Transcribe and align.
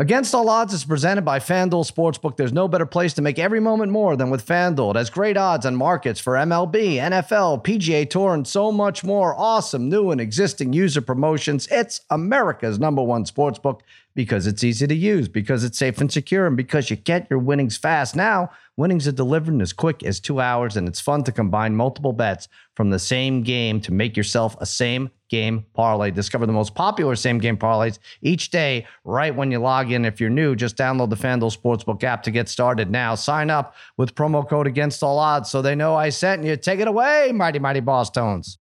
Against 0.00 0.32
All 0.32 0.48
Odds 0.48 0.72
is 0.72 0.84
presented 0.84 1.22
by 1.22 1.40
FanDuel 1.40 1.90
Sportsbook. 1.90 2.36
There's 2.36 2.52
no 2.52 2.68
better 2.68 2.86
place 2.86 3.14
to 3.14 3.22
make 3.22 3.36
every 3.36 3.58
moment 3.58 3.90
more 3.90 4.14
than 4.14 4.30
with 4.30 4.46
FanDuel. 4.46 4.90
It 4.90 4.96
has 4.96 5.10
great 5.10 5.36
odds 5.36 5.66
on 5.66 5.74
markets 5.74 6.20
for 6.20 6.34
MLB, 6.34 6.98
NFL, 6.98 7.64
PGA 7.64 8.08
Tour, 8.08 8.32
and 8.32 8.46
so 8.46 8.70
much 8.70 9.02
more. 9.02 9.34
Awesome 9.36 9.88
new 9.88 10.12
and 10.12 10.20
existing 10.20 10.72
user 10.72 11.00
promotions. 11.00 11.66
It's 11.72 12.02
America's 12.10 12.78
number 12.78 13.02
one 13.02 13.24
sportsbook 13.24 13.80
because 14.18 14.48
it's 14.48 14.64
easy 14.64 14.84
to 14.84 14.96
use, 14.96 15.28
because 15.28 15.62
it's 15.62 15.78
safe 15.78 16.00
and 16.00 16.10
secure, 16.10 16.48
and 16.48 16.56
because 16.56 16.90
you 16.90 16.96
get 16.96 17.28
your 17.30 17.38
winnings 17.38 17.76
fast. 17.76 18.16
Now, 18.16 18.50
winnings 18.76 19.06
are 19.06 19.12
delivered 19.12 19.54
in 19.54 19.60
as 19.60 19.72
quick 19.72 20.02
as 20.02 20.18
two 20.18 20.40
hours, 20.40 20.76
and 20.76 20.88
it's 20.88 21.00
fun 21.00 21.22
to 21.22 21.30
combine 21.30 21.76
multiple 21.76 22.12
bets 22.12 22.48
from 22.74 22.90
the 22.90 22.98
same 22.98 23.44
game 23.44 23.80
to 23.82 23.92
make 23.92 24.16
yourself 24.16 24.56
a 24.58 24.66
same 24.66 25.08
game 25.28 25.64
parlay. 25.72 26.10
Discover 26.10 26.46
the 26.46 26.52
most 26.52 26.74
popular 26.74 27.14
same 27.14 27.38
game 27.38 27.56
parlays 27.56 28.00
each 28.20 28.50
day 28.50 28.88
right 29.04 29.32
when 29.32 29.52
you 29.52 29.60
log 29.60 29.92
in. 29.92 30.04
If 30.04 30.20
you're 30.20 30.30
new, 30.30 30.56
just 30.56 30.76
download 30.76 31.10
the 31.10 31.16
FanDuel 31.16 31.56
Sportsbook 31.56 32.02
app 32.02 32.24
to 32.24 32.32
get 32.32 32.48
started 32.48 32.90
now. 32.90 33.14
Sign 33.14 33.50
up 33.50 33.76
with 33.98 34.16
promo 34.16 34.48
code 34.48 34.66
against 34.66 35.00
all 35.04 35.20
odds 35.20 35.48
so 35.48 35.62
they 35.62 35.76
know 35.76 35.94
I 35.94 36.08
sent 36.08 36.42
you. 36.42 36.56
Take 36.56 36.80
it 36.80 36.88
away, 36.88 37.30
mighty, 37.32 37.60
mighty 37.60 37.82
Bosstones. 37.82 38.56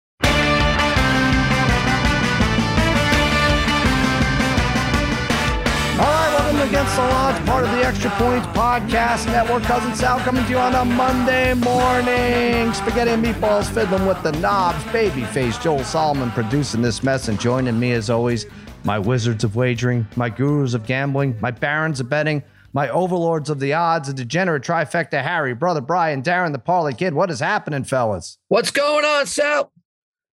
Welcome 6.95 7.35
to 7.35 7.37
Against 7.37 7.45
part 7.49 7.63
of 7.65 7.71
the 7.71 7.85
Extra 7.85 8.09
Points 8.11 8.47
Podcast 8.47 9.25
Network. 9.27 9.63
Cousin 9.63 9.93
Sal 9.95 10.19
coming 10.19 10.43
to 10.45 10.49
you 10.49 10.57
on 10.57 10.75
a 10.75 10.85
Monday 10.85 11.53
morning. 11.53 12.73
Spaghetti 12.73 13.11
and 13.11 13.23
meatballs 13.23 13.69
fiddling 13.69 14.05
with 14.07 14.21
the 14.23 14.31
knobs. 14.33 14.81
Babyface 14.85 15.61
Joel 15.61 15.83
Solomon 15.83 16.31
producing 16.31 16.81
this 16.81 17.03
mess 17.03 17.27
and 17.27 17.39
joining 17.39 17.79
me 17.79 17.91
as 17.91 18.09
always, 18.09 18.45
my 18.83 18.97
wizards 18.97 19.43
of 19.43 19.55
wagering, 19.55 20.07
my 20.15 20.29
gurus 20.29 20.73
of 20.73 20.85
gambling, 20.85 21.37
my 21.41 21.51
barons 21.51 21.99
of 21.99 22.09
betting, 22.09 22.43
my 22.73 22.89
overlords 22.89 23.49
of 23.49 23.59
the 23.59 23.73
odds, 23.73 24.07
a 24.09 24.13
degenerate 24.13 24.63
trifecta 24.63 25.21
Harry, 25.21 25.53
brother 25.53 25.81
Brian, 25.81 26.21
Darren, 26.23 26.53
the 26.53 26.59
Parlay 26.59 26.93
Kid. 26.93 27.13
What 27.13 27.29
is 27.29 27.39
happening, 27.39 27.83
fellas? 27.83 28.37
What's 28.47 28.71
going 28.71 29.03
on, 29.03 29.25
Sal? 29.25 29.71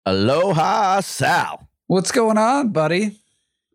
Aloha, 0.06 1.00
Sal. 1.00 1.68
What's 1.86 2.10
going 2.10 2.38
on, 2.38 2.70
buddy? 2.70 3.19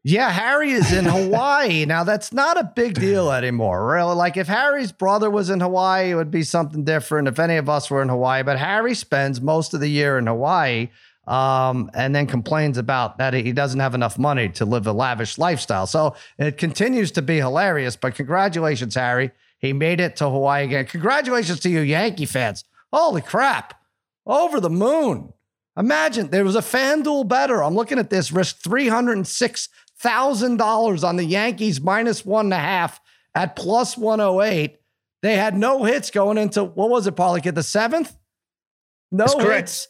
Yeah, 0.07 0.29
Harry 0.29 0.69
is 0.69 0.93
in 0.93 1.05
Hawaii. 1.05 1.83
now, 1.85 2.03
that's 2.03 2.31
not 2.31 2.59
a 2.59 2.71
big 2.75 2.93
deal 2.93 3.31
anymore, 3.31 3.87
really. 3.87 4.13
Like, 4.13 4.37
if 4.37 4.45
Harry's 4.45 4.91
brother 4.91 5.31
was 5.31 5.49
in 5.49 5.61
Hawaii, 5.61 6.11
it 6.11 6.15
would 6.15 6.29
be 6.29 6.43
something 6.43 6.83
different 6.83 7.27
if 7.27 7.39
any 7.39 7.55
of 7.57 7.67
us 7.69 7.89
were 7.89 8.03
in 8.03 8.09
Hawaii. 8.09 8.43
But 8.43 8.59
Harry 8.59 8.93
spends 8.93 9.41
most 9.41 9.73
of 9.73 9.79
the 9.79 9.89
year 9.89 10.19
in 10.19 10.27
Hawaii 10.27 10.89
um, 11.25 11.89
and 11.95 12.13
then 12.13 12.27
complains 12.27 12.77
about 12.77 13.17
that 13.17 13.33
he 13.33 13.51
doesn't 13.51 13.79
have 13.79 13.95
enough 13.95 14.19
money 14.19 14.47
to 14.49 14.65
live 14.65 14.85
a 14.85 14.93
lavish 14.93 15.39
lifestyle. 15.39 15.87
So 15.87 16.15
it 16.37 16.59
continues 16.59 17.11
to 17.13 17.23
be 17.23 17.37
hilarious. 17.37 17.95
But 17.95 18.13
congratulations, 18.13 18.93
Harry. 18.93 19.31
He 19.57 19.73
made 19.73 19.99
it 19.99 20.17
to 20.17 20.29
Hawaii 20.29 20.65
again. 20.65 20.85
Congratulations 20.85 21.61
to 21.61 21.69
you, 21.69 21.79
Yankee 21.79 22.27
fans. 22.27 22.63
Holy 22.93 23.23
crap. 23.23 23.73
Over 24.27 24.59
the 24.59 24.69
moon. 24.69 25.33
Imagine 25.77 26.29
there 26.29 26.45
was 26.45 26.55
a 26.55 26.61
FanDuel 26.61 27.27
better. 27.27 27.63
I'm 27.63 27.75
looking 27.75 27.99
at 27.99 28.09
this, 28.09 28.31
risk 28.31 28.59
306 28.59 29.67
thousand 29.99 30.57
dollars 30.57 31.03
on 31.03 31.15
the 31.15 31.25
Yankees 31.25 31.81
minus 31.81 32.23
one 32.25 32.47
and 32.47 32.53
a 32.53 32.59
half 32.59 32.99
at 33.33 33.55
plus 33.55 33.97
108. 33.97 34.77
They 35.21 35.35
had 35.35 35.57
no 35.57 35.83
hits 35.83 36.11
going 36.11 36.37
into 36.37 36.63
what 36.63 36.89
was 36.89 37.07
it, 37.07 37.15
Pollock, 37.15 37.47
at 37.47 37.55
the 37.55 37.63
seventh? 37.63 38.15
No 39.11 39.23
That's 39.23 39.33
hits. 39.33 39.45
correct. 39.45 39.87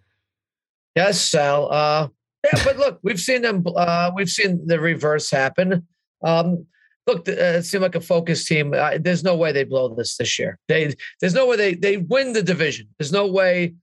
Yes, 0.97 1.21
Sal. 1.21 1.71
Uh, 1.71 2.09
yeah, 2.43 2.65
but 2.65 2.79
look, 2.79 2.99
we've 3.05 3.21
seen 3.21 3.43
them. 3.43 3.63
Uh, 3.65 4.11
we've 4.13 4.29
seen 4.29 4.67
the 4.67 4.81
reverse 4.81 5.31
happen. 5.31 5.87
Um, 6.25 6.67
look, 7.07 7.29
uh, 7.29 7.35
it 7.35 7.63
seemed 7.63 7.83
like 7.83 7.95
a 7.95 8.01
focused 8.01 8.49
team. 8.49 8.75
Uh, 8.75 8.99
there's 9.01 9.23
no 9.23 9.37
way 9.37 9.53
they 9.53 9.63
blow 9.63 9.95
this 9.95 10.17
this 10.17 10.37
year. 10.37 10.59
They 10.67 10.97
there's 11.21 11.35
no 11.35 11.47
way 11.47 11.55
they 11.55 11.75
they 11.75 11.99
win 11.99 12.33
the 12.33 12.43
division. 12.43 12.89
There's 12.99 13.13
no 13.13 13.29
way. 13.29 13.77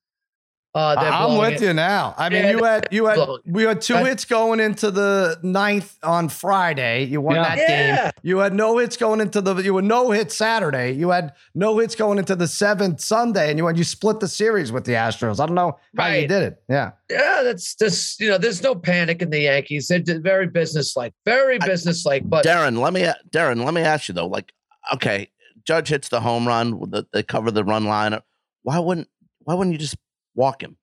Uh, 0.76 0.94
they're 1.02 1.10
I'm 1.10 1.38
with 1.38 1.62
it. 1.62 1.66
you 1.66 1.74
now. 1.74 2.14
I 2.18 2.28
mean, 2.28 2.44
Yeah, 2.44 2.52
you 2.52 2.64
had 2.66 2.88
you 2.92 3.06
had 3.06 3.20
we 3.46 3.64
had 3.64 3.82
two 3.82 3.96
I- 3.96 4.04
hits 4.10 4.26
going 4.26 4.60
into 4.60 4.92
the 4.92 5.40
ninth 5.42 5.98
on 6.04 6.28
Friday. 6.28 7.06
You 7.06 7.22
won 7.22 7.38
Yeah. 7.38 7.44
that 7.44 7.58
Yeah. 7.58 8.04
game. 8.04 8.12
You 8.24 8.40
had 8.40 8.54
no 8.54 8.78
hits 8.78 8.98
going 8.98 9.22
into 9.22 9.40
the 9.40 9.56
you 9.56 9.74
had 9.78 9.86
no 9.86 10.12
hits 10.12 10.36
Saturday. 10.36 10.92
You 10.92 11.12
had 11.12 11.32
no 11.56 11.78
hits 11.78 11.96
going 11.96 12.18
into 12.18 12.36
the 12.36 12.48
seventh 12.48 13.00
Sunday, 13.00 13.50
and 13.50 13.58
you 13.58 13.66
had 13.66 13.78
you 13.78 13.86
split 13.86 14.20
the 14.20 14.28
series 14.28 14.74
with 14.74 14.84
the 14.84 14.92
Astros. 14.92 15.40
I 15.40 15.46
don't 15.46 15.56
know 15.56 15.78
how 15.98 16.08
you 16.08 16.28
did 16.28 16.44
it. 16.44 16.62
Yeah. 16.68 16.92
Yeah, 17.10 17.42
that's 17.44 17.74
just 17.76 18.20
you 18.20 18.28
know. 18.30 18.38
There's 18.38 18.62
no 18.62 18.76
panic 18.76 19.22
in 19.22 19.30
the 19.30 19.40
Yankees. 19.40 19.88
They're 19.88 20.00
just 20.00 20.24
very 20.24 20.48
businesslike, 20.48 21.14
very 21.26 21.58
businesslike. 21.58 22.24
But 22.30 22.44
Darren, 22.46 22.80
let 22.82 22.92
me 22.92 23.08
Darren, 23.32 23.64
let 23.64 23.74
me 23.74 23.80
ask 23.82 24.10
you 24.10 24.14
though. 24.14 24.28
Like, 24.28 24.52
okay, 24.94 25.30
Judge 25.66 25.88
hits 25.88 26.10
the 26.10 26.20
home 26.20 26.46
run. 26.46 26.82
They 27.14 27.24
cover 27.24 27.50
the 27.50 27.64
run 27.64 27.86
line. 27.86 28.20
Why 28.64 28.78
wouldn't 28.80 29.08
Why 29.46 29.54
wouldn't 29.54 29.72
you 29.74 29.80
just 29.80 29.96
walk 30.36 30.62
him 30.62 30.78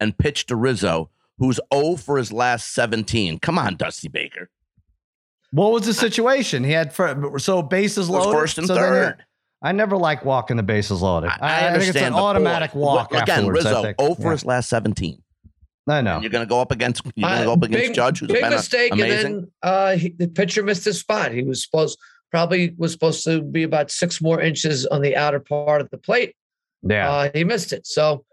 and 0.00 0.16
pitch 0.16 0.46
to 0.46 0.56
Rizzo, 0.56 1.10
who's 1.38 1.58
0 1.74 1.96
for 1.96 2.18
his 2.18 2.32
last 2.32 2.72
17? 2.74 3.38
Come 3.40 3.58
on, 3.58 3.76
Dusty 3.76 4.08
Baker. 4.08 4.50
What 5.50 5.72
was 5.72 5.86
the 5.86 5.94
situation? 5.94 6.62
He 6.64 6.72
had 6.72 6.92
for, 6.92 7.38
so 7.38 7.62
bases 7.62 8.08
It 8.08 8.12
loaded. 8.12 8.32
first 8.38 8.58
and 8.58 8.66
so 8.66 8.74
then 8.74 8.82
third. 8.82 9.24
I 9.62 9.72
never 9.72 9.96
like 9.96 10.24
walking 10.24 10.56
the 10.56 10.62
bases 10.62 11.00
loaded. 11.02 11.30
I, 11.30 11.32
I 11.40 11.58
think 11.60 11.72
understand 11.72 11.96
it's 11.96 12.06
an 12.06 12.12
the 12.12 12.18
automatic 12.18 12.70
point. 12.72 12.82
walk. 12.84 13.14
Again, 13.14 13.46
Rizzo 13.48 13.82
think. 13.82 14.00
0 14.00 14.14
for 14.14 14.22
Yeah. 14.22 14.30
his 14.32 14.44
last 14.44 14.68
17. 14.68 15.22
I 15.88 16.02
know. 16.02 16.14
And 16.16 16.22
you're 16.22 16.30
going 16.30 16.44
to 16.44 16.48
go 16.48 16.60
up 16.60 16.70
against 16.70 17.02
you're 17.16 17.26
going 17.26 17.36
to 17.38 17.42
Uh, 17.42 17.44
go 17.46 17.52
up 17.54 17.62
against 17.62 17.86
big- 17.86 17.94
Judge, 17.94 18.18
who's 18.20 18.28
big 18.28 18.42
been 18.42 18.52
a- 18.52 18.56
mistake, 18.56 18.92
amazing. 18.92 19.26
and 19.26 19.42
then 19.44 19.50
uh, 19.62 19.96
he, 19.96 20.10
the 20.10 20.28
pitcher 20.28 20.62
missed 20.62 20.84
his 20.84 21.00
spot. 21.00 21.32
He 21.32 21.42
was 21.42 21.62
supposed 21.64 21.98
probably 22.30 22.74
was 22.76 22.92
supposed 22.92 23.24
to 23.24 23.40
be 23.40 23.62
about 23.62 23.90
six 23.90 24.20
more 24.20 24.38
inches 24.38 24.84
on 24.86 25.00
the 25.00 25.16
outer 25.16 25.40
part 25.40 25.80
of 25.80 25.88
the 25.88 25.96
plate. 25.96 26.36
Yeah. 26.82 27.10
Uh, 27.10 27.30
he 27.32 27.42
missed 27.42 27.72
it. 27.72 27.86
So, 27.86 28.26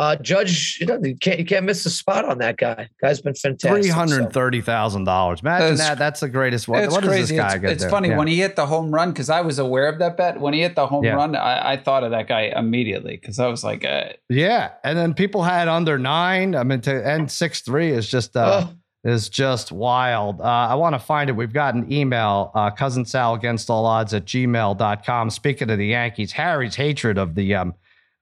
uh, 0.00 0.16
Judge, 0.16 0.78
you 0.80 0.86
know, 0.86 0.98
you 1.02 1.14
can't 1.14 1.38
you 1.38 1.44
can't 1.44 1.66
miss 1.66 1.84
a 1.84 1.90
spot 1.90 2.24
on 2.24 2.38
that 2.38 2.56
guy. 2.56 2.88
Guy's 3.02 3.20
been 3.20 3.34
fantastic. 3.34 3.82
Three 3.82 3.90
so. 3.90 3.94
hundred 3.94 4.32
thirty 4.32 4.62
thousand 4.62 5.04
dollars. 5.04 5.40
Imagine 5.42 5.76
That's- 5.76 5.88
that. 5.88 5.98
That's 5.98 6.20
the 6.20 6.28
greatest 6.30 6.68
one. 6.68 6.82
it's 6.82 6.92
What 6.92 7.02
does 7.02 7.10
crazy. 7.10 7.36
this 7.36 7.42
guy 7.44 7.52
it's 7.54 7.60
get 7.60 7.70
it's 7.72 7.84
funny 7.84 8.08
Yeah. 8.08 8.16
when 8.16 8.26
he 8.26 8.36
hit 8.36 8.56
the 8.56 8.64
home 8.66 8.90
run 8.90 9.10
because 9.10 9.28
I 9.28 9.42
was 9.42 9.58
aware 9.58 9.88
of 9.88 9.98
that 9.98 10.16
bet. 10.16 10.40
When 10.40 10.54
he 10.54 10.62
hit 10.62 10.74
the 10.74 10.86
home 10.86 11.04
Yeah. 11.04 11.16
run, 11.16 11.36
I, 11.36 11.72
I 11.72 11.76
thought 11.76 12.02
of 12.02 12.12
that 12.12 12.26
guy 12.28 12.52
immediately 12.56 13.16
because 13.18 13.38
I 13.38 13.46
was 13.48 13.62
like, 13.62 13.84
uh, 13.84 14.04
Yeah, 14.30 14.70
and 14.84 14.96
then 14.96 15.12
people 15.12 15.42
had 15.42 15.68
under 15.68 15.98
nine. 15.98 16.54
I 16.54 16.64
mean, 16.64 16.80
to 16.80 17.06
end 17.06 17.30
six 17.30 17.60
three 17.60 17.90
is 17.90 18.08
just 18.08 18.36
uh, 18.36 18.66
Oh, 18.68 18.74
is 19.04 19.28
just 19.28 19.70
wild. 19.70 20.40
Uh, 20.40 20.44
I 20.44 20.74
want 20.76 20.94
to 20.94 20.98
find 20.98 21.28
it. 21.30 21.34
We've 21.34 21.52
got 21.52 21.74
an 21.74 21.92
email, 21.92 22.50
uh, 22.54 22.70
cousin 22.70 23.04
Sal 23.04 23.34
against 23.34 23.68
all 23.70 23.84
odds 23.86 24.14
at 24.14 24.24
gmail.com. 24.24 25.30
Speaking 25.30 25.70
of 25.70 25.78
the 25.78 25.86
Yankees, 25.88 26.32
Harry's 26.32 26.74
hatred 26.76 27.18
of 27.18 27.34
the 27.34 27.54
um, 27.54 27.74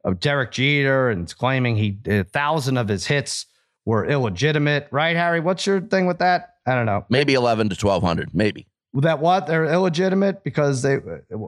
of 0.08 0.20
Derek 0.20 0.52
Jeter 0.52 1.10
and 1.10 1.34
claiming 1.36 1.76
he 1.76 1.98
a 2.06 2.24
thousand 2.24 2.78
of 2.78 2.88
his 2.88 3.06
hits 3.06 3.46
were 3.84 4.06
illegitimate. 4.06 4.88
Right, 4.90 5.14
Harry? 5.14 5.40
What's 5.40 5.66
your 5.66 5.80
thing 5.80 6.06
with 6.06 6.18
that? 6.18 6.54
I 6.66 6.74
don't 6.74 6.86
know. 6.86 7.04
Maybe 7.10 7.34
11 7.34 7.68
to 7.68 7.86
1200, 7.86 8.34
maybe. 8.34 8.66
That 9.00 9.20
what 9.20 9.46
they're 9.46 9.64
illegitimate 9.66 10.42
because 10.42 10.82
they, 10.82 10.96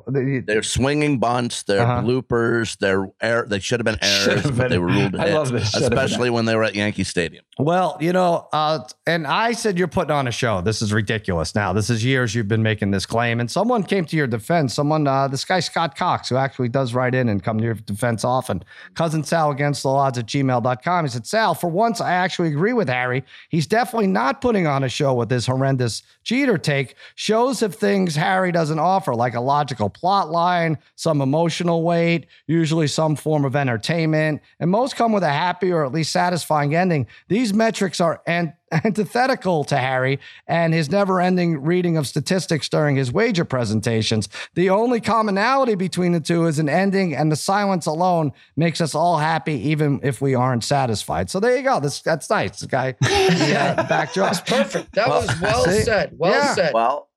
they 0.08 0.40
They're 0.40 0.62
swinging 0.62 1.18
bunts, 1.18 1.64
they're 1.64 1.80
Uh-huh. 1.80 2.02
bloopers, 2.02 2.78
they're 2.78 3.08
air, 3.20 3.44
they 3.48 3.58
should 3.58 3.80
have 3.80 3.84
been 3.84 3.98
errors, 4.02 4.50
but 4.52 4.70
they 4.70 4.78
were 4.78 4.86
ruled 4.86 5.16
I 5.16 5.24
hits, 5.24 5.34
love 5.34 5.52
this, 5.52 5.70
should 5.70 5.82
have 5.82 5.90
been. 5.90 5.98
especially 5.98 6.30
when 6.30 6.44
they 6.44 6.54
were 6.54 6.64
at 6.64 6.74
Yankee 6.74 7.04
Stadium. 7.04 7.44
Well, 7.58 7.98
you 8.00 8.12
know, 8.12 8.48
uh, 8.52 8.80
and 9.06 9.26
I 9.26 9.52
said 9.52 9.78
you're 9.78 9.88
putting 9.88 10.12
on 10.12 10.26
a 10.26 10.30
show. 10.30 10.60
This 10.62 10.80
is 10.80 10.92
ridiculous. 10.94 11.54
Now, 11.54 11.72
this 11.74 11.90
is 11.90 12.02
years 12.04 12.34
you've 12.34 12.48
been 12.48 12.62
making 12.62 12.90
this 12.92 13.04
claim, 13.04 13.38
and 13.40 13.50
someone 13.50 13.82
came 13.82 14.04
to 14.06 14.16
your 14.16 14.26
defense. 14.26 14.72
Someone, 14.72 15.06
uh, 15.06 15.28
this 15.28 15.44
guy 15.44 15.60
Scott 15.60 15.94
Cox, 15.96 16.28
who 16.30 16.36
actually 16.36 16.68
does 16.70 16.94
write 16.94 17.14
in 17.14 17.28
and 17.28 17.42
come 17.42 17.58
to 17.58 17.64
your 17.64 17.74
defense 17.74 18.24
often. 18.24 18.62
Cousin 18.94 19.24
Sal 19.24 19.50
against 19.50 19.82
the 19.82 19.90
odds 19.90 20.16
at 20.16 20.24
gmail.com. 20.26 21.04
He 21.04 21.10
said, 21.10 21.26
Sal, 21.26 21.54
for 21.54 21.68
once, 21.68 22.00
I 22.00 22.12
actually 22.12 22.48
agree 22.48 22.72
with 22.72 22.88
Harry. 22.88 23.24
He's 23.50 23.66
definitely 23.66 24.06
not 24.06 24.40
putting 24.40 24.66
on 24.66 24.82
a 24.84 24.88
show 24.88 25.12
with 25.12 25.28
this 25.28 25.46
horrendous 25.46 26.02
Jeter 26.30 26.58
take. 26.58 26.94
Shows 27.16 27.60
of 27.60 27.74
things 27.74 28.14
Harry 28.14 28.52
doesn't 28.52 28.78
offer, 28.78 29.16
like 29.16 29.34
a 29.34 29.40
logical 29.40 29.90
plot 29.90 30.30
line, 30.30 30.78
some 30.94 31.20
emotional 31.20 31.82
weight, 31.82 32.28
usually 32.46 32.86
some 32.86 33.16
form 33.16 33.44
of 33.44 33.56
entertainment, 33.56 34.40
and 34.60 34.70
most 34.70 34.94
come 34.94 35.10
with 35.10 35.24
a 35.24 35.28
happy 35.28 35.72
or 35.72 35.84
at 35.84 35.90
least 35.90 36.12
satisfying 36.12 36.72
ending. 36.72 37.08
These 37.26 37.52
metrics 37.52 38.00
are 38.00 38.22
and 38.28 38.52
antithetical 38.84 39.64
to 39.64 39.76
Harry 39.76 40.18
and 40.46 40.72
his 40.72 40.90
never 40.90 41.20
ending 41.20 41.62
reading 41.62 41.96
of 41.96 42.06
statistics 42.06 42.68
during 42.68 42.96
his 42.96 43.12
wager 43.12 43.44
presentations. 43.44 44.28
The 44.54 44.70
only 44.70 45.00
commonality 45.00 45.74
between 45.74 46.12
the 46.12 46.20
two 46.20 46.46
is 46.46 46.58
an 46.58 46.68
ending, 46.68 47.14
and 47.14 47.30
the 47.32 47.36
silence 47.36 47.86
alone 47.86 48.32
makes 48.56 48.80
us 48.80 48.94
all 48.94 49.18
happy, 49.18 49.54
even 49.70 50.00
if 50.02 50.20
we 50.20 50.34
aren't 50.34 50.64
satisfied. 50.64 51.30
So 51.30 51.40
there 51.40 51.56
you 51.56 51.62
go. 51.62 51.80
This 51.80 52.00
That's 52.00 52.30
nice. 52.30 52.60
The 52.60 52.66
guy, 52.68 52.94
yeah, 53.02 53.74
backdrop. 53.88 54.32
That's 54.32 54.40
perfect. 54.50 54.92
That 54.94 55.08
was 55.08 55.40
well 55.40 55.64
see? 55.64 55.82
said. 55.82 56.12
Well 56.16 56.32
Yeah. 56.32 56.54
said. 56.54 56.74
Well, 56.74 57.08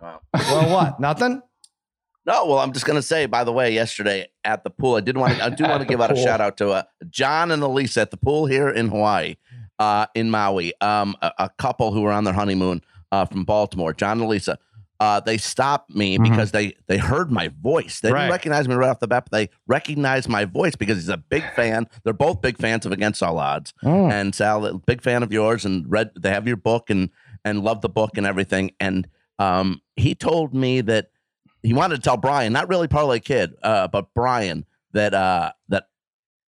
well, 0.00 0.20
Well, 0.32 0.70
what? 0.70 1.00
Nothing? 1.00 1.42
no. 2.26 2.46
Well, 2.46 2.58
I'm 2.58 2.72
just 2.72 2.86
gonna 2.86 3.02
say. 3.02 3.26
By 3.26 3.44
the 3.44 3.52
way, 3.52 3.72
yesterday 3.72 4.28
at 4.44 4.64
the 4.64 4.70
pool, 4.70 4.96
I 4.96 5.00
did 5.00 5.16
want 5.16 5.36
to. 5.36 5.44
I 5.44 5.50
do 5.50 5.64
want 5.68 5.80
to 5.80 5.84
the 5.86 5.90
give 5.90 6.00
out 6.00 6.12
a 6.12 6.16
shout 6.16 6.40
out 6.40 6.56
to 6.58 6.70
uh, 6.70 6.82
John 7.10 7.50
and 7.50 7.62
Elise 7.62 7.96
at 7.96 8.10
the 8.10 8.16
pool 8.16 8.46
here 8.46 8.68
in 8.68 8.88
Hawaii, 8.88 9.36
uh, 9.78 10.06
in 10.14 10.30
Maui. 10.30 10.72
Um, 10.80 11.16
a, 11.22 11.32
a 11.38 11.50
couple 11.58 11.92
who 11.92 12.02
were 12.02 12.12
on 12.12 12.24
their 12.24 12.34
honeymoon 12.34 12.82
uh, 13.12 13.24
from 13.26 13.44
Baltimore. 13.44 13.92
John 13.92 14.20
and 14.20 14.28
Lisa. 14.28 14.58
Uh, 15.00 15.18
they 15.20 15.36
stopped 15.36 15.90
me 15.94 16.16
Mhm. 16.18 16.22
because 16.30 16.52
they 16.52 16.74
they 16.86 16.98
heard 16.98 17.30
my 17.30 17.48
voice. 17.60 17.98
They 18.00 18.12
Right. 18.12 18.20
didn't 18.22 18.32
recognize 18.32 18.68
me 18.68 18.76
right 18.76 18.88
off 18.88 19.00
the 19.00 19.08
bat, 19.08 19.26
but 19.28 19.36
they 19.36 19.50
recognized 19.66 20.28
my 20.28 20.44
voice 20.44 20.76
because 20.76 20.96
he's 20.96 21.08
a 21.08 21.16
big 21.16 21.42
fan. 21.56 21.88
They're 22.04 22.12
both 22.12 22.40
big 22.40 22.56
fans 22.58 22.86
of 22.86 22.92
Against 22.92 23.20
All 23.22 23.38
Odds. 23.38 23.74
Mm. 23.82 24.10
and 24.12 24.34
Sal, 24.34 24.78
big 24.86 25.02
fan 25.02 25.22
of 25.24 25.32
yours, 25.32 25.64
and 25.64 25.84
read 25.90 26.10
they 26.18 26.30
have 26.30 26.46
your 26.46 26.56
book 26.56 26.90
and 26.90 27.10
and 27.44 27.62
love 27.64 27.80
the 27.82 27.88
book 27.88 28.16
and 28.16 28.24
everything. 28.26 28.70
And 28.80 29.08
um, 29.40 29.82
he 29.96 30.14
told 30.14 30.54
me 30.54 30.80
that 30.82 31.08
he 31.62 31.74
wanted 31.74 31.96
to 31.96 32.02
tell 32.02 32.16
Brian, 32.16 32.52
not 32.52 32.68
really 32.68 32.86
Parlay 32.88 33.18
Kid, 33.18 33.54
uh, 33.64 33.88
but 33.88 34.06
Brian, 34.14 34.64
that 34.92 35.12
uh, 35.12 35.52
that 35.68 35.88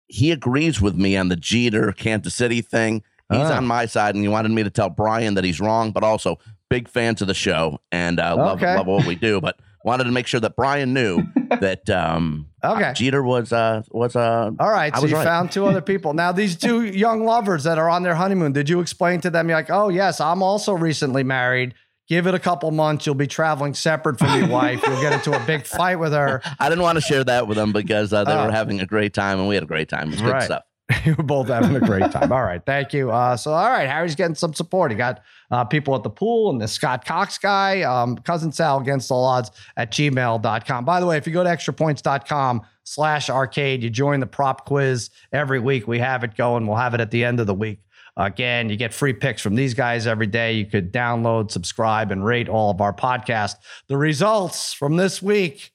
he 0.08 0.32
agrees 0.32 0.82
with 0.82 0.96
me 0.96 1.16
on 1.16 1.30
the 1.30 1.36
Jeter 1.36 1.92
Kansas 1.94 2.34
City 2.36 2.62
thing. 2.62 3.04
He's 3.32 3.40
Ah. 3.50 3.58
on 3.58 3.66
my 3.68 3.86
side, 3.86 4.16
and 4.16 4.24
he 4.24 4.28
wanted 4.28 4.52
me 4.52 4.64
to 4.64 4.70
tell 4.70 4.90
Brian 4.90 5.36
that 5.36 5.44
he's 5.44 5.60
wrong, 5.60 5.92
but 5.92 6.04
also 6.04 6.38
big 6.70 6.88
fans 6.88 7.22
of 7.22 7.28
the 7.28 7.34
show 7.34 7.80
and 7.92 8.20
uh, 8.20 8.36
love 8.36 8.62
Okay. 8.62 8.76
love 8.76 8.88
what 8.88 9.06
we 9.06 9.16
do. 9.16 9.40
But 9.42 9.58
wanted 9.84 10.04
to 10.06 10.12
make 10.12 10.28
sure 10.28 10.40
that 10.40 10.56
Brian 10.56 10.94
knew 10.94 11.24
that 11.60 11.90
um, 11.90 12.48
Okay. 12.64 12.94
Jeter 12.96 13.24
was 13.24 13.52
uh, 13.52 13.82
was 13.92 14.16
uh, 14.16 14.52
All 14.60 14.70
right, 14.70 14.96
I 14.96 15.00
so 15.00 15.06
you 15.08 15.16
right. 15.16 15.24
found 15.24 15.52
two 15.52 15.66
other 15.66 15.82
people. 15.82 16.14
Now, 16.14 16.32
these 16.32 16.56
two 16.56 16.84
young 16.86 17.26
lovers 17.26 17.64
that 17.64 17.78
are 17.78 17.90
on 17.90 18.04
their 18.04 18.16
honeymoon, 18.16 18.52
did 18.54 18.70
you 18.70 18.80
explain 18.80 19.22
to 19.22 19.30
them? 19.30 19.50
You're 19.50 19.58
like, 19.58 19.70
oh, 19.72 19.90
yes, 19.90 20.22
I'm 20.22 20.44
also 20.44 20.74
recently 20.74 21.24
married. 21.24 21.74
Give 22.08 22.28
it 22.28 22.34
a 22.34 22.40
couple 22.40 22.70
months. 22.72 23.06
You'll 23.06 23.16
be 23.16 23.28
traveling 23.28 23.74
separate 23.74 24.20
from 24.20 24.38
your 24.38 24.50
wife. 24.50 24.82
You'll 24.86 25.00
get 25.02 25.14
into 25.14 25.32
a 25.32 25.46
big 25.46 25.66
fight 25.66 25.96
with 25.96 26.12
her. 26.12 26.42
I 26.60 26.68
didn't 26.68 26.84
want 26.84 26.98
to 26.98 27.02
share 27.02 27.24
that 27.24 27.48
with 27.48 27.56
them 27.58 27.72
because 27.72 28.12
uh, 28.12 28.26
they 28.26 28.34
Oh. 28.34 28.48
were 28.48 28.52
having 28.52 28.82
a 28.82 28.86
great 28.86 29.14
time 29.14 29.40
and 29.40 29.48
we 29.48 29.56
had 29.56 29.64
a 29.64 29.68
great 29.68 29.88
time. 29.88 30.10
It 30.10 30.12
was 30.12 30.22
good 30.22 30.32
Right. 30.34 30.44
stuff. 30.44 30.64
you 31.06 31.16
were 31.16 31.24
both 31.24 31.48
having 31.48 31.76
a 31.76 31.80
great 31.80 32.12
time. 32.12 32.32
All 32.32 32.44
right, 32.44 32.62
thank 32.66 32.94
you. 32.94 33.12
Uh, 33.12 33.38
so, 33.38 33.54
all 33.54 33.70
right, 33.70 33.88
Harry's 33.88 34.16
getting 34.16 34.36
some 34.36 34.54
support. 34.54 34.92
He 34.92 34.98
got 34.98 35.22
uh, 35.50 35.66
people 35.66 35.96
at 35.96 36.04
the 36.04 36.10
pool 36.10 36.50
and 36.50 36.60
the 36.60 36.68
Scott 36.68 37.06
Cox 37.06 37.38
guy, 37.38 37.82
um, 37.82 38.18
cousin 38.18 38.52
Sal 38.52 38.80
against 38.80 39.12
all 39.12 39.26
odds 39.26 39.52
at 39.78 39.92
gmail.com. 39.92 40.86
By 40.86 41.00
the 41.00 41.06
way, 41.06 41.18
if 41.18 41.28
you 41.28 41.34
go 41.34 41.44
to 41.44 41.50
extrapoints.com 41.50 42.62
slash 42.84 43.30
arcade, 43.30 43.84
you 43.84 43.90
join 43.90 44.20
the 44.20 44.28
prop 44.28 44.66
quiz 44.66 45.10
every 45.32 45.60
week. 45.60 45.88
We 45.88 46.00
have 46.00 46.24
it 46.24 46.36
going. 46.36 46.68
We'll 46.68 46.78
have 46.78 46.94
it 46.94 47.02
at 47.02 47.12
the 47.12 47.24
end 47.24 47.40
of 47.40 47.48
the 47.48 47.54
week. 47.54 47.80
Again, 48.18 48.70
you 48.70 48.76
get 48.76 48.94
free 48.94 49.14
picks 49.14 49.42
from 49.42 49.56
these 49.56 49.74
guys 49.74 50.06
every 50.06 50.28
day. 50.28 50.54
You 50.54 50.66
could 50.66 50.92
download, 50.92 51.50
subscribe, 51.50 52.12
and 52.12 52.26
rate 52.26 52.50
all 52.50 52.70
of 52.70 52.82
our 52.82 52.94
podcasts. 52.94 53.56
The 53.88 53.98
results 53.98 54.74
from 54.74 54.98
this 54.98 55.22
week 55.22 55.72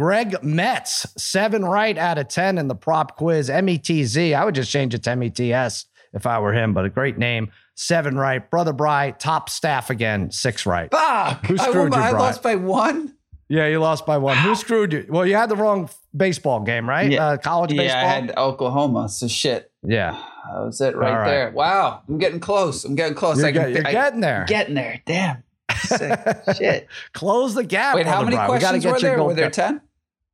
Greg 0.00 0.42
Metz, 0.42 1.06
seven 1.18 1.62
right 1.62 1.98
out 1.98 2.16
of 2.16 2.26
10 2.28 2.56
in 2.56 2.68
the 2.68 2.74
prop 2.74 3.18
quiz. 3.18 3.50
M 3.50 3.68
E 3.68 3.76
T 3.76 4.02
Z. 4.04 4.32
I 4.32 4.46
would 4.46 4.54
just 4.54 4.70
change 4.72 4.94
it 4.94 5.02
to 5.02 5.10
M 5.10 5.22
E 5.22 5.28
T 5.28 5.52
S 5.52 5.84
if 6.14 6.26
I 6.26 6.38
were 6.38 6.54
him, 6.54 6.72
but 6.72 6.86
a 6.86 6.88
great 6.88 7.18
name. 7.18 7.52
Seven 7.74 8.16
right. 8.16 8.50
Brother 8.50 8.72
Bry, 8.72 9.10
top 9.10 9.50
staff 9.50 9.90
again, 9.90 10.30
six 10.30 10.64
right. 10.64 10.90
Fuck! 10.90 11.44
Who 11.44 11.54
I, 11.60 11.68
screwed 11.68 11.90
won- 11.90 12.00
you, 12.00 12.06
I 12.06 12.10
lost 12.12 12.42
by 12.42 12.54
one. 12.54 13.14
Yeah, 13.50 13.66
you 13.66 13.78
lost 13.78 14.06
by 14.06 14.16
one. 14.16 14.38
Who 14.38 14.54
screwed 14.54 14.94
you? 14.94 15.04
Well, 15.06 15.26
you 15.26 15.34
had 15.34 15.50
the 15.50 15.56
wrong 15.56 15.90
baseball 16.16 16.60
game, 16.60 16.88
right? 16.88 17.10
Yeah. 17.10 17.26
Uh, 17.26 17.36
college 17.36 17.72
Yeah, 17.72 17.82
baseball. 17.82 18.00
I 18.00 18.06
had 18.06 18.38
Oklahoma. 18.38 19.08
So 19.10 19.28
shit. 19.28 19.70
yeah. 19.86 20.12
That 20.50 20.64
was 20.64 20.80
it 20.80 20.96
right, 20.96 21.12
right. 21.12 21.28
there. 21.28 21.50
Wow, 21.50 22.00
I'm 22.08 22.16
getting 22.16 22.40
close. 22.40 22.86
I'm 22.86 22.94
getting 22.94 23.14
close. 23.14 23.36
You're, 23.36 23.48
I 23.48 23.52
can, 23.52 23.62
get- 23.64 23.76
you're 23.76 23.86
I- 23.86 23.92
getting 23.92 24.20
there. 24.20 24.46
getting 24.48 24.74
there. 24.74 25.02
Damn. 25.04 25.42
Sick. 25.76 26.18
shit. 26.56 26.88
Close 27.12 27.54
the 27.54 27.64
gap. 27.64 27.96
Wait, 27.96 28.06
how 28.06 28.22
many. 28.22 28.36
We 28.38 28.44
questions 28.46 28.82
get 28.82 28.92
were 28.94 28.98
there? 28.98 29.22
Were 29.22 29.34
there 29.34 29.50
ten? 29.50 29.82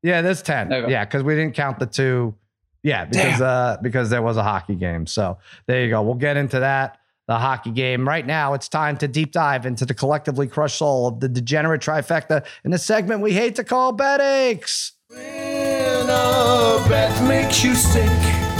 Yeah, 0.03 0.23
there's 0.23 0.43
10. 0.43 0.73
Okay. 0.73 0.93
Yeah, 0.93 1.05
because 1.05 1.23
we 1.23 1.35
didn't 1.35 1.55
count 1.55 1.79
the 1.79 1.87
two. 1.87 2.35
Yeah, 2.83 3.05
because 3.05 3.41
uh 3.41 3.79
because 3.83 4.11
there 4.11 4.23
was 4.23 4.37
a 4.37 4.43
hockey 4.45 4.77
game. 4.77 5.07
So 5.07 5.39
there 5.67 5.83
you 5.83 5.91
go. 5.91 6.03
We'll 6.03 6.15
get 6.15 6.37
into 6.37 6.61
that. 6.61 6.99
The 7.27 7.37
hockey 7.39 7.73
game. 7.73 8.07
Right 8.07 8.25
now, 8.25 8.55
it's 8.55 8.69
time 8.69 8.97
to 8.99 9.09
deep 9.09 9.33
dive 9.33 9.67
into 9.67 9.85
the 9.85 9.95
collectively 9.95 10.47
crushed 10.47 10.79
soul 10.79 11.09
of 11.09 11.19
the 11.19 11.29
degenerate 11.29 11.81
trifecta 11.81 12.45
in 12.65 12.73
a 12.73 12.79
segment 12.79 13.21
we 13.23 13.33
hate 13.33 13.57
to 13.57 13.65
call 13.65 13.91
bet 13.91 14.21
aches. 14.21 14.93
When 15.09 16.09
a 16.09 16.85
bet 16.89 17.27
makes 17.27 17.65
you 17.65 17.75
sick 17.75 18.09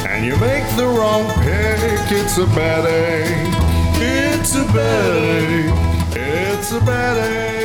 and 0.09 0.27
you 0.27 0.33
make 0.39 0.65
the 0.77 0.87
wrong 0.87 1.27
pick, 1.45 2.11
it's 2.11 2.39
a 2.39 2.47
bad 2.47 2.85
ache. 2.87 3.55
It's 4.03 4.57
a 4.57 4.65
bad 4.65 5.23
ache. 5.23 6.17
It's 6.17 6.73
a 6.73 6.81
bad 6.81 7.53
ache. 7.53 7.56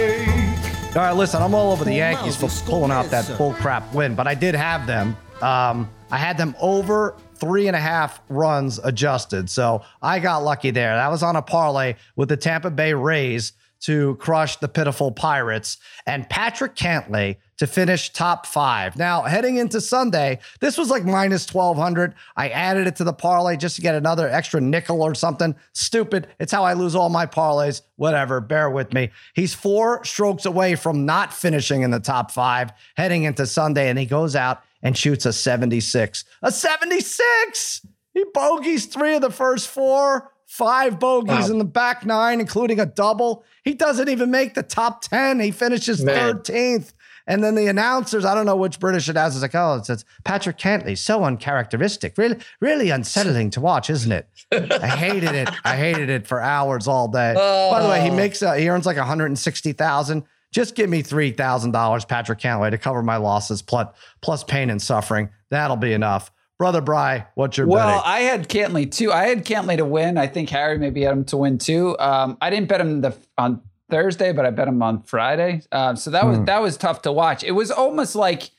All 0.94 0.98
right, 0.98 1.14
listen, 1.14 1.42
I'm 1.42 1.56
all 1.56 1.72
over 1.72 1.86
the 1.86 1.94
Yankees 1.94 2.36
for 2.36 2.50
pulling 2.70 2.92
out 2.92 3.06
that 3.12 3.24
sir. 3.24 3.38
bull 3.38 3.54
crap 3.54 3.94
win, 3.94 4.14
but 4.14 4.28
I 4.28 4.36
did 4.36 4.56
have 4.56 4.86
them. 4.86 5.16
Um, 5.42 5.90
I 6.12 6.18
had 6.18 6.38
them 6.38 6.54
over 6.60 7.16
three 7.36 7.68
and 7.68 7.78
a 7.78 7.80
half 7.80 8.20
runs 8.28 8.78
adjusted. 8.78 9.50
So 9.50 9.84
I 10.02 10.20
got 10.20 10.44
lucky 10.44 10.70
there. 10.70 10.94
That 10.94 11.10
was 11.10 11.24
on 11.24 11.38
a 11.38 11.42
parlay 11.42 11.96
with 12.18 12.28
the 12.28 12.36
Tampa 12.36 12.70
Bay 12.70 12.94
Rays 12.94 13.54
to 13.82 14.16
crush 14.16 14.58
the 14.58 14.68
pitiful 14.68 15.12
Pirates 15.12 15.78
and 16.06 16.30
Patrick 16.30 16.76
Cantlay 16.76 17.38
to 17.58 17.68
finish 17.68 18.12
top 18.12 18.48
five. 18.48 18.98
Now, 18.98 19.22
heading 19.22 19.58
into 19.58 19.82
Sunday, 19.82 20.40
this 20.60 20.78
was 20.78 20.90
like 20.90 21.06
minus 21.06 21.52
1200. 21.54 22.16
I 22.36 22.50
added 22.50 22.88
it 22.88 22.96
to 22.96 23.04
the 23.04 23.14
parlay 23.14 23.56
just 23.56 23.76
to 23.76 23.84
get 23.84 23.94
another 23.94 24.28
extra 24.28 24.60
nickel 24.60 25.04
or 25.04 25.14
something. 25.14 25.56
Stupid. 25.74 26.28
It's 26.40 26.52
how 26.52 26.64
I 26.64 26.74
lose 26.74 26.96
all 26.96 27.10
my 27.10 27.26
parlays. 27.28 27.82
Whatever. 27.98 28.42
Bear 28.42 28.70
with 28.70 28.94
me. 28.94 29.12
He's 29.36 29.54
four 29.54 30.04
strokes 30.06 30.46
away 30.46 30.76
from 30.76 31.06
not 31.06 31.34
finishing 31.34 31.84
in 31.84 31.92
the 31.92 32.00
top 32.00 32.32
five 32.32 32.72
heading 32.96 33.24
into 33.24 33.46
Sunday, 33.46 33.90
and 33.90 34.00
he 34.00 34.08
goes 34.08 34.36
out 34.36 34.64
and 34.82 34.98
shoots 34.98 35.26
a 35.26 35.34
76. 35.34 36.26
A 36.42 36.52
76! 36.52 37.86
He 38.14 38.26
bogeys 38.34 38.88
three 38.88 39.16
of 39.16 39.22
the 39.22 39.30
first 39.30 39.68
four, 39.68 40.31
five 40.52 41.00
bogeys 41.00 41.46
Wow. 41.48 41.52
in 41.52 41.58
the 41.60 41.64
back 41.66 42.06
nine, 42.06 42.42
including 42.42 42.78
a 42.80 42.86
double. 42.86 43.44
He 43.64 43.74
doesn't 43.74 44.10
even 44.10 44.30
make 44.32 44.54
the 44.54 44.64
top 44.64 45.02
10. 45.02 45.40
He 45.40 45.52
finishes 45.52 46.04
Man. 46.04 46.36
13th. 46.40 46.92
And 47.26 47.42
then 47.44 47.56
the 47.56 47.68
announcers, 47.68 48.26
I 48.26 48.36
don't 48.36 48.46
know 48.46 48.56
which 48.58 48.80
British 48.80 49.08
it 49.08 49.16
has, 49.16 49.36
is 49.36 49.44
like, 49.44 49.56
oh, 49.56 49.76
it 49.76 49.86
says 49.86 50.04
Patrick 50.26 50.58
Cantlay, 50.58 50.98
so 50.98 51.24
uncharacteristic. 51.24 52.18
Really, 52.18 52.38
really 52.60 52.90
unsettling 52.90 53.50
to 53.52 53.62
watch, 53.62 53.90
isn't 53.90 54.12
it? 54.12 54.28
I 54.52 54.88
hated 55.06 55.34
it. 55.36 55.50
I 55.64 55.78
hated 55.78 56.10
it 56.10 56.28
for 56.28 56.42
hours 56.42 56.88
all 56.88 57.08
day. 57.08 57.34
Oh. 57.38 57.72
By 57.72 57.82
the 57.84 57.88
way, 57.90 58.02
he 58.02 58.10
Oh. 58.10 58.16
makes 58.16 58.42
uh, 58.44 58.54
he 58.54 58.68
earns 58.68 58.86
like 58.86 58.98
160,000. 58.98 60.24
Just 60.52 60.76
give 60.76 60.90
me 60.90 61.02
three 61.02 61.32
thousand 61.32 61.72
dollars, 61.72 62.04
Patrick 62.04 62.40
Cantlay, 62.40 62.72
to 62.72 62.78
cover 62.78 63.02
my 63.02 63.16
losses 63.16 63.62
plus 63.62 63.88
plus 64.22 64.44
pain 64.44 64.70
and 64.70 64.82
suffering. 64.82 65.30
That'll 65.50 65.78
be 65.78 65.94
enough. 65.94 66.30
Brother 66.62 66.82
Bry, 66.82 67.26
what's 67.34 67.58
your 67.58 67.66
bet? 67.66 67.74
Well, 67.74 67.88
betting? 67.88 68.04
I 68.06 68.20
had 68.20 68.48
Cantlay 68.48 68.92
too. 68.92 69.12
I 69.12 69.26
had 69.26 69.44
Cantlay 69.46 69.78
to 69.78 69.86
win. 69.86 70.16
I 70.20 70.28
think 70.28 70.50
Harry 70.52 70.78
maybe 70.78 71.02
had 71.02 71.14
him 71.14 71.26
to 71.26 71.38
win 71.38 71.58
too. 71.58 71.98
Um, 71.98 72.38
I 72.40 72.52
didn't 72.52 72.70
bet 72.70 72.80
him 72.80 73.02
the 73.02 73.18
on 73.36 73.62
Thursday, 73.90 74.32
but 74.32 74.46
I 74.46 74.52
bet 74.52 74.68
him 74.68 74.84
on 74.84 75.02
Friday. 75.02 75.64
Um, 75.72 75.96
so 75.96 76.12
that 76.12 76.24
was 76.28 76.38
Hmm. 76.38 76.46
that 76.46 76.62
was 76.62 76.78
tough 76.78 77.02
to 77.02 77.12
watch. 77.12 77.44
It 77.44 77.54
was 77.54 77.72
almost 77.72 78.14
like 78.14 78.52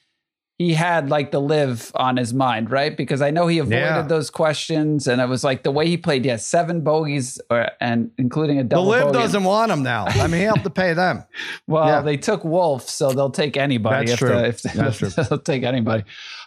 he 0.59 0.75
had 0.75 1.11
like 1.11 1.31
the 1.31 1.41
LIV 1.41 1.93
on 1.95 2.17
his 2.17 2.35
mind, 2.35 2.71
right? 2.73 2.97
Because 2.97 3.23
I 3.23 3.31
know 3.31 3.47
he 3.47 3.59
avoided 3.59 3.79
Yeah. 3.81 4.03
those 4.03 4.31
questions, 4.31 5.07
and 5.07 5.21
it 5.21 5.29
was 5.29 5.45
like 5.45 5.63
the 5.63 5.71
way 5.71 5.87
he 5.87 5.97
played. 5.97 6.25
He 6.25 6.31
had 6.31 6.41
seven 6.41 6.81
bogeys, 6.83 7.41
or, 7.51 7.69
and 7.81 8.11
including 8.19 8.59
a 8.59 8.65
double. 8.65 8.85
the. 8.85 8.91
LIV 8.91 9.03
bogey. 9.05 9.19
doesn't 9.19 9.45
want 9.45 9.71
him 9.73 9.83
now. 9.85 10.07
I 10.09 10.27
mean, 10.27 10.41
he 10.41 10.43
helped 10.47 10.65
to 10.65 10.71
pay 10.71 10.93
them. 10.93 11.23
Well, 11.69 11.87
Yeah. 11.87 12.01
they 12.03 12.17
took 12.17 12.45
Wolff, 12.45 12.89
so 12.89 13.13
they'll 13.13 13.31
take 13.31 13.57
anybody. 13.57 14.07
That's 14.07 14.13
if 14.13 14.19
true. 14.19 14.37
If 14.39 14.63
That's 14.63 14.99
true. 14.99 15.09
they'll 15.31 15.39
take 15.39 15.63
anybody. 15.63 16.03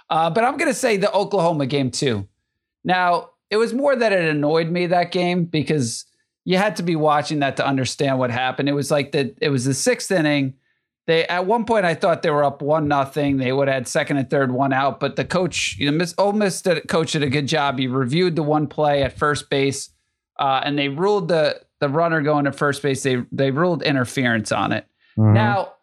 Uh, 0.10 0.30
but 0.30 0.44
I'm 0.44 0.58
going 0.58 0.72
to 0.72 0.78
say 0.78 0.98
the 0.98 1.12
Oklahoma 1.12 1.66
game 1.66 1.92
too. 1.92 2.28
Now, 2.84 3.32
it 3.50 3.58
was 3.58 3.74
more 3.74 3.96
that 3.96 4.14
it 4.14 4.26
annoyed 4.26 4.70
me 4.70 4.88
that 4.88 5.12
game 5.12 5.46
because 5.46 6.06
you 6.44 6.58
had 6.58 6.76
to 6.76 6.84
be 6.84 6.96
watching 6.96 7.40
that 7.40 7.58
to 7.58 7.66
understand 7.66 8.20
what 8.20 8.32
happened. 8.32 8.70
It 8.70 8.74
was 8.74 8.92
like 8.92 9.12
that. 9.14 9.36
it 9.42 9.50
was 9.50 9.66
the 9.66 9.74
sixth 9.74 10.12
inning. 10.12 10.56
They 11.08 11.26
at 11.28 11.46
one 11.46 11.66
point 11.66 11.86
I 11.86 11.94
thought 11.94 12.24
they 12.24 12.32
were 12.32 12.44
up 12.44 12.62
one 12.62 12.88
nothing. 12.88 13.38
They 13.38 13.52
would 13.52 13.68
have 13.68 13.76
had 13.76 13.88
second 13.88 14.18
and 14.18 14.30
third 14.30 14.52
one 14.52 14.74
out, 14.74 15.00
but 15.00 15.16
the 15.16 15.26
coach, 15.26 15.76
you 15.80 15.90
know, 15.90 15.96
Miss 15.96 16.16
Ole 16.18 16.34
Miss 16.34 16.62
did, 16.62 16.88
coach 16.88 17.12
did 17.12 17.22
a 17.22 17.30
good 17.30 17.48
job. 17.48 17.78
He 17.78 17.88
reviewed 17.88 18.36
the 18.36 18.44
one 18.44 18.66
play 18.66 19.04
at 19.04 19.18
first 19.18 19.50
base, 19.50 19.90
uh, 20.40 20.62
and 20.64 20.78
they 20.78 20.90
ruled 20.90 21.28
the 21.28 21.62
the 21.80 21.90
runner 21.90 22.22
going 22.22 22.46
to 22.46 22.52
first 22.52 22.82
base. 22.82 23.04
They 23.04 23.24
they 23.32 23.52
ruled 23.52 23.84
interference 23.84 24.52
on 24.52 24.72
it. 24.72 24.88
Mm-hmm. 25.18 25.34
Now, 25.34 25.74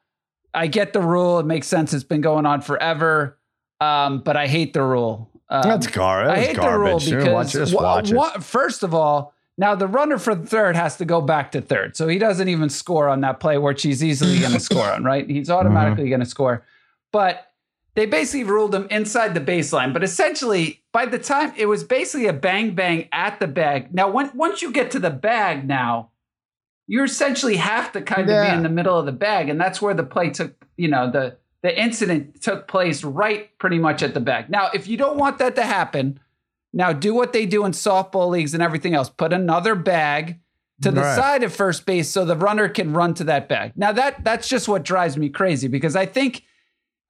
I 0.52 0.66
get 0.66 0.92
the 0.92 1.00
rule. 1.00 1.38
It 1.38 1.46
makes 1.46 1.68
sense. 1.68 1.94
It's 1.94 2.04
been 2.04 2.20
going 2.20 2.44
on 2.46 2.60
forever, 2.60 3.38
um, 3.82 4.20
but 4.20 4.36
I 4.36 4.46
hate 4.46 4.72
the 4.72 4.82
rule. 4.82 5.28
Um, 5.48 5.62
That's 5.64 5.86
gar- 5.86 6.22
I 6.30 6.36
that's 6.36 6.46
hate 6.48 6.56
garbage. 6.56 7.04
the 7.06 7.16
rule 7.16 7.24
because 7.24 7.52
just 7.52 7.74
watch 7.74 8.10
it. 8.10 8.42
first 8.42 8.82
of 8.82 8.94
all, 8.94 9.34
Now 9.58 9.74
the 9.74 9.86
runner 9.86 10.18
for 10.18 10.34
third 10.34 10.76
has 10.76 10.96
to 10.96 11.04
go 11.04 11.20
back 11.20 11.52
to 11.52 11.60
third, 11.60 11.94
so 11.96 12.08
he 12.08 12.18
doesn't 12.18 12.48
even 12.48 12.70
score 12.70 13.06
on 13.08 13.20
that 13.20 13.38
play, 13.38 13.58
which 13.58 13.82
he's 13.82 14.02
easily 14.02 14.38
going 14.38 14.52
to 14.60 14.60
score 14.60 14.90
on. 14.90 15.04
Right? 15.04 15.28
He's 15.28 15.50
automatically 15.50 16.08
going 16.08 16.20
to 16.20 16.26
score, 16.26 16.64
but 17.12 17.48
they 17.94 18.06
basically 18.06 18.44
ruled 18.44 18.74
him 18.74 18.86
inside 18.90 19.34
the 19.34 19.40
baseline. 19.40 19.92
But 19.92 20.02
essentially, 20.02 20.82
by 20.92 21.04
the 21.04 21.18
time 21.18 21.52
it 21.58 21.66
was 21.66 21.84
basically 21.84 22.26
a 22.28 22.32
bang 22.32 22.74
bang 22.74 23.08
at 23.12 23.38
the 23.38 23.46
bag. 23.46 23.92
Now, 23.92 24.08
when, 24.10 24.30
once 24.34 24.62
you 24.62 24.72
get 24.72 24.90
to 24.92 24.98
the 24.98 25.10
bag, 25.10 25.68
now 25.68 26.08
you 26.86 27.02
essentially 27.04 27.56
have 27.56 27.92
to 27.92 28.00
kind 28.00 28.22
of 28.22 28.28
Yeah. 28.30 28.50
be 28.50 28.56
in 28.56 28.62
the 28.62 28.70
middle 28.70 28.98
of 28.98 29.04
the 29.04 29.12
bag, 29.12 29.50
and 29.50 29.60
that's 29.60 29.82
where 29.82 29.92
the 29.92 30.04
play 30.04 30.30
took. 30.30 30.54
You 30.78 30.88
know, 30.88 31.10
the 31.10 31.36
the 31.62 31.80
incident 31.80 32.42
took 32.42 32.66
place 32.68 33.04
right 33.04 33.56
pretty 33.58 33.78
much 33.78 34.02
at 34.02 34.14
the 34.14 34.20
bag. 34.20 34.50
Now, 34.50 34.70
if 34.74 34.88
you 34.88 34.96
don't 34.96 35.16
want 35.16 35.38
that 35.38 35.54
to 35.56 35.62
happen, 35.62 36.18
now 36.72 36.92
do 36.92 37.14
what 37.14 37.32
they 37.32 37.46
do 37.46 37.64
in 37.64 37.72
softball 37.72 38.28
leagues 38.30 38.54
and 38.54 38.62
everything 38.62 38.94
else. 38.94 39.08
Put 39.08 39.32
another 39.32 39.74
bag 39.74 40.40
to 40.80 40.90
the 40.90 41.02
Right. 41.02 41.16
side 41.16 41.42
of 41.44 41.54
first 41.54 41.86
base 41.86 42.08
so 42.08 42.24
the 42.24 42.36
runner 42.36 42.68
can 42.68 42.92
run 42.92 43.14
to 43.14 43.24
that 43.24 43.48
bag. 43.48 43.72
Now 43.76 43.92
that 43.92 44.24
that's 44.24 44.48
just 44.48 44.66
what 44.68 44.82
drives 44.84 45.16
me 45.16 45.28
crazy 45.28 45.68
because 45.68 45.94
I 45.94 46.06
think 46.06 46.42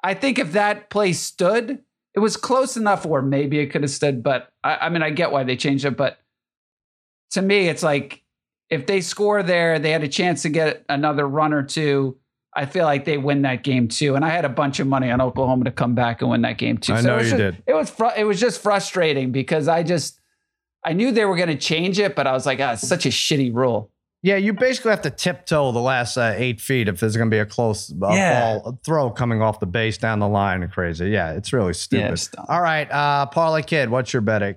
I 0.04 0.14
think 0.14 0.38
if 0.38 0.52
that 0.52 0.90
play 0.90 1.12
stood, 1.14 1.78
it 2.14 2.18
was 2.18 2.36
close 2.36 2.76
enough 2.76 3.06
or 3.06 3.22
maybe 3.22 3.60
it 3.60 3.68
could 3.68 3.82
have 3.82 3.90
stood, 3.90 4.22
but 4.22 4.52
I, 4.62 4.76
I 4.76 4.88
mean 4.90 5.02
I 5.02 5.10
get 5.10 5.32
why 5.32 5.44
they 5.44 5.56
changed 5.56 5.84
it, 5.86 5.96
but 5.96 6.18
to 7.30 7.40
me 7.40 7.68
it's 7.68 7.82
like 7.82 8.22
if 8.68 8.86
they 8.86 9.00
score 9.00 9.42
there, 9.42 9.78
they 9.78 9.90
had 9.90 10.02
a 10.02 10.08
chance 10.08 10.42
to 10.42 10.48
get 10.50 10.84
another 10.88 11.26
run 11.26 11.52
or 11.54 11.62
two. 11.62 12.16
I 12.54 12.66
feel 12.66 12.84
like 12.84 13.04
they 13.06 13.16
win 13.18 13.42
that 13.42 13.62
game 13.62 13.88
too, 13.88 14.14
and 14.14 14.24
I 14.24 14.28
had 14.28 14.44
a 14.44 14.48
bunch 14.50 14.78
of 14.78 14.86
money 14.86 15.10
on 15.10 15.20
Oklahoma 15.22 15.64
to 15.64 15.70
come 15.70 15.94
back 15.94 16.20
and 16.20 16.30
win 16.30 16.42
that 16.42 16.58
game 16.58 16.76
too. 16.78 16.92
I 16.92 17.00
So 17.00 17.06
know 17.08 17.14
it 17.14 17.18
was 17.18 17.32
you 17.32 17.38
just- 17.38 17.56
did. 17.56 17.62
It 17.66 17.74
was 17.74 17.90
fru- 17.90 18.10
it 18.16 18.24
was 18.24 18.38
just 18.40 18.62
frustrating 18.62 19.32
because 19.32 19.68
I 19.68 19.82
just 19.82 20.20
I 20.84 20.92
knew 20.92 21.12
they 21.12 21.24
were 21.24 21.36
going 21.36 21.48
to 21.48 21.56
change 21.56 21.98
it, 21.98 22.14
but 22.16 22.26
I 22.26 22.32
was 22.32 22.44
like, 22.44 22.58
ah, 22.60 22.72
it's 22.72 22.86
such 22.86 23.06
a 23.06 23.10
shitty 23.10 23.54
rule. 23.54 23.90
Yeah, 24.24 24.36
you 24.36 24.52
basically 24.52 24.90
have 24.90 25.02
to 25.02 25.10
tiptoe 25.10 25.72
the 25.72 25.80
last 25.80 26.16
uh, 26.16 26.32
eight 26.36 26.60
feet 26.60 26.86
if 26.88 27.00
there's 27.00 27.16
going 27.16 27.28
to 27.28 27.34
be 27.34 27.38
a 27.40 27.46
close 27.46 27.90
uh, 28.02 28.08
Yeah. 28.12 28.58
ball 28.58 28.78
throw 28.84 29.10
coming 29.10 29.42
off 29.42 29.58
the 29.58 29.66
base 29.66 29.96
down 29.98 30.18
the 30.20 30.28
line 30.28 30.62
and 30.62 30.70
crazy. 30.70 31.08
Yeah, 31.08 31.32
it's 31.32 31.52
really 31.52 31.72
stupid. 31.74 32.12
it's. 32.12 32.30
All 32.48 32.60
right, 32.60 32.88
uh, 32.90 33.26
Parlay 33.26 33.62
Kid, 33.62 33.90
what's 33.90 34.12
your 34.12 34.22
betting? 34.22 34.54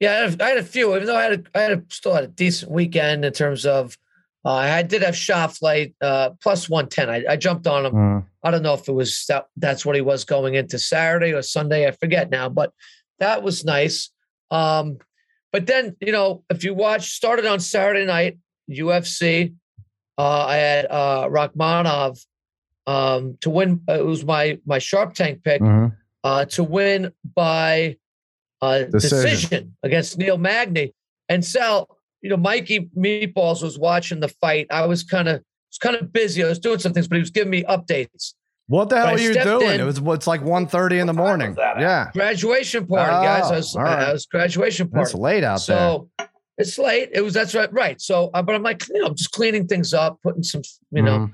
Yeah, 0.00 0.10
I 0.10 0.14
had, 0.30 0.42
I 0.42 0.48
had 0.48 0.58
a 0.58 0.62
few. 0.64 0.94
Even 0.94 1.06
though 1.06 1.16
I 1.16 1.22
had, 1.24 1.32
a, 1.32 1.58
I 1.58 1.60
had 1.62 1.72
a, 1.72 1.82
still 1.88 2.14
had 2.14 2.24
a 2.24 2.28
decent 2.28 2.70
weekend 2.72 3.24
in 3.24 3.32
terms 3.32 3.64
of, 3.66 3.96
uh, 4.44 4.52
I 4.52 4.82
did 4.82 5.02
have 5.02 5.14
Schauffele 5.14 5.94
uh, 6.00 6.30
plus 6.42 6.68
one 6.68 6.88
ten. 6.88 7.08
I, 7.10 7.24
I 7.30 7.36
jumped 7.36 7.66
on 7.66 7.86
him. 7.86 8.26
I 8.42 8.50
don't 8.50 8.62
know 8.62 8.74
if 8.74 8.86
it 8.88 8.92
was 8.92 9.24
that, 9.28 9.46
that's 9.56 9.86
what 9.86 9.94
he 9.94 10.02
was 10.02 10.24
going 10.24 10.54
into 10.54 10.78
Saturday 10.78 11.32
or 11.32 11.42
Sunday. 11.42 11.86
I 11.86 11.92
forget 11.92 12.30
now, 12.30 12.48
but 12.48 12.72
that 13.20 13.42
was 13.42 13.64
nice. 13.64 14.10
Um, 14.50 14.98
but 15.52 15.66
then 15.66 15.96
you 16.00 16.12
know, 16.12 16.44
if 16.50 16.62
you 16.64 16.74
watch, 16.74 17.10
started 17.12 17.46
on 17.46 17.60
Saturday 17.60 18.04
night 18.06 18.38
UFC. 18.70 19.54
Uh, 20.16 20.44
I 20.46 20.56
had 20.56 20.86
uh, 20.90 21.28
Rakhmonov 21.28 22.24
um, 22.86 23.36
to 23.40 23.50
win. 23.50 23.80
Uh, 23.88 23.94
it 23.94 24.04
was 24.04 24.24
my 24.24 24.58
my 24.64 24.78
Sharp 24.78 25.14
Tank 25.14 25.42
pick 25.42 25.60
Mhm. 25.60 25.96
uh, 26.22 26.44
to 26.46 26.62
win 26.62 27.12
by 27.34 27.96
uh, 28.62 28.84
Decision. 28.84 29.30
decision. 29.30 29.76
against 29.82 30.16
Neil 30.18 30.38
Magny. 30.38 30.94
And 31.28 31.44
Sal, 31.44 31.88
you 32.24 32.30
know, 32.30 32.38
Mikey 32.38 32.88
Meatballs 32.96 33.62
was 33.62 33.78
watching 33.78 34.18
the 34.18 34.28
fight. 34.28 34.66
I 34.70 34.86
was 34.86 35.02
kind 35.02 35.28
of 35.28 35.42
was 35.70 35.78
kind 35.78 35.94
of 35.94 36.10
busy. 36.10 36.42
I 36.42 36.48
was 36.48 36.58
doing 36.58 36.78
some 36.78 36.94
things, 36.94 37.06
but 37.06 37.16
he 37.16 37.20
was 37.20 37.28
giving 37.30 37.50
me 37.50 37.64
updates. 37.64 38.32
What 38.66 38.88
the 38.88 38.96
hell 38.96 39.08
I 39.08 39.12
are 39.12 39.18
you 39.18 39.34
doing? 39.34 39.74
in- 39.74 39.80
It 39.82 39.84
was 39.84 39.98
it's 39.98 40.26
like 40.26 40.40
1.30 40.40 41.00
in 41.02 41.06
the 41.06 41.12
morning. 41.12 41.54
Yeah, 41.58 42.10
Graduation 42.14 42.86
party, 42.86 43.12
guys. 43.26 43.44
I 43.50 43.54
Oh, 43.54 43.56
was, 43.58 43.76
all 43.76 43.82
right. 43.82 44.08
I 44.08 44.12
was 44.14 44.24
graduation 44.24 44.88
party. 44.88 45.02
It's 45.10 45.14
late 45.14 45.44
out 45.44 45.60
there. 45.66 45.76
so 45.76 46.08
it's 46.56 46.78
late. 46.78 47.10
It 47.12 47.20
was 47.20 47.34
that's 47.34 47.54
right, 47.54 47.70
right. 47.74 48.00
So, 48.00 48.30
uh, 48.32 48.40
but 48.40 48.54
I'm 48.54 48.62
like, 48.62 48.88
you 48.88 49.02
know, 49.02 49.08
I'm 49.08 49.14
just 49.16 49.32
cleaning 49.32 49.66
things 49.66 49.92
up, 49.92 50.18
putting 50.22 50.42
some, 50.42 50.62
you 50.92 51.02
know, 51.02 51.18
Mhm. 51.18 51.32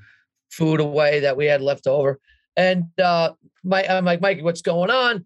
food 0.51 0.81
away 0.81 1.21
that 1.21 1.37
we 1.37 1.47
had 1.47 1.63
left 1.63 1.87
over. 1.87 2.19
And 2.57 2.87
uh, 3.01 3.35
my, 3.63 3.87
I'm 3.87 4.05
like, 4.05 4.21
Mikey, 4.21 4.43
what's 4.43 4.63
going 4.63 4.91
on? 4.91 5.25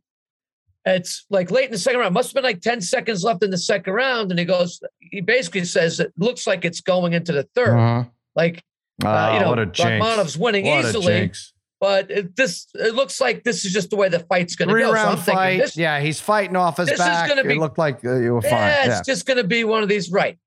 It's 0.87 1.25
like 1.31 1.51
late 1.51 1.67
in 1.67 1.71
the 1.73 1.79
second 1.79 2.01
round. 2.01 2.13
Must 2.15 2.29
have 2.31 2.35
been 2.35 2.45
like 2.45 2.61
10 2.61 2.81
seconds 2.83 3.25
left 3.25 3.43
in 3.43 3.51
the 3.51 3.57
second 3.59 3.95
round. 3.95 4.31
And 4.31 4.39
he 4.39 4.45
goes, 4.45 4.81
he 5.01 5.21
basically 5.23 5.65
says 5.65 5.99
it 6.01 6.13
looks 6.19 6.47
like 6.47 6.65
it's 6.65 6.81
going 6.83 7.13
into 7.15 7.33
the 7.33 7.45
3rd 7.57 7.69
Mhm. 7.79 8.11
Like, 8.37 8.63
uh, 9.05 9.09
Oh, 9.31 9.35
you 9.35 9.41
know, 9.41 9.49
what 9.49 9.59
a 9.59 9.67
jinx. 9.67 10.05
Rakhmonov's 10.05 10.37
winning 10.37 10.67
What 10.67 10.85
easily, 10.85 11.33
but 11.81 12.11
it, 12.11 12.37
this 12.37 12.67
it 12.75 12.95
looks 12.95 13.21
like 13.21 13.45
this 13.45 13.65
is 13.65 13.73
just 13.73 13.89
the 13.91 13.97
way 13.97 14.09
the 14.11 14.21
fight's 14.21 14.57
going 14.57 14.69
to 14.69 14.75
go. 14.75 14.81
So 14.81 14.91
Three-round 14.91 15.19
thinking 15.21 15.35
fight. 15.35 15.59
this, 15.61 15.77
yeah, 15.77 16.01
he's 16.01 16.21
fighting 16.21 16.57
off 16.57 16.77
his 16.77 16.89
this 16.89 17.01
is 17.01 17.07
gonna 17.07 17.45
be- 17.45 17.55
it 17.55 17.59
looked 17.59 17.79
like 17.79 18.05
uh, 18.05 18.17
you 18.17 18.35
were 18.35 18.43
fine. 18.43 18.53
yeah, 18.53 18.87
Yeah. 18.87 18.99
it's 18.99 19.07
just 19.07 19.25
going 19.27 19.39
to 19.39 19.45
be 19.45 19.65
one 19.65 19.83
of 19.83 19.89
these, 19.89 20.11
right? 20.11 20.39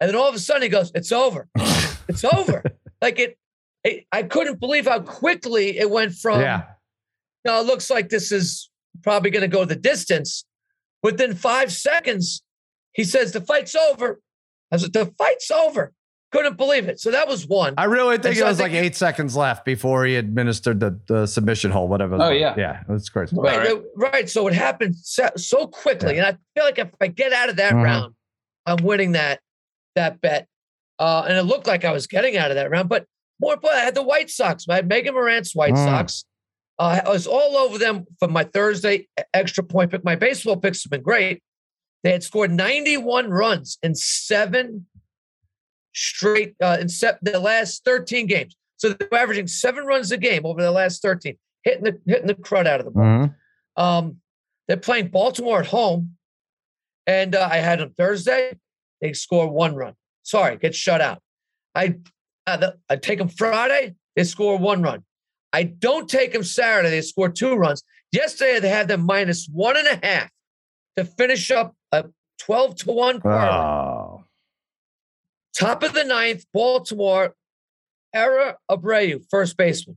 And 0.00 0.08
then 0.08 0.16
all 0.16 0.28
of 0.28 0.34
a 0.34 0.38
sudden 0.40 0.62
he 0.62 0.68
goes, 0.68 0.90
"It's 0.94 1.12
over, 1.12 1.48
it's 2.08 2.24
over." 2.24 2.62
Like 3.00 3.18
it, 3.20 3.38
it, 3.84 4.06
I 4.10 4.24
couldn't 4.24 4.58
believe 4.58 4.86
how 4.86 4.98
quickly 5.00 5.78
it 5.78 5.88
went 5.88 6.14
from. 6.14 6.40
yeah. 6.40 6.64
No, 7.44 7.60
it 7.60 7.66
looks 7.66 7.90
like 7.90 8.08
this 8.08 8.32
is 8.32 8.70
probably 9.04 9.30
going 9.30 9.42
to 9.42 9.48
go 9.48 9.64
the 9.64 9.76
distance. 9.76 10.44
Within 11.02 11.34
five 11.34 11.70
seconds, 11.72 12.42
he 12.92 13.04
says 13.04 13.32
the 13.32 13.40
fight's 13.40 13.76
over. 13.76 14.20
I 14.72 14.78
said, 14.78 14.92
the 14.92 15.06
fight's 15.18 15.50
over. 15.50 15.92
Couldn't 16.32 16.56
believe 16.56 16.88
it. 16.88 16.98
So 16.98 17.12
that 17.12 17.28
was 17.28 17.46
one. 17.46 17.74
I 17.78 17.84
really 17.84 18.18
think 18.18 18.34
so 18.34 18.42
it 18.42 18.46
I 18.46 18.48
was 18.48 18.58
like 18.58 18.72
think- 18.72 18.84
eight 18.86 18.96
seconds 18.96 19.36
left 19.36 19.64
before 19.64 20.04
he 20.04 20.16
administered 20.16 20.80
the, 20.80 20.98
the 21.06 21.26
submission 21.26 21.70
hole, 21.70 21.86
whatever. 21.86 22.16
Oh, 22.16 22.30
was. 22.30 22.40
yeah. 22.40 22.54
Yeah, 22.56 22.82
that's 22.88 23.08
crazy. 23.08 23.36
Right, 23.36 23.58
Right. 23.58 23.82
right. 23.96 24.28
So 24.28 24.48
it 24.48 24.54
happened 24.54 24.96
so, 24.96 25.28
so 25.36 25.68
quickly, 25.68 26.18
and 26.18 26.26
I 26.26 26.32
feel 26.56 26.64
like 26.64 26.78
if 26.78 26.88
I 27.00 27.06
get 27.06 27.32
out 27.32 27.50
of 27.50 27.56
that 27.56 27.72
Mhm. 27.74 27.84
round, 27.84 28.14
I'm 28.66 28.78
winning 28.82 29.12
that 29.12 29.40
that 29.94 30.20
bet. 30.20 30.48
Uh, 30.98 31.24
and 31.28 31.36
it 31.38 31.42
looked 31.42 31.66
like 31.68 31.84
I 31.84 31.92
was 31.92 32.06
getting 32.08 32.36
out 32.36 32.50
of 32.50 32.56
that 32.56 32.68
round, 32.70 32.88
but 32.88 33.06
more 33.40 33.54
important, 33.54 33.82
I 33.82 33.84
had 33.84 33.94
the 33.94 34.02
White 34.02 34.30
Sox. 34.30 34.64
I 34.68 34.74
had 34.76 34.88
Megan 34.88 35.14
Morant's 35.14 35.54
White 35.54 35.74
Mm. 35.74 35.84
Sox. 35.84 36.24
Uh, 36.78 37.00
I 37.04 37.08
was 37.08 37.26
all 37.26 37.56
over 37.56 37.78
them 37.78 38.04
for 38.18 38.28
my 38.28 38.44
Thursday 38.44 39.06
extra 39.32 39.62
point 39.62 39.90
pick. 39.90 40.04
My 40.04 40.16
baseball 40.16 40.56
picks 40.56 40.82
have 40.84 40.90
been 40.90 41.02
great. 41.02 41.42
They 42.02 42.12
had 42.12 42.22
scored 42.22 42.50
91 42.50 43.30
runs 43.30 43.78
in 43.82 43.94
seven 43.94 44.86
straight 45.94 46.54
uh, 46.60 46.76
in 46.80 46.88
se- 46.88 47.18
the 47.22 47.38
last 47.38 47.84
13 47.84 48.26
games. 48.26 48.56
So 48.76 48.90
they're 48.90 49.14
averaging 49.14 49.46
seven 49.46 49.84
runs 49.86 50.10
a 50.12 50.18
game 50.18 50.44
over 50.44 50.60
the 50.60 50.70
last 50.72 51.00
13, 51.00 51.36
hitting 51.62 51.84
the 51.84 52.00
hitting 52.06 52.26
the 52.26 52.34
crud 52.34 52.66
out 52.66 52.80
of 52.80 52.86
the 52.86 52.92
ball. 52.92 53.02
Mhm. 53.04 53.34
Um, 53.76 54.16
they're 54.68 54.76
playing 54.76 55.08
Baltimore 55.08 55.60
at 55.60 55.66
home, 55.66 56.16
and 57.06 57.34
uh, 57.34 57.48
I 57.50 57.58
had 57.58 57.78
them 57.80 57.94
Thursday. 57.96 58.58
They 59.00 59.12
score 59.12 59.48
one 59.48 59.74
run. 59.74 59.94
Sorry, 60.22 60.56
get 60.56 60.74
shut 60.74 61.00
out. 61.00 61.22
I 61.74 61.96
uh, 62.46 62.56
the, 62.56 62.76
I 62.90 62.96
take 62.96 63.18
them 63.18 63.28
Friday. 63.28 63.94
They 64.16 64.24
score 64.24 64.58
one 64.58 64.82
run. 64.82 65.04
I 65.54 65.62
don't 65.62 66.08
take 66.10 66.32
them 66.32 66.42
Saturday. 66.42 66.90
They 66.90 67.00
score 67.00 67.28
two 67.28 67.54
runs. 67.54 67.84
Yesterday 68.10 68.58
they 68.58 68.68
had 68.68 68.88
them 68.88 69.06
minus 69.06 69.46
one 69.46 69.76
and 69.76 69.86
a 69.86 70.04
half 70.04 70.30
to 70.96 71.04
finish 71.04 71.50
up 71.52 71.76
a 71.92 72.06
twelve 72.38 72.74
to 72.78 72.90
one 72.90 73.20
parlay. 73.20 73.56
Oh. 73.56 74.24
Top 75.56 75.84
of 75.84 75.92
the 75.92 76.02
ninth, 76.04 76.44
Baltimore. 76.52 77.34
Era 78.12 78.56
Abreu, 78.68 79.24
first 79.30 79.56
baseman. 79.56 79.96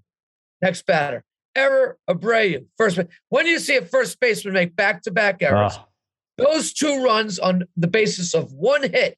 Next 0.62 0.86
batter. 0.86 1.24
Error 1.56 1.98
Abreu, 2.08 2.66
first. 2.78 2.98
ba- 2.98 3.08
When 3.30 3.46
do 3.46 3.52
you 3.52 3.60
see 3.60 3.78
a 3.78 3.82
first 3.86 4.20
baseman 4.20 4.54
make 4.54 4.76
back-to-back 4.76 5.42
errors? 5.42 5.74
Oh. 5.76 5.86
Those 6.38 6.72
two 6.74 7.04
runs 7.04 7.40
on 7.40 7.64
the 7.76 7.88
basis 7.88 8.36
of 8.36 8.54
one 8.54 8.84
hit, 8.84 9.18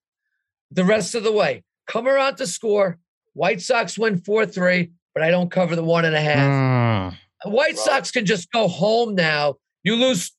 the 0.71 0.85
rest 0.85 1.15
of 1.15 1.23
the 1.23 1.33
way. 1.33 1.63
Come 1.85 2.07
around 2.07 2.37
to 2.37 2.47
score. 2.47 2.97
White 3.33 3.61
Sox 3.61 3.97
win 3.97 4.17
four 4.19 4.45
three, 4.45 4.91
but 5.13 5.23
I 5.23 5.31
don't 5.31 5.51
cover 5.51 5.75
the 5.75 5.83
one 5.83 6.05
and 6.05 6.15
a 6.15 6.21
half. 6.21 7.13
Mm. 7.13 7.17
White 7.51 7.77
Sox 7.77 8.11
can 8.11 8.25
just 8.25 8.51
go 8.51 8.67
home 8.67 9.15
now. 9.15 9.55
You 9.83 9.95
lose 9.95 10.31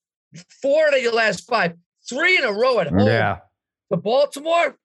four 0.62 0.86
out 0.86 0.96
of 0.96 1.02
your 1.02 1.14
last 1.14 1.46
five, 1.46 1.74
three 2.08 2.36
in 2.36 2.44
a 2.44 2.52
row 2.52 2.78
at 2.78 2.88
home. 2.88 3.06
Yeah. 3.06 3.38
To 3.90 3.96
Baltimore, 3.96 4.76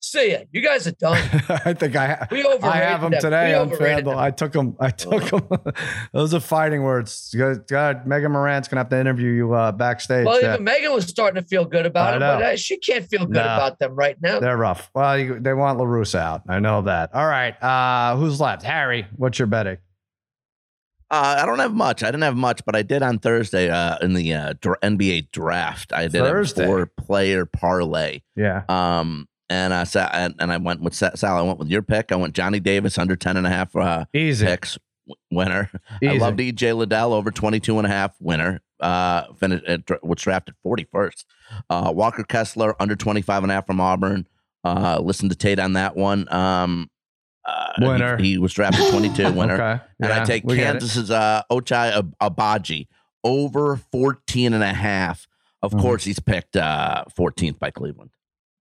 see 0.00 0.32
ya. 0.32 0.38
You 0.50 0.62
guys 0.62 0.86
are 0.86 0.92
done. 0.92 1.16
I 1.48 1.74
think 1.74 1.94
I 1.96 2.26
We 2.30 2.42
overrated 2.44 2.64
I 2.64 2.76
have 2.78 3.00
them 3.02 3.10
them. 3.12 3.20
today 3.20 3.48
We 3.50 3.54
on 3.54 3.72
overrated 3.72 4.04
FanDuel. 4.04 4.08
them. 4.10 4.18
I 4.18 4.30
took 4.30 4.52
them. 4.52 4.76
I 4.80 4.90
took 4.90 5.24
them. 5.30 5.74
Those 6.12 6.34
are 6.34 6.40
fighting 6.40 6.82
words. 6.82 7.34
God, 7.36 7.66
God, 7.68 8.06
Megan 8.06 8.32
Morant's 8.32 8.68
gonna 8.68 8.80
have 8.80 8.88
to 8.90 8.98
interview 8.98 9.30
you 9.30 9.52
uh, 9.54 9.72
backstage. 9.72 10.26
Well, 10.26 10.40
Yeah. 10.40 10.54
even 10.54 10.64
Megan 10.64 10.92
was 10.92 11.06
starting 11.06 11.40
to 11.42 11.46
feel 11.48 11.64
good 11.64 11.86
about 11.86 12.14
it, 12.14 12.20
but 12.20 12.42
uh, 12.42 12.56
she 12.56 12.78
can't 12.78 13.06
feel 13.06 13.26
good 13.26 13.34
No. 13.34 13.42
about 13.42 13.78
them 13.78 13.94
right 13.94 14.16
now. 14.20 14.40
They're 14.40 14.56
rough. 14.56 14.90
Well, 14.94 15.18
you, 15.18 15.38
they 15.40 15.52
want 15.54 15.78
La 15.78 15.84
Russa 15.84 16.18
out. 16.18 16.42
I 16.48 16.58
know 16.60 16.82
that. 16.82 17.14
All 17.14 17.26
right. 17.26 17.54
Uh, 17.62 18.16
who's 18.16 18.40
left? 18.40 18.62
Harry. 18.62 19.06
What's 19.16 19.38
your 19.38 19.46
betting? 19.46 19.78
Uh, 21.12 21.38
I 21.40 21.46
don't 21.46 21.58
have 21.58 21.74
much. 21.74 22.04
I 22.04 22.06
didn't 22.06 22.22
have 22.22 22.36
much, 22.36 22.64
but 22.64 22.76
I 22.76 22.82
did 22.82 23.02
on 23.02 23.18
Thursday 23.18 23.68
uh, 23.68 23.98
in 24.00 24.14
the 24.14 24.32
uh, 24.32 24.54
dr- 24.60 24.78
NBA 24.80 25.32
draft. 25.32 25.92
I 25.92 26.02
did 26.02 26.12
Thursday? 26.22 26.62
a 26.62 26.66
four 26.66 26.86
player 26.86 27.46
parlay. 27.46 28.20
Yeah. 28.36 28.62
Um, 28.68 29.26
and 29.50 29.74
I 29.74 29.84
sat 29.84 30.10
and, 30.14 30.34
and 30.38 30.50
I 30.50 30.56
went 30.56 30.80
with 30.80 30.94
Sal. 30.94 31.36
I 31.36 31.42
went 31.42 31.58
with 31.58 31.68
your 31.68 31.82
pick. 31.82 32.10
I 32.12 32.16
went 32.16 32.34
Johnny 32.34 32.60
Davis 32.60 32.96
under 32.96 33.16
10 33.16 33.36
and 33.36 33.46
a 33.46 33.50
half 33.50 33.76
uh, 33.76 34.06
Easy. 34.14 34.46
picks. 34.46 34.78
winner. 35.30 35.68
I 36.02 36.06
Easy. 36.06 36.18
loved 36.18 36.38
EJ 36.38 36.76
Liddell 36.76 37.12
over 37.12 37.30
22 37.30 37.76
and 37.78 37.86
a 37.86 37.90
half 37.90 38.14
winner. 38.20 38.60
Uh, 38.78 39.24
finished, 39.34 39.64
uh, 39.68 39.96
was 40.02 40.22
drafted 40.22 40.54
41st. 40.64 41.24
Uh, 41.68 41.92
Walker 41.94 42.22
Kessler 42.24 42.74
under 42.80 42.96
25 42.96 43.42
and 43.42 43.52
a 43.52 43.56
half 43.56 43.66
from 43.66 43.80
Auburn. 43.80 44.26
Uh, 44.64 44.98
listen 45.02 45.28
to 45.28 45.34
Tate 45.34 45.58
on 45.58 45.72
that 45.74 45.96
one. 45.96 46.32
Um, 46.32 46.88
uh, 47.44 47.72
he- 47.78 47.86
Winner. 47.86 48.16
He, 48.18 48.38
was 48.38 48.52
drafted 48.54 48.88
22 48.90 49.32
winner. 49.34 49.54
Okay. 49.54 49.82
And 50.00 50.12
I 50.12 50.24
take 50.24 50.44
we 50.44 50.56
get 50.56 50.76
it. 50.76 50.80
Kansas's 50.80 51.10
uh, 51.10 51.42
Ochai 51.50 51.92
Ab- 51.96 52.14
Agbaji 52.22 52.86
over 53.24 53.76
14 53.90 54.54
and 54.54 54.62
a 54.62 54.72
half. 54.72 55.26
Of 55.62 55.72
Mhm. 55.72 55.80
course, 55.82 56.04
he's 56.04 56.20
picked 56.20 56.56
uh, 56.56 57.04
14th 57.18 57.58
by 57.58 57.70
Cleveland. 57.70 58.10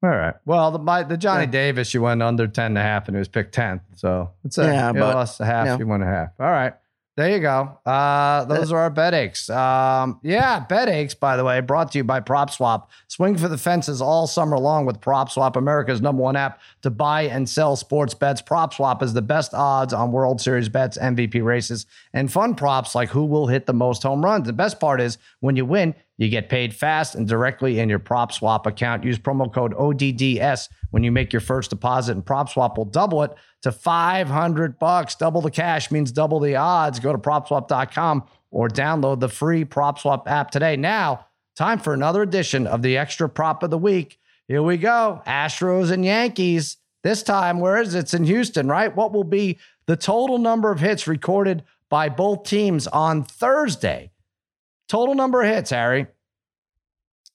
All 0.01 0.09
right. 0.09 0.35
Well, 0.45 0.71
the 0.71 0.79
my, 0.79 1.03
the 1.03 1.17
Johnny 1.17 1.43
Yeah. 1.43 1.51
Davis, 1.51 1.93
you 1.93 2.01
went 2.01 2.23
under 2.23 2.47
10 2.47 2.65
and 2.67 2.77
a 2.77 2.81
half 2.81 3.07
and 3.07 3.15
it 3.15 3.19
was 3.19 3.27
picked 3.27 3.53
10th. 3.55 3.81
So 3.95 4.31
it's 4.45 4.57
a, 4.57 4.63
Yeah, 4.63 4.87
you 4.93 4.99
but, 4.99 5.15
lost 5.15 5.39
a 5.41 5.45
half, 5.45 5.65
yeah. 5.65 5.77
you 5.77 5.87
won 5.87 6.01
a 6.01 6.05
half. 6.05 6.29
All 6.39 6.49
right. 6.49 6.73
There 7.17 7.29
you 7.29 7.39
go. 7.41 7.77
Uh, 7.85 8.45
those 8.45 8.71
are 8.71 8.77
our 8.79 8.89
bet 8.89 9.13
aches. 9.13 9.49
Um, 9.49 10.21
yeah, 10.23 10.61
bet 10.61 10.87
aches, 10.87 11.13
by 11.13 11.35
the 11.35 11.43
way, 11.43 11.59
brought 11.59 11.91
to 11.91 11.97
you 11.97 12.05
by 12.05 12.21
Prop 12.21 12.49
Swap. 12.49 12.89
Swing 13.09 13.35
for 13.35 13.49
the 13.49 13.57
fences 13.57 14.01
all 14.01 14.25
summer 14.25 14.57
long 14.57 14.85
with 14.85 15.01
Prop 15.01 15.29
Swap, 15.29 15.57
America's 15.57 15.99
number 15.99 16.21
one 16.23 16.37
app 16.37 16.61
to 16.81 16.89
buy 16.89 17.23
and 17.23 17.49
sell 17.49 17.75
sports 17.75 18.13
bets. 18.13 18.41
Prop 18.41 18.73
Swap 18.73 19.03
is 19.03 19.11
the 19.11 19.21
best 19.21 19.53
odds 19.53 19.91
on 19.91 20.13
World 20.13 20.39
Series 20.39 20.69
bets, 20.69 20.97
MVP 20.97 21.43
races, 21.43 21.85
and 22.13 22.31
fun 22.31 22.55
props 22.55 22.95
like 22.95 23.09
who 23.09 23.25
will 23.25 23.47
hit 23.47 23.65
the 23.65 23.73
most 23.73 24.01
home 24.03 24.23
runs. 24.23 24.47
The 24.47 24.53
best 24.53 24.79
part 24.79 25.01
is 25.01 25.17
when 25.41 25.57
you 25.57 25.65
win, 25.65 25.95
you 26.19 26.27
get 26.27 26.49
paid 26.49 26.75
fast 26.75 27.15
and 27.15 27.25
directly 27.25 27.79
in 27.79 27.87
your 27.87 27.97
Prop 27.97 28.33
Swap 28.33 28.67
account. 28.67 29.05
Use 29.05 29.17
promo 29.17 29.51
code 29.51 29.73
ODDS 29.73 30.67
when 30.91 31.01
you 31.01 31.13
make 31.13 31.31
your 31.31 31.39
first 31.39 31.69
deposit, 31.69 32.11
and 32.11 32.25
Prop 32.25 32.49
Swap 32.49 32.77
will 32.77 32.83
double 32.83 33.23
it 33.23 33.33
to 33.61 33.71
500 33.71 34.77
bucks. 34.77 35.15
Double 35.15 35.39
the 35.39 35.49
cash 35.49 35.89
means 35.91 36.11
double 36.11 36.41
the 36.41 36.57
odds. 36.57 36.99
Go 36.99 37.13
to 37.13 37.17
propswap.com 37.17 38.25
or 38.51 38.67
download 38.67 39.21
the 39.21 39.29
free 39.29 39.63
PropSwap 39.63 40.27
app 40.27 40.51
today. 40.51 40.75
Now, 40.75 41.25
time 41.55 41.79
for 41.79 41.93
another 41.93 42.21
edition 42.21 42.67
of 42.67 42.81
the 42.81 42.97
extra 42.97 43.29
prop 43.29 43.63
of 43.63 43.69
the 43.69 43.77
week. 43.77 44.19
Here 44.49 44.61
we 44.61 44.75
go. 44.75 45.21
Astros 45.25 45.89
and 45.89 46.03
Yankees. 46.03 46.77
This 47.01 47.23
time, 47.23 47.61
where 47.61 47.77
is 47.77 47.95
it? 47.95 47.99
It's 47.99 48.13
in 48.13 48.25
Houston, 48.25 48.67
right? 48.67 48.93
What 48.93 49.13
will 49.13 49.23
be 49.23 49.57
the 49.85 49.95
total 49.95 50.37
number 50.37 50.69
of 50.69 50.81
hits 50.81 51.07
recorded 51.07 51.63
by 51.87 52.09
both 52.09 52.43
teams 52.43 52.87
on 52.87 53.23
Thursday? 53.23 54.11
Total 54.89 55.15
number 55.15 55.41
of 55.41 55.47
hits, 55.47 55.69
Harry. 55.69 56.07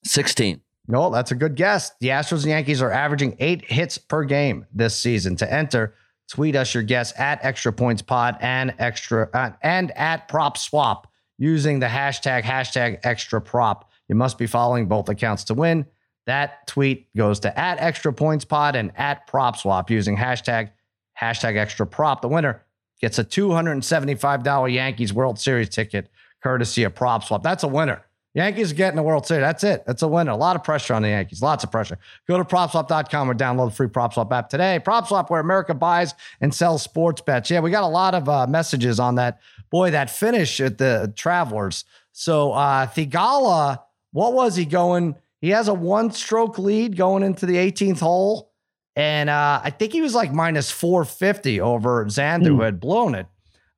16. 0.04 0.60
No, 0.86 1.08
that's 1.08 1.30
a 1.30 1.34
good 1.34 1.54
guess. 1.54 1.92
The 2.00 2.08
Astros 2.08 2.42
and 2.42 2.50
Yankees 2.50 2.82
are 2.82 2.90
averaging 2.90 3.36
eight 3.38 3.64
hits 3.64 3.96
per 3.96 4.24
game 4.24 4.66
this 4.74 4.94
season. 4.94 5.36
To 5.36 5.50
enter, 5.50 5.94
tweet 6.28 6.56
us 6.56 6.74
your 6.74 6.82
guess 6.82 7.18
at 7.18 7.42
Extra 7.42 7.72
Points 7.72 8.02
Pod 8.02 8.36
and 8.40 8.74
extra 8.78 9.30
uh, 9.32 9.52
and 9.62 9.96
at 9.96 10.28
Prop 10.28 10.58
Swap 10.58 11.10
using 11.38 11.78
the 11.78 11.86
hashtag 11.86 12.42
hashtag 12.42 13.00
Extra 13.04 13.40
Prop. 13.40 13.90
You 14.08 14.14
must 14.14 14.36
be 14.36 14.46
following 14.46 14.86
both 14.86 15.08
accounts 15.08 15.44
to 15.44 15.54
win. 15.54 15.86
That 16.26 16.66
tweet 16.66 17.14
goes 17.16 17.40
to 17.40 17.58
at 17.58 17.80
Extra 17.80 18.12
Points 18.12 18.44
Pod 18.44 18.76
and 18.76 18.92
at 18.96 19.26
Prop 19.26 19.56
Swap 19.56 19.90
using 19.90 20.16
hashtag 20.16 20.70
hashtag 21.18 21.56
Extra 21.56 21.86
Prop. 21.86 22.20
The 22.20 22.28
winner 22.28 22.62
gets 23.00 23.18
a 23.18 23.24
two 23.24 23.52
hundred 23.52 23.72
and 23.72 23.84
seventy-five 23.84 24.42
dollar 24.42 24.68
Yankees 24.68 25.14
World 25.14 25.38
Series 25.38 25.70
ticket 25.70 26.10
courtesy 26.44 26.84
of 26.84 26.94
Prop 26.94 27.24
Swap. 27.24 27.42
That's 27.42 27.64
a 27.64 27.68
winner. 27.68 28.04
Yankees 28.34 28.72
getting 28.72 28.96
the 28.96 29.02
World 29.02 29.26
Series. 29.26 29.42
That's 29.42 29.64
it. 29.64 29.84
That's 29.86 30.02
a 30.02 30.08
winner. 30.08 30.32
A 30.32 30.36
lot 30.36 30.56
of 30.56 30.64
pressure 30.64 30.92
on 30.92 31.02
the 31.02 31.08
Yankees. 31.08 31.40
Lots 31.40 31.64
of 31.64 31.70
pressure. 31.70 31.98
Go 32.28 32.36
to 32.36 32.44
propswap.com 32.44 33.30
or 33.30 33.34
download 33.34 33.70
the 33.70 33.74
free 33.76 33.86
PropSwap 33.86 34.30
app 34.32 34.48
today. 34.48 34.80
PropSwap, 34.84 35.30
where 35.30 35.40
America 35.40 35.72
buys 35.72 36.14
and 36.40 36.52
sells 36.52 36.82
sports 36.82 37.20
bets. 37.20 37.50
Yeah, 37.50 37.60
we 37.60 37.70
got 37.70 37.84
a 37.84 37.88
lot 37.88 38.14
of 38.14 38.28
uh, 38.28 38.46
messages 38.46 39.00
on 39.00 39.14
that. 39.14 39.40
Boy, 39.70 39.92
that 39.92 40.10
finish 40.10 40.60
at 40.60 40.78
the 40.78 41.12
Travelers. 41.16 41.84
So 42.12 42.52
uh 42.52 42.86
Theegala, 42.86 43.80
what 44.12 44.34
was 44.34 44.54
he 44.54 44.64
going? 44.64 45.16
He 45.40 45.50
has 45.50 45.68
a 45.68 45.74
one-stroke 45.74 46.58
lead 46.58 46.96
going 46.96 47.22
into 47.22 47.46
the 47.46 47.56
18th 47.56 48.00
hole. 48.00 48.52
And 48.96 49.28
uh, 49.28 49.60
I 49.62 49.70
think 49.70 49.92
he 49.92 50.00
was 50.00 50.14
like 50.14 50.32
minus 50.32 50.70
450 50.70 51.60
over 51.60 52.04
Xander, 52.06 52.46
who 52.46 52.60
had 52.60 52.78
blown 52.78 53.14
it. 53.16 53.26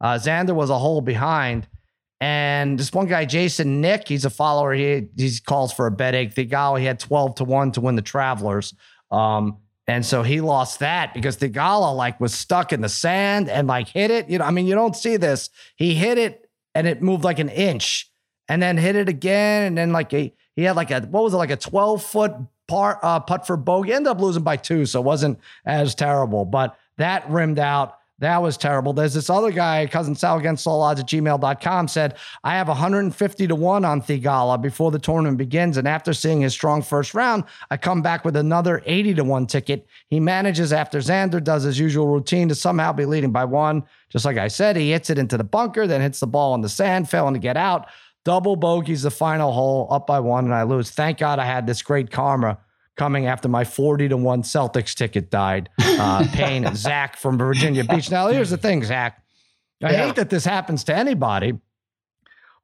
Uh, 0.01 0.15
Xander 0.15 0.55
was 0.55 0.69
a 0.69 0.79
hole 0.79 1.01
behind. 1.01 1.67
And 2.21 2.79
this 2.79 2.93
one 2.93 3.07
guy, 3.07 3.27
Jason 3.27 3.81
Nick, 3.81 4.09
he's 4.09 4.25
a 4.25 4.31
follower. 4.31 4.73
He 4.73 5.09
he 5.17 5.31
calls 5.45 5.73
for 5.73 5.87
a 5.87 5.91
bet 5.91 6.15
egg. 6.15 6.35
Theegala, 6.35 6.79
he 6.79 6.87
had 6.87 6.99
12 6.99 7.37
to 7.37 7.45
1 7.45 7.73
to 7.73 7.81
win 7.81 7.95
the 7.95 8.03
Travelers. 8.03 8.75
Um, 9.11 9.59
and 9.87 10.05
so 10.05 10.23
he 10.23 10.41
lost 10.41 10.81
that 10.81 11.15
because 11.15 11.37
Theegala 11.37 11.95
like 11.95 12.21
was 12.21 12.35
stuck 12.35 12.73
in 12.73 12.81
the 12.81 12.89
sand 12.89 13.49
and 13.49 13.69
like 13.69 13.89
hit 13.89 14.11
it. 14.11 14.29
You 14.29 14.39
know, 14.39 14.45
I 14.45 14.51
mean, 14.51 14.67
you 14.67 14.75
don't 14.75 14.97
see 14.97 15.17
this. 15.17 15.51
He 15.77 15.95
hit 15.95 16.19
it 16.19 16.49
and 16.75 16.87
it 16.87 17.03
moved 17.03 17.23
like 17.23 17.39
an 17.39 17.49
inch 17.49 18.11
and 18.49 18.61
then 18.61 18.79
hit 18.79 18.97
it 18.97 19.09
again. 19.09 19.67
And 19.67 19.79
then 19.79 19.93
like 19.93 20.13
a, 20.13 20.35
he 20.55 20.63
had 20.63 20.75
like 20.75 20.91
a, 20.91 21.03
what 21.03 21.23
was 21.23 21.35
it, 21.35 21.37
like 21.37 21.51
a 21.51 21.57
12 21.57 22.03
foot 22.03 22.33
part, 22.67 22.99
uh, 23.03 23.21
putt 23.21 23.47
for 23.47 23.57
bogey. 23.57 23.93
Ended 23.93 24.11
up 24.11 24.21
losing 24.21 24.43
by 24.43 24.57
two. 24.57 24.87
So 24.87 25.01
it 25.01 25.05
wasn't 25.05 25.39
as 25.65 25.95
terrible, 25.95 26.45
but 26.45 26.77
that 26.97 27.29
rimmed 27.31 27.59
out. 27.59 27.96
That 28.19 28.41
was 28.41 28.57
terrible. 28.57 28.95
There's 28.95 29.13
this 29.13 29.29
other 29.29 29.51
guy, 29.51 29.87
cousin 29.87 30.15
Sal 30.15 30.39
against 30.39 30.67
all 30.67 30.81
odds 30.81 31.01
at 31.01 31.07
gmail.com 31.07 31.89
said, 31.89 32.17
I 32.45 32.55
have 32.55 32.69
150 32.69 33.47
to 33.47 33.55
1 33.55 33.85
on 33.85 34.01
Theegala 34.01 34.61
before 34.61 34.91
the 34.91 34.99
tournament 34.99 35.37
begins. 35.37 35.77
And 35.77 35.87
after 35.87 36.15
seeing 36.15 36.41
his 36.41 36.55
strong 36.55 36.81
first 36.81 37.13
round, 37.13 37.45
I 37.71 37.77
come 37.77 38.01
back 38.01 38.25
with 38.25 38.37
another 38.37 38.83
80 38.87 39.15
to 39.15 39.25
1 39.25 39.47
ticket. 39.47 39.87
He 40.09 40.19
manages 40.19 40.73
after 40.73 40.99
Xander 40.99 41.45
does 41.45 41.65
his 41.65 41.79
usual 41.79 42.07
routine 42.07 42.49
to 42.49 42.55
somehow 42.55 42.95
be 42.95 43.05
leading 43.05 43.33
by 43.33 43.45
one. 43.45 43.83
Just 44.09 44.25
like 44.25 44.39
I 44.39 44.49
said, 44.49 44.77
he 44.77 44.93
hits 44.93 45.11
it 45.11 45.19
into 45.19 45.37
the 45.37 45.45
bunker, 45.45 45.87
then 45.87 46.01
hits 46.01 46.21
the 46.21 46.27
ball 46.27 46.55
in 46.55 46.63
the 46.63 46.71
sand, 46.71 47.11
failing 47.11 47.35
to 47.35 47.41
get 47.41 47.59
out. 47.59 47.89
Double 48.25 48.57
bogeys 48.57 49.03
the 49.03 49.11
final 49.11 49.53
hole, 49.53 49.89
up 49.91 50.07
by 50.07 50.21
one, 50.21 50.47
and 50.47 50.55
I 50.55 50.63
lose. 50.63 50.91
Thank 50.91 51.19
God 51.19 51.39
I 51.39 51.45
had 51.45 51.67
this 51.67 51.83
great 51.83 52.11
karma 52.11 52.59
coming 52.97 53.27
after 53.27 53.49
my 53.49 53.65
40 53.65 54.09
to 54.09 54.17
1 54.17 54.43
Celtics 54.43 54.95
ticket 54.95 55.31
died. 55.31 55.69
Uh, 55.79 56.27
paying 56.33 56.75
Zach 56.75 57.17
from 57.17 57.39
Virginia 57.39 57.85
Beach. 57.85 58.11
Now, 58.11 58.29
here's 58.29 58.51
the 58.51 58.57
thing, 58.57 58.83
Zach. 58.85 59.23
I 59.83 59.93
Yeah. 59.93 60.07
hate 60.07 60.17
that 60.17 60.31
this 60.31 60.45
happens 60.45 60.85
to 60.85 60.95
anybody, 60.97 61.59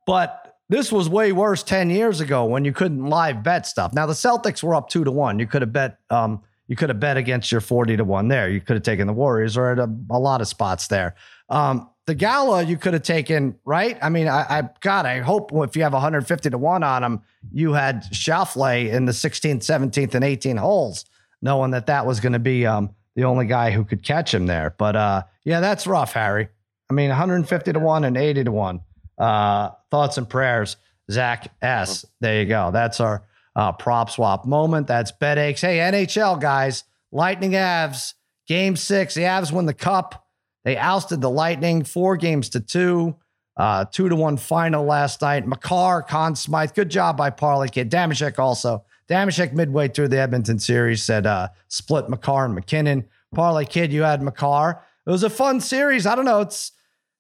but 0.07 0.57
this 0.68 0.90
was 0.90 1.09
way 1.09 1.33
worse 1.33 1.62
10 1.62 1.90
years 1.90 2.21
ago 2.21 2.45
when 2.47 2.64
you 2.64 2.73
couldn't 2.73 3.05
live 3.07 3.42
bet 3.42 3.66
stuff. 3.66 3.92
Now, 3.92 4.07
the 4.07 4.14
Celtics 4.14 4.62
were 4.62 4.75
up 4.75 4.88
two 4.88 5.05
to 5.05 5.11
one. 5.11 5.38
You 5.38 5.47
could 5.47 5.62
have 5.62 5.73
bet, 5.73 5.99
um, 6.11 6.42
you 6.68 6.77
could 6.77 6.88
have 6.88 6.99
bet 7.01 7.16
against 7.18 7.53
your 7.53 7.61
40 7.61 7.99
to 7.99 8.05
one 8.05 8.29
there. 8.29 8.49
You 8.49 8.61
could 8.61 8.77
have 8.77 8.83
taken 8.83 9.07
the 9.07 9.12
Warriors 9.12 9.57
or 9.59 9.73
at 9.73 9.79
a, 9.79 9.95
a 10.11 10.18
lot 10.18 10.40
of 10.40 10.49
spots 10.49 10.87
there. 10.87 11.14
Um, 11.51 11.90
Theegala 12.07 12.67
you 12.67 12.77
could 12.77 12.95
have 12.95 13.03
taken, 13.03 13.57
right? 13.65 13.97
I 14.03 14.09
mean, 14.09 14.27
I, 14.27 14.59
I 14.59 14.69
God, 14.81 15.07
I 15.07 15.21
hope 15.21 15.51
if 15.53 15.77
you 15.77 15.83
have 15.85 15.93
150 15.93 16.51
to 16.51 16.59
one 16.59 16.83
on 16.83 17.03
them, 17.03 17.23
you 17.53 17.73
had 17.73 18.03
Schauffele 18.12 18.91
in 18.91 19.05
the 19.05 19.12
16th, 19.12 19.59
17th, 19.59 20.15
and 20.15 20.25
18 20.25 20.57
holes, 20.57 21.05
knowing 21.41 21.71
that 21.71 21.87
that 21.87 22.05
was 22.05 22.19
going 22.19 22.33
to 22.33 22.41
be 22.41 22.67
um, 22.67 22.91
the 23.15 23.25
only 23.25 23.47
guy 23.47 23.71
who 23.71 23.85
could 23.85 24.03
catch 24.03 24.35
him 24.35 24.47
there. 24.47 24.75
But 24.79 24.97
uh, 24.97 25.23
yeah, 25.45 25.61
that's 25.61 25.87
rough, 25.87 26.12
Harry. 26.12 26.49
I 26.91 26.95
mean, 26.95 27.09
150 27.09 27.73
to 27.73 27.79
one 27.79 28.05
and 28.05 28.17
80 28.17 28.45
to 28.45 28.53
one. 28.53 28.81
Uh, 29.17 29.71
thoughts 29.91 30.19
and 30.19 30.29
prayers, 30.29 30.77
Zach 31.11 31.53
S. 31.62 32.05
There 32.21 32.41
you 32.41 32.47
go. 32.47 32.71
That's 32.73 32.99
our 32.99 33.25
uh, 33.55 33.73
prop 33.73 34.11
swap 34.11 34.45
moment. 34.45 34.87
That's 34.87 35.12
bet 35.12 35.38
aches. 35.38 35.61
Hey, 35.61 35.79
NHL 35.79 36.41
guys, 36.41 36.85
Lightning 37.12 37.53
Avs, 37.53 38.15
game 38.47 38.77
six. 38.77 39.15
The 39.15 39.23
Avs 39.23 39.53
win 39.53 39.67
the 39.67 39.75
cup. 39.75 40.22
They 40.64 40.77
ousted 40.77 41.20
the 41.20 41.31
Lightning 41.31 41.85
four 41.85 42.16
games 42.16 42.48
to 42.51 42.61
two, 42.61 43.16
uh, 43.57 43.85
two 43.87 44.09
to 44.09 44.16
one 44.16 44.37
final 44.37 44.85
last 44.85 45.22
night. 45.22 45.46
Makar, 45.46 46.03
Conn 46.03 46.35
Smythe, 46.37 46.75
good 46.75 46.90
job 46.90 47.16
by 47.16 47.31
Parlay 47.31 47.68
Kid. 47.68 47.90
Damashek 47.90 48.38
also. 48.38 48.85
Damashek 49.09 49.53
midway 49.53 49.88
through 49.88 50.09
the 50.09 50.18
Edmonton 50.18 50.59
series 50.59 51.03
said 51.03 51.27
uh, 51.27 51.48
split 51.68 52.09
Makar 52.09 52.46
and 52.46 52.55
MacKinnon. 52.55 53.05
Parlay 53.35 53.64
Kid, 53.64 53.92
you 53.92 54.03
had 54.03 54.22
Makar. 54.22 54.83
It 55.07 55.11
was 55.11 55.22
a 55.22 55.31
fun 55.31 55.61
series. 55.61 56.07
I 56.07 56.14
don't 56.14 56.25
know. 56.25 56.40
It's, 56.40 56.72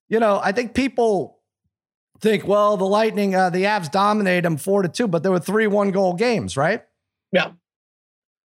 you 0.08 0.20
know, 0.20 0.40
I 0.42 0.52
think 0.52 0.74
people 0.74 1.40
think, 2.20 2.46
well, 2.46 2.76
the 2.76 2.84
Lightning, 2.84 3.34
uh, 3.34 3.50
the 3.50 3.64
Avs 3.64 3.90
dominated 3.90 4.44
them 4.44 4.56
four 4.56 4.82
to 4.82 4.88
two, 4.88 5.08
but 5.08 5.22
there 5.22 5.32
were 5.32 5.40
three 5.40 5.66
one 5.66 5.90
goal 5.90 6.14
games, 6.14 6.56
right? 6.56 6.82
Yeah. 7.32 7.52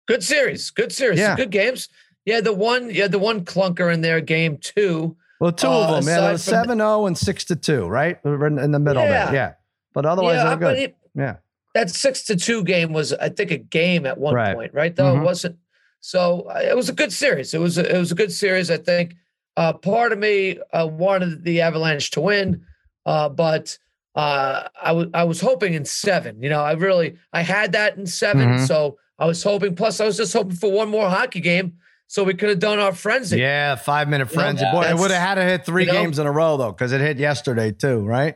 Good 0.08 0.23
series. 0.23 0.71
Good 0.71 0.91
series. 0.91 1.19
Yeah. 1.19 1.36
Good 1.36 1.52
games. 1.52 1.88
Yeah, 2.25 2.41
the 2.41 2.53
one, 2.53 2.89
yeah, 2.89 3.08
the 3.08 3.19
one 3.19 3.45
clunker 3.45 3.91
in 3.93 4.01
there, 4.01 4.21
game 4.21 4.58
two. 4.58 5.15
Well, 5.39 5.51
two 5.51 5.67
Uh, 5.67 5.97
of 5.97 6.05
them, 6.05 6.08
yeah, 6.13 6.17
aside 6.19 6.29
it 6.29 6.32
was 6.34 6.43
from 6.45 6.51
7 6.51 6.77
0 6.79 7.05
and 7.08 7.17
6 7.17 7.45
to 7.45 7.55
2, 7.55 7.88
right? 7.88 8.17
In, 8.25 8.60
in 8.60 8.71
the 8.71 8.79
middle 8.79 9.03
Yeah. 9.03 9.25
there. 9.25 9.34
Yeah. 9.34 9.53
But 9.93 10.05
otherwise, 10.05 10.36
yeah, 10.36 10.43
they're 10.49 10.58
good. 10.58 10.77
it, 10.77 10.95
yeah. 11.15 11.36
that 11.75 11.89
six 11.89 12.23
to 12.23 12.36
two 12.36 12.63
game 12.63 12.93
was, 12.93 13.13
I 13.13 13.29
think, 13.29 13.51
a 13.51 13.58
game 13.58 14.05
at 14.05 14.17
one 14.17 14.34
Right. 14.36 14.55
point, 14.55 14.73
right? 14.73 14.95
Though 14.95 15.13
Mhm. 15.15 15.21
it 15.21 15.23
wasn't. 15.23 15.55
So 16.01 16.41
uh, 16.49 16.60
it 16.60 16.75
was 16.75 16.89
a 16.89 16.93
good 16.93 17.12
series. 17.13 17.53
It 17.53 17.60
was 17.60 17.77
a, 17.77 17.95
it 17.95 17.97
was 17.97 18.12
a 18.12 18.15
good 18.15 18.32
series. 18.32 18.69
I 18.71 18.77
think. 18.77 19.15
Uh, 19.58 19.73
part 19.73 20.12
of 20.13 20.19
me 20.19 20.58
uh, 20.73 20.88
wanted 20.88 21.43
the 21.43 21.62
Avalanche 21.62 22.12
to 22.12 22.21
win, 22.21 22.62
uh, 23.05 23.27
but 23.29 23.77
uh, 24.15 24.67
I 24.82 24.91
was 24.93 25.08
I 25.13 25.23
was 25.25 25.41
hoping 25.41 25.73
in 25.73 25.86
seven. 25.86 26.41
You 26.41 26.49
know, 26.49 26.62
I 26.62 26.71
really 26.73 27.17
I 27.34 27.41
had 27.41 27.71
that 27.73 27.97
in 27.97 28.05
7 28.05 28.47
Mhm. 28.47 28.67
so 28.67 28.97
I 29.17 29.25
was 29.25 29.43
hoping. 29.43 29.75
Plus, 29.75 29.99
I 29.99 30.05
was 30.05 30.17
just 30.17 30.34
hoping 30.34 30.55
for 30.55 30.71
one 30.71 30.89
more 30.89 31.10
hockey 31.10 31.39
game. 31.41 31.73
So 32.10 32.24
we 32.24 32.34
could 32.34 32.50
have 32.50 32.58
done 32.58 32.80
our 32.80 32.91
frenzy. 32.91 33.38
Yeah, 33.39 33.76
five 33.76 34.10
minute 34.10 34.32
You 34.32 34.38
know, 34.38 34.41
frenzy. 34.41 34.65
Boy, 34.72 34.82
it 34.89 34.98
would 34.98 35.12
have 35.12 35.22
had 35.22 35.36
to 35.36 35.43
hit 35.43 35.63
three 35.63 35.86
you 35.86 35.93
know? 35.93 36.02
games 36.02 36.17
in 36.17 36.26
a 36.26 36.32
row 36.32 36.58
though, 36.58 36.72
because 36.72 36.91
it 36.91 37.02
hit 37.02 37.19
yesterday 37.19 37.72
too, 37.72 38.04
right? 38.04 38.36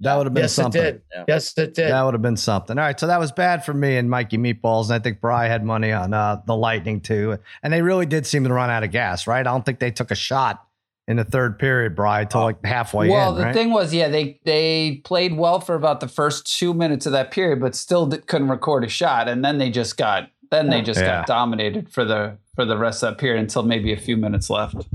That 0.00 0.16
would 0.16 0.26
have 0.26 0.34
been 0.34 0.44
yes, 0.44 0.52
something. 0.52 0.80
it 0.80 0.84
did. 0.84 1.02
Yeah. 1.12 1.24
Yes, 1.26 1.58
it 1.58 1.74
did. 1.74 1.90
That 1.90 2.02
would 2.02 2.14
have 2.14 2.22
been 2.22 2.36
something. 2.36 2.78
All 2.78 2.84
right, 2.84 2.98
so 3.00 3.08
that 3.08 3.18
was 3.18 3.32
bad 3.32 3.64
for 3.64 3.74
me 3.74 3.96
and 3.96 4.08
Mikey 4.08 4.38
Meatballs, 4.38 4.84
and 4.84 4.92
I 4.92 5.00
think 5.00 5.20
Bry 5.20 5.48
had 5.48 5.64
money 5.64 5.90
on 5.90 6.14
uh, 6.14 6.40
the 6.46 6.54
Lightning 6.54 7.00
too, 7.00 7.36
and 7.64 7.72
they 7.72 7.82
really 7.82 8.06
did 8.06 8.26
seem 8.26 8.44
to 8.44 8.52
run 8.52 8.70
out 8.70 8.84
of 8.84 8.92
gas, 8.92 9.26
right? 9.26 9.40
I 9.40 9.50
don't 9.50 9.66
think 9.66 9.80
they 9.80 9.90
took 9.90 10.12
a 10.12 10.14
shot 10.14 10.62
in 11.08 11.16
the 11.16 11.24
third 11.24 11.58
period, 11.58 11.96
Bry, 11.96 12.26
till 12.26 12.42
like 12.42 12.64
halfway 12.64 13.08
well, 13.08 13.30
in, 13.32 13.38
the 13.38 13.44
right? 13.46 13.54
thing 13.54 13.72
was, 13.72 13.92
yeah, 13.92 14.08
they 14.08 14.38
they 14.44 15.00
played 15.04 15.36
well 15.36 15.58
for 15.58 15.74
about 15.74 15.98
the 15.98 16.08
first 16.08 16.56
two 16.58 16.74
minutes 16.74 17.06
of 17.06 17.12
that 17.12 17.32
period, 17.32 17.60
but 17.60 17.74
still 17.74 18.06
di- 18.06 18.18
couldn't 18.18 18.48
record 18.48 18.84
a 18.84 18.88
shot, 18.88 19.28
and 19.28 19.44
then 19.44 19.58
they 19.58 19.70
just 19.70 19.96
got 19.96 20.30
then 20.50 20.70
they 20.70 20.82
just 20.82 21.00
Yeah. 21.00 21.18
got 21.18 21.26
dominated 21.26 21.88
for 21.90 22.04
the 22.04 22.38
for 22.54 22.64
the 22.64 22.76
rest 22.78 23.02
of 23.02 23.10
that 23.12 23.18
period 23.20 23.40
until 23.40 23.62
maybe 23.62 23.92
a 23.92 23.96
few 23.96 24.16
minutes 24.16 24.48
left. 24.50 24.86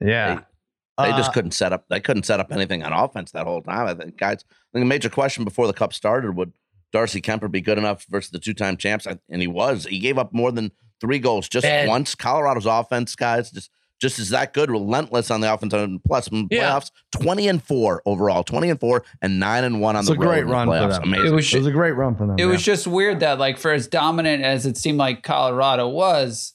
yeah, 0.00 0.40
They 0.98 1.10
Uh, 1.12 1.16
just 1.16 1.32
couldn't 1.32 1.52
set 1.52 1.72
up. 1.72 1.84
They 1.88 2.00
couldn't 2.00 2.24
set 2.24 2.40
up 2.40 2.50
anything 2.52 2.82
on 2.82 2.92
offense 2.92 3.30
that 3.32 3.46
whole 3.46 3.62
time. 3.62 3.86
I 3.86 3.94
think, 3.94 4.16
guys. 4.18 4.44
I 4.50 4.54
think 4.78 4.82
a 4.82 4.86
major 4.86 5.08
question 5.08 5.44
before 5.44 5.66
the 5.66 5.72
cup 5.72 5.92
started 5.94 6.34
would 6.36 6.52
Darcy 6.92 7.20
Kuemper 7.20 7.50
be 7.50 7.60
good 7.60 7.78
enough 7.78 8.04
versus 8.10 8.30
the 8.30 8.38
two-time 8.38 8.76
champs? 8.76 9.06
And 9.06 9.40
he 9.40 9.46
was. 9.46 9.84
He 9.86 9.98
gave 10.00 10.18
up 10.18 10.32
more 10.32 10.50
than 10.52 10.72
three 11.00 11.18
goals 11.20 11.48
just 11.48 11.64
Man. 11.64 11.86
once. 11.88 12.14
Colorado's 12.14 12.66
offense, 12.66 13.14
guys, 13.14 13.50
just 13.52 13.70
just 14.00 14.18
is 14.18 14.30
that 14.30 14.52
good, 14.54 14.70
relentless 14.70 15.30
on 15.30 15.40
the 15.40 15.52
offense. 15.52 15.72
And 15.72 16.02
plus, 16.04 16.28
in 16.28 16.48
Yeah. 16.50 16.70
playoffs, 16.70 16.90
twenty 17.10 17.48
and 17.48 17.62
four 17.62 18.02
overall, 18.06 18.44
twenty 18.44 18.70
and 18.70 18.78
four, 18.78 19.04
and 19.22 19.40
nine 19.40 19.64
and 19.64 19.80
one 19.80 19.96
on 19.96 20.00
It's 20.00 20.08
the 20.08 20.14
a 20.14 20.18
road 20.18 20.26
great 20.28 20.40
in 20.42 20.46
the 20.46 20.52
run 20.52 20.66
for 20.68 20.88
them. 20.88 21.02
Amazing. 21.02 21.26
It 21.26 21.34
was 21.34 21.54
it 21.54 21.58
was 21.58 21.66
a 21.66 21.72
great 21.72 21.92
run 21.92 22.14
for 22.14 22.26
them. 22.26 22.36
It 22.38 22.42
yeah. 22.42 22.46
was 22.50 22.62
just 22.62 22.86
weird 22.86 23.20
that, 23.20 23.38
like, 23.38 23.58
for 23.58 23.72
as 23.72 23.86
dominant 23.86 24.42
as 24.44 24.66
it 24.66 24.76
seemed 24.76 24.98
like 24.98 25.22
Colorado 25.22 25.88
was, 25.88 26.54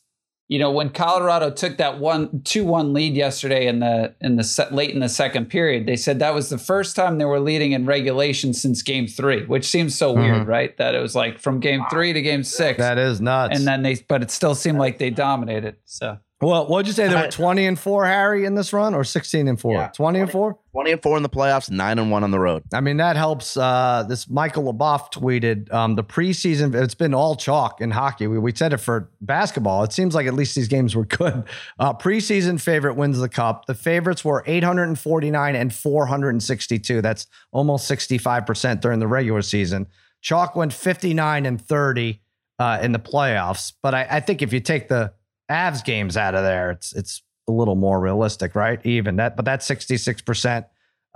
you 0.49 0.59
know, 0.59 0.71
when 0.71 0.89
Colorado 0.89 1.49
took 1.49 1.77
that 1.77 1.99
one 1.99 2.41
two 2.43 2.63
one 2.65 2.93
lead 2.93 3.15
yesterday 3.15 3.65
in 3.65 3.79
the 3.79 4.13
in 4.21 4.35
the 4.35 4.43
set, 4.43 4.73
late 4.73 4.91
in 4.91 4.99
the 4.99 5.09
second 5.09 5.45
period, 5.47 5.85
they 5.87 5.95
said 5.95 6.19
that 6.19 6.33
was 6.33 6.49
the 6.49 6.57
first 6.57 6.95
time 6.95 7.17
they 7.17 7.25
were 7.25 7.39
leading 7.39 7.71
in 7.71 7.85
regulation 7.85 8.53
since 8.53 8.81
Game 8.81 9.07
Three, 9.07 9.45
which 9.45 9.65
seems 9.65 9.95
so 9.95 10.11
weird, 10.13 10.41
mm-hmm. 10.41 10.49
right? 10.49 10.77
That 10.77 10.95
it 10.95 11.01
was 11.01 11.15
like 11.15 11.39
from 11.39 11.59
Game 11.59 11.83
Three 11.89 12.13
to 12.13 12.21
Game 12.21 12.43
Six, 12.43 12.77
that 12.77 12.97
is 12.97 13.19
nuts. 13.19 13.57
and 13.57 13.65
then 13.67 13.81
they, 13.83 13.95
but 14.07 14.21
it 14.21 14.31
still 14.31 14.53
seemed 14.53 14.77
like 14.77 14.97
they 14.97 15.09
dominated. 15.09 15.77
So 15.85 16.19
well, 16.43 16.67
what'd 16.67 16.87
you 16.87 16.93
say? 16.93 17.07
They 17.07 17.15
were 17.15 17.27
twenty 17.31 17.65
and 17.65 17.77
four, 17.79 18.05
Harry, 18.05 18.45
in 18.45 18.55
this 18.55 18.73
run, 18.73 18.93
or 18.93 19.03
sixteen 19.03 19.47
and 19.47 19.59
four? 19.59 19.75
Yeah. 19.75 19.87
Twenty 19.89 20.19
and 20.19 20.31
four. 20.31 20.57
Twenty 20.71 20.91
and 20.91 21.01
four 21.01 21.17
in 21.17 21.23
the 21.23 21.29
playoffs, 21.29 21.69
nine 21.69 21.99
and 21.99 22.09
one 22.09 22.23
on 22.23 22.31
the 22.31 22.39
road. 22.39 22.63
I 22.73 22.81
mean, 22.81 22.97
that 22.97 23.15
helps. 23.15 23.55
Uh, 23.55 24.05
this 24.07 24.29
Michael 24.29 24.73
LeBoff 24.73 25.11
tweeted 25.13 25.71
um, 25.73 25.95
the 25.95 26.03
preseason. 26.03 26.73
It's 26.75 26.95
been 26.95 27.13
all 27.13 27.35
chalk 27.35 27.81
in 27.81 27.91
hockey. 27.91 28.27
We, 28.27 28.39
we 28.39 28.53
said 28.53 28.73
it 28.73 28.77
for 28.77 29.09
basketball. 29.21 29.83
It 29.83 29.93
seems 29.93 30.15
like 30.15 30.27
at 30.27 30.33
least 30.33 30.55
these 30.55 30.67
games 30.67 30.95
were 30.95 31.05
good. 31.05 31.43
Uh, 31.79 31.93
preseason 31.93 32.59
favorite 32.59 32.95
wins 32.95 33.19
the 33.19 33.29
cup. 33.29 33.65
The 33.65 33.75
favorites 33.75 34.25
were 34.25 34.43
849 34.45 35.55
and 35.55 35.73
462. 35.73 37.01
That's 37.01 37.27
almost 37.51 37.89
65% 37.89 38.81
during 38.81 38.99
the 38.99 39.07
regular 39.07 39.41
season. 39.41 39.87
Chalk 40.21 40.55
went 40.55 40.73
59 40.73 41.45
and 41.45 41.61
30 41.61 42.21
uh, 42.59 42.79
in 42.81 42.93
the 42.93 42.99
playoffs. 42.99 43.73
But 43.81 43.93
I, 43.93 44.07
I 44.09 44.19
think 44.19 44.41
if 44.41 44.53
you 44.53 44.59
take 44.59 44.87
the 44.87 45.13
Avs 45.53 45.83
games 45.83 46.17
out 46.17 46.35
of 46.35 46.43
there, 46.43 46.71
it's 46.71 46.93
it's 46.93 47.21
a 47.47 47.51
little 47.51 47.75
more 47.75 47.99
realistic, 47.99 48.55
right? 48.55 48.83
Even 48.85 49.17
that, 49.17 49.35
but 49.35 49.45
that's 49.45 49.67
66%. 49.69 50.65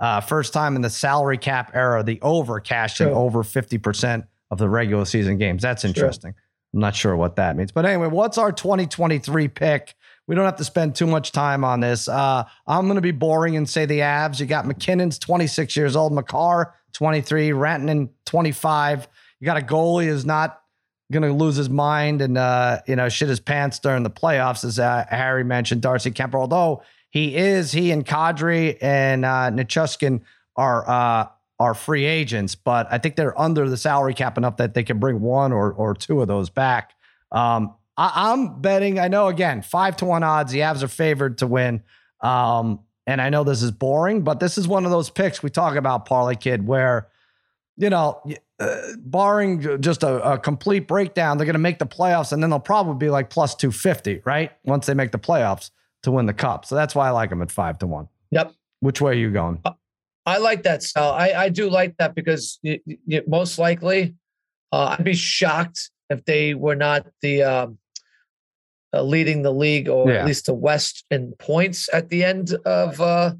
Uh, 0.00 0.20
first 0.20 0.52
time 0.52 0.76
in 0.76 0.82
the 0.82 0.90
salary 0.90 1.38
cap 1.38 1.72
era, 1.74 2.02
the 2.04 2.20
over 2.22 2.60
cashing 2.60 3.08
Sure. 3.08 3.16
over 3.16 3.42
50% 3.42 4.26
of 4.50 4.58
the 4.58 4.68
regular 4.68 5.04
season 5.04 5.38
games. 5.38 5.62
That's 5.62 5.84
interesting. 5.84 6.34
I'm 6.74 6.80
not 6.80 6.94
sure 6.94 7.16
what 7.16 7.36
that 7.36 7.56
means. 7.56 7.72
But 7.72 7.86
anyway, 7.86 8.06
what's 8.08 8.38
our 8.38 8.52
2023 8.52 9.48
pick? 9.48 9.94
We 10.26 10.34
don't 10.34 10.44
have 10.44 10.56
to 10.56 10.64
spend 10.64 10.94
too 10.94 11.06
much 11.06 11.32
time 11.32 11.64
on 11.64 11.80
this. 11.80 12.06
Uh, 12.08 12.44
I'm 12.66 12.84
going 12.84 12.96
to 12.96 13.00
be 13.00 13.10
boring 13.10 13.56
and 13.56 13.68
say 13.68 13.86
the 13.86 14.00
Avs. 14.00 14.38
You 14.38 14.46
got 14.46 14.66
MacKinnon's 14.66 15.18
26 15.18 15.74
years 15.76 15.96
old, 15.96 16.12
Makar 16.12 16.74
23, 16.92 17.50
Rantanen 17.50 18.10
25. 18.26 19.08
You 19.40 19.44
got 19.46 19.56
a 19.56 19.62
goalie 19.62 20.04
who's 20.04 20.26
not 20.26 20.60
going 21.10 21.22
to 21.22 21.32
lose 21.32 21.56
his 21.56 21.70
mind 21.70 22.20
and 22.20 22.36
uh, 22.36 22.80
you 22.86 22.96
know 22.96 23.08
shit 23.08 23.28
his 23.28 23.40
pants 23.40 23.78
during 23.78 24.02
the 24.02 24.10
playoffs, 24.10 24.64
as 24.64 24.78
uh, 24.78 25.04
Harry 25.08 25.44
mentioned. 25.44 25.82
Darcy 25.82 26.10
Kuemper, 26.10 26.34
although 26.34 26.82
he 27.10 27.36
is 27.36 27.72
he 27.72 27.90
and 27.90 28.04
Kadri 28.04 28.76
and 28.82 29.24
uh, 29.24 29.50
Nichushkin 29.50 30.20
are 30.56 30.88
uh, 30.88 31.28
are 31.58 31.74
free 31.74 32.04
agents, 32.04 32.54
but 32.54 32.86
I 32.90 32.98
think 32.98 33.16
they're 33.16 33.38
under 33.38 33.68
the 33.68 33.76
salary 33.76 34.14
cap 34.14 34.38
enough 34.38 34.58
that 34.58 34.74
they 34.74 34.84
can 34.84 34.98
bring 34.98 35.20
one 35.20 35.52
or 35.52 35.72
or 35.72 35.94
two 35.94 36.20
of 36.20 36.28
those 36.28 36.50
back. 36.50 36.94
Um, 37.32 37.74
I, 37.96 38.32
I'm 38.32 38.60
betting. 38.60 38.98
I 38.98 39.08
know 39.08 39.28
again 39.28 39.62
five 39.62 39.96
to 39.98 40.04
one 40.04 40.22
odds. 40.22 40.52
The 40.52 40.60
Avs 40.60 40.82
are 40.82 40.88
favored 40.88 41.38
to 41.38 41.46
win. 41.46 41.82
Um, 42.20 42.80
and 43.06 43.22
I 43.22 43.30
know 43.30 43.42
this 43.42 43.62
is 43.62 43.70
boring, 43.70 44.22
but 44.22 44.38
this 44.38 44.58
is 44.58 44.68
one 44.68 44.84
of 44.84 44.90
those 44.90 45.08
picks 45.08 45.42
we 45.42 45.48
talk 45.48 45.76
about, 45.76 46.04
Parlay 46.04 46.34
Kid, 46.34 46.66
where 46.66 47.08
you 47.78 47.88
know, 47.88 48.20
uh, 48.60 48.76
barring 48.98 49.80
just 49.80 50.02
a, 50.02 50.32
a 50.32 50.38
complete 50.38 50.88
breakdown, 50.88 51.38
they're 51.38 51.44
going 51.44 51.54
to 51.54 51.58
make 51.60 51.78
the 51.78 51.86
playoffs, 51.86 52.32
and 52.32 52.42
then 52.42 52.50
they'll 52.50 52.58
probably 52.58 52.96
be 53.06 53.10
like 53.10 53.30
plus 53.30 53.54
two 53.54 53.70
fifty, 53.70 54.20
right? 54.24 54.52
Once 54.64 54.86
they 54.86 54.94
make 54.94 55.12
the 55.12 55.18
playoffs 55.18 55.70
to 56.02 56.10
win 56.10 56.26
the 56.26 56.34
cup. 56.34 56.64
So 56.64 56.74
that's 56.74 56.94
why 56.94 57.08
I 57.08 57.10
like 57.10 57.30
them 57.30 57.42
at 57.42 57.50
five 57.50 57.78
to 57.78 57.86
one. 57.86 58.08
Yep. 58.30 58.52
Which 58.80 59.00
way 59.00 59.12
are 59.12 59.14
you 59.16 59.30
going? 59.30 59.62
I 60.26 60.38
like 60.38 60.62
that, 60.64 60.82
Sal. 60.82 61.12
I, 61.12 61.32
I 61.32 61.48
do 61.48 61.70
like 61.70 61.96
that 61.98 62.14
because 62.14 62.60
most 63.26 63.58
likely, 63.58 64.14
uh, 64.72 64.96
I'd 64.98 65.04
be 65.04 65.14
shocked 65.14 65.90
if 66.10 66.24
they 66.26 66.54
were 66.54 66.76
not 66.76 67.06
the 67.22 67.42
um, 67.42 67.78
uh, 68.92 69.02
leading 69.02 69.42
the 69.42 69.52
league 69.52 69.88
or 69.88 70.10
Yeah. 70.10 70.20
at 70.20 70.26
least 70.26 70.46
the 70.46 70.54
West 70.54 71.04
in 71.10 71.32
points 71.38 71.88
at 71.92 72.08
the 72.10 72.24
end 72.24 72.54
of 72.64 73.00
uh, 73.00 73.32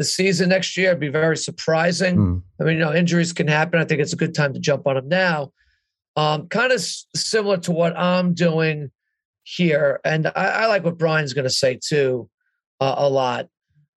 the 0.00 0.04
season 0.04 0.48
next 0.48 0.78
year. 0.78 0.88
It'd 0.88 0.98
be 0.98 1.08
very 1.10 1.36
surprising. 1.36 2.14
Hmm. 2.16 2.38
I 2.58 2.64
mean, 2.64 2.78
you 2.78 2.84
know, 2.84 2.94
injuries 2.94 3.34
can 3.34 3.46
happen. 3.46 3.78
I 3.78 3.84
think 3.84 4.00
it's 4.00 4.14
a 4.14 4.16
good 4.16 4.34
time 4.34 4.54
to 4.54 4.58
jump 4.58 4.86
on 4.86 4.94
them 4.96 5.08
now. 5.08 5.52
Um, 6.16 6.48
kind 6.48 6.72
of 6.72 6.78
s- 6.78 7.04
similar 7.14 7.58
to 7.58 7.70
what 7.70 7.94
I'm 7.98 8.32
doing 8.32 8.90
here, 9.44 10.00
and 10.02 10.26
I, 10.28 10.30
I 10.62 10.66
like 10.68 10.84
what 10.84 10.96
Brian's 10.96 11.34
going 11.34 11.44
to 11.44 11.50
say 11.50 11.78
too 11.82 12.30
uh, 12.80 12.94
a 12.96 13.10
lot. 13.10 13.48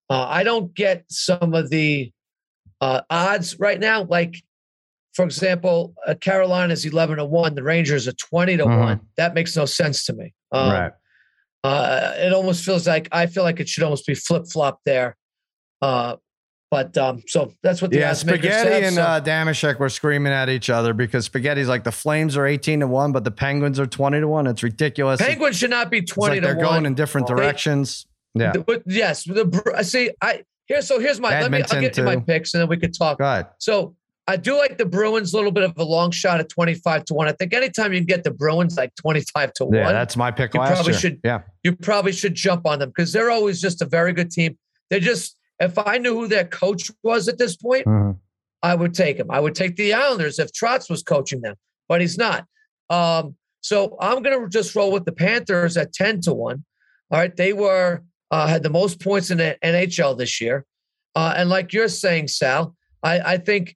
Uh, 0.09 0.25
I 0.27 0.43
don't 0.43 0.73
get 0.75 1.05
some 1.09 1.53
of 1.53 1.69
the 1.69 2.11
uh, 2.81 3.01
odds 3.09 3.57
right 3.59 3.79
now. 3.79 4.03
Like, 4.03 4.35
for 5.13 5.23
example, 5.23 5.93
uh, 6.05 6.15
Carolina's 6.15 6.85
11 6.85 7.15
to 7.17 7.23
1, 7.25 7.55
the 7.55 7.63
Rangers 7.63 8.09
are 8.09 8.13
20 8.13 8.57
to 8.57 8.65
Mhm. 8.65 8.79
1. 8.79 8.99
That 9.15 9.33
makes 9.35 9.55
no 9.55 9.63
sense 9.63 10.03
to 10.07 10.13
me. 10.13 10.33
Um, 10.51 10.69
right. 10.71 10.91
uh, 11.63 12.11
it 12.17 12.33
almost 12.33 12.65
feels 12.65 12.85
like 12.85 13.07
I 13.13 13.25
feel 13.27 13.43
like 13.43 13.61
it 13.61 13.69
should 13.69 13.83
almost 13.83 14.05
be 14.05 14.15
flip 14.15 14.47
flop 14.51 14.81
there. 14.85 15.15
Uh, 15.84 16.15
but 16.72 16.98
um, 16.98 17.22
so 17.28 17.54
that's 17.62 17.82
what 17.84 17.91
the 17.91 17.98
Yeah, 17.98 18.13
Spaghetti 18.13 18.86
and 18.86 18.96
so- 18.96 19.02
uh, 19.04 19.22
Damashek 19.22 19.78
were 19.80 19.89
screaming 19.89 20.34
at 20.34 20.50
each 20.50 20.69
other 20.72 20.93
because 20.93 21.26
Spaghetti's 21.26 21.67
like 21.67 21.84
the 21.84 21.91
Flames 21.91 22.36
are 22.36 22.48
18 22.48 22.80
to 22.80 22.88
1, 22.88 23.12
but 23.12 23.24
the 23.24 23.30
Penguins 23.32 23.80
are 23.80 23.86
20 23.86 24.22
to 24.22 24.28
1. 24.28 24.48
It's 24.48 24.63
ridiculous. 24.63 25.22
Penguins 25.22 25.58
should 25.58 25.69
not 25.69 25.91
be 25.91 26.02
20 26.02 26.36
like 26.36 26.41
they're 26.41 26.56
1. 26.56 26.63
going 26.65 26.86
in 26.88 26.96
different 26.96 27.28
They- 27.28 27.36
directions. 27.36 28.08
Yeah. 28.34 28.54
But 28.54 28.82
yes, 28.88 29.24
the 29.26 29.74
I 29.78 29.84
see. 29.84 30.10
I 30.19 30.41
here. 30.65 30.82
So 30.82 31.00
here's 31.00 31.19
my. 31.19 31.30
let 31.30 31.52
me. 31.52 31.58
I'll 31.60 31.63
Edmonton, 31.65 31.82
get 31.82 31.93
to 31.93 32.04
my 32.04 32.15
picks, 32.15 32.56
and 32.56 32.62
then 32.62 32.67
we 32.69 32.78
could 32.78 32.98
talk. 32.98 33.19
Go 33.19 33.26
ahead. 33.26 33.48
So 33.60 33.96
I 34.26 34.38
do 34.38 34.58
like 34.58 34.80
the 34.80 34.88
Bruins. 34.88 35.34
A 35.34 35.36
little 35.36 35.52
bit 35.52 35.63
of 35.65 35.78
a 35.78 35.84
long 35.84 36.10
shot 36.10 36.39
at 36.39 36.50
twenty 36.50 36.74
five 36.74 37.06
to 37.06 37.13
one. 37.13 37.28
I 37.28 37.34
think 37.34 37.54
anytime 37.54 37.93
you 37.93 38.00
can 38.00 38.08
get 38.08 38.24
the 38.24 38.32
Bruins 38.32 38.76
like 38.76 38.96
twenty 38.96 39.22
five 39.36 39.54
to 39.54 39.65
1. 39.65 39.74
Yeah, 39.76 39.84
one, 39.84 39.93
that's 39.93 40.17
my 40.17 40.32
pick 40.32 40.56
You 40.56 40.62
probably 40.62 40.93
year. 40.93 41.00
should- 41.00 41.19
yeah. 41.24 41.41
you 41.63 41.76
probably 41.76 42.12
should 42.13 42.34
jump 42.34 42.65
on 42.65 42.80
them 42.80 42.89
because 42.89 43.12
they're 43.13 43.30
always 43.30 43.62
just 43.62 43.84
a 43.84 43.86
very 43.86 44.13
good 44.13 44.32
team. 44.32 44.58
They're 44.89 45.00
just. 45.00 45.38
If 45.63 45.78
I 45.78 45.97
knew 45.97 46.13
who 46.13 46.28
their 46.28 46.45
coach 46.45 46.89
was 47.04 47.28
at 47.28 47.38
this 47.38 47.56
point, 47.56 47.86
Mhm. 47.86 48.17
I 48.62 48.76
would 48.76 48.93
take 48.93 49.17
him. 49.17 49.30
I 49.30 49.39
would 49.39 49.56
take 49.56 49.76
the 49.76 49.93
Islanders 49.93 50.39
if 50.39 50.52
Trotz 50.52 50.89
was 50.89 51.04
coaching 51.04 51.41
them, 51.41 51.56
but 51.89 51.99
he's 52.02 52.17
not. 52.17 52.45
Um, 52.89 53.36
so 53.62 53.97
I'm 53.99 54.21
going 54.23 54.39
to 54.41 54.49
just 54.49 54.76
roll 54.76 54.91
with 54.91 55.06
the 55.06 55.12
Panthers 55.12 55.76
at 55.78 55.93
10 55.93 56.21
to 56.21 56.34
1. 56.34 56.63
All 57.12 57.19
right. 57.19 57.36
They 57.36 57.54
were, 57.54 58.04
uh, 58.32 58.47
had 58.47 58.63
the 58.63 58.69
most 58.69 58.99
points 59.02 59.32
in 59.32 59.38
the 59.38 59.58
NHL 59.63 60.15
this 60.17 60.39
year. 60.41 60.65
Uh, 61.15 61.34
and 61.38 61.49
like 61.49 61.73
you're 61.73 61.88
saying, 61.88 62.28
Sal, 62.30 62.76
I, 63.04 63.19
I 63.34 63.38
think 63.38 63.76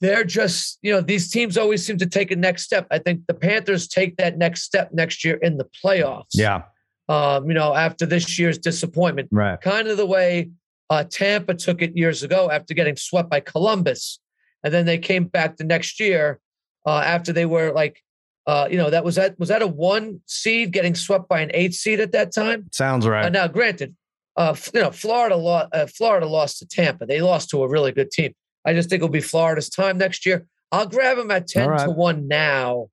they're 0.00 0.24
just, 0.24 0.78
you 0.82 0.92
know, 0.92 1.00
these 1.00 1.30
teams 1.30 1.58
always 1.58 1.84
seem 1.84 1.98
to 1.98 2.06
take 2.06 2.30
a 2.30 2.36
next 2.36 2.62
step. 2.62 2.86
I 2.90 2.98
think 2.98 3.26
the 3.26 3.34
Panthers 3.34 3.86
take 3.88 4.16
that 4.16 4.38
next 4.38 4.62
step 4.62 4.90
next 4.92 5.24
year 5.24 5.36
in 5.36 5.58
the 5.58 5.66
playoffs. 5.84 6.26
Yeah. 6.34 6.62
Um, 7.08 7.48
you 7.48 7.54
know, 7.54 7.74
after 7.74 8.06
this 8.06 8.38
year's 8.38 8.56
disappointment 8.58 9.28
Right. 9.32 9.60
kind 9.60 9.88
of 9.88 9.96
the 9.96 10.06
way 10.06 10.50
uh, 10.90 11.04
Tampa 11.04 11.54
took 11.54 11.80
it 11.80 11.96
years 11.96 12.22
ago 12.22 12.50
after 12.50 12.74
getting 12.74 12.96
swept 12.96 13.30
by 13.30 13.40
Columbus, 13.40 14.18
and 14.62 14.74
then 14.74 14.84
they 14.84 14.98
came 14.98 15.24
back 15.24 15.56
the 15.56 15.64
next 15.64 16.00
year 16.00 16.40
uh, 16.84 16.98
after 16.98 17.32
they 17.32 17.46
were 17.46 17.72
like, 17.72 18.02
uh, 18.46 18.66
you 18.70 18.76
know, 18.76 18.90
that 18.90 19.04
was 19.04 19.14
that 19.14 19.38
was 19.38 19.48
that 19.48 19.62
a 19.62 19.66
one 19.66 20.20
seed 20.26 20.72
getting 20.72 20.94
swept 20.94 21.28
by 21.28 21.40
an 21.40 21.50
eight 21.54 21.74
seed 21.74 22.00
at 22.00 22.12
that 22.12 22.34
time. 22.34 22.66
Sounds 22.72 23.06
right. 23.06 23.26
Uh, 23.26 23.28
now, 23.28 23.46
granted, 23.46 23.94
uh, 24.36 24.56
you 24.74 24.80
know, 24.80 24.90
Florida 24.90 25.36
lost. 25.36 25.68
Uh, 25.72 25.86
Florida 25.86 26.26
lost 26.26 26.58
to 26.58 26.66
Tampa. 26.66 27.06
They 27.06 27.20
lost 27.20 27.50
to 27.50 27.62
a 27.62 27.68
really 27.68 27.92
good 27.92 28.10
team. 28.10 28.34
I 28.64 28.72
just 28.74 28.88
think 28.88 29.00
it'll 29.00 29.08
be 29.08 29.20
Florida's 29.20 29.70
time 29.70 29.98
next 29.98 30.26
year. 30.26 30.46
I'll 30.72 30.88
grab 30.88 31.16
them 31.16 31.30
at 31.30 31.46
ten 31.46 31.68
right. 31.68 31.84
to 31.84 31.90
one 31.90 32.26
now. 32.26 32.88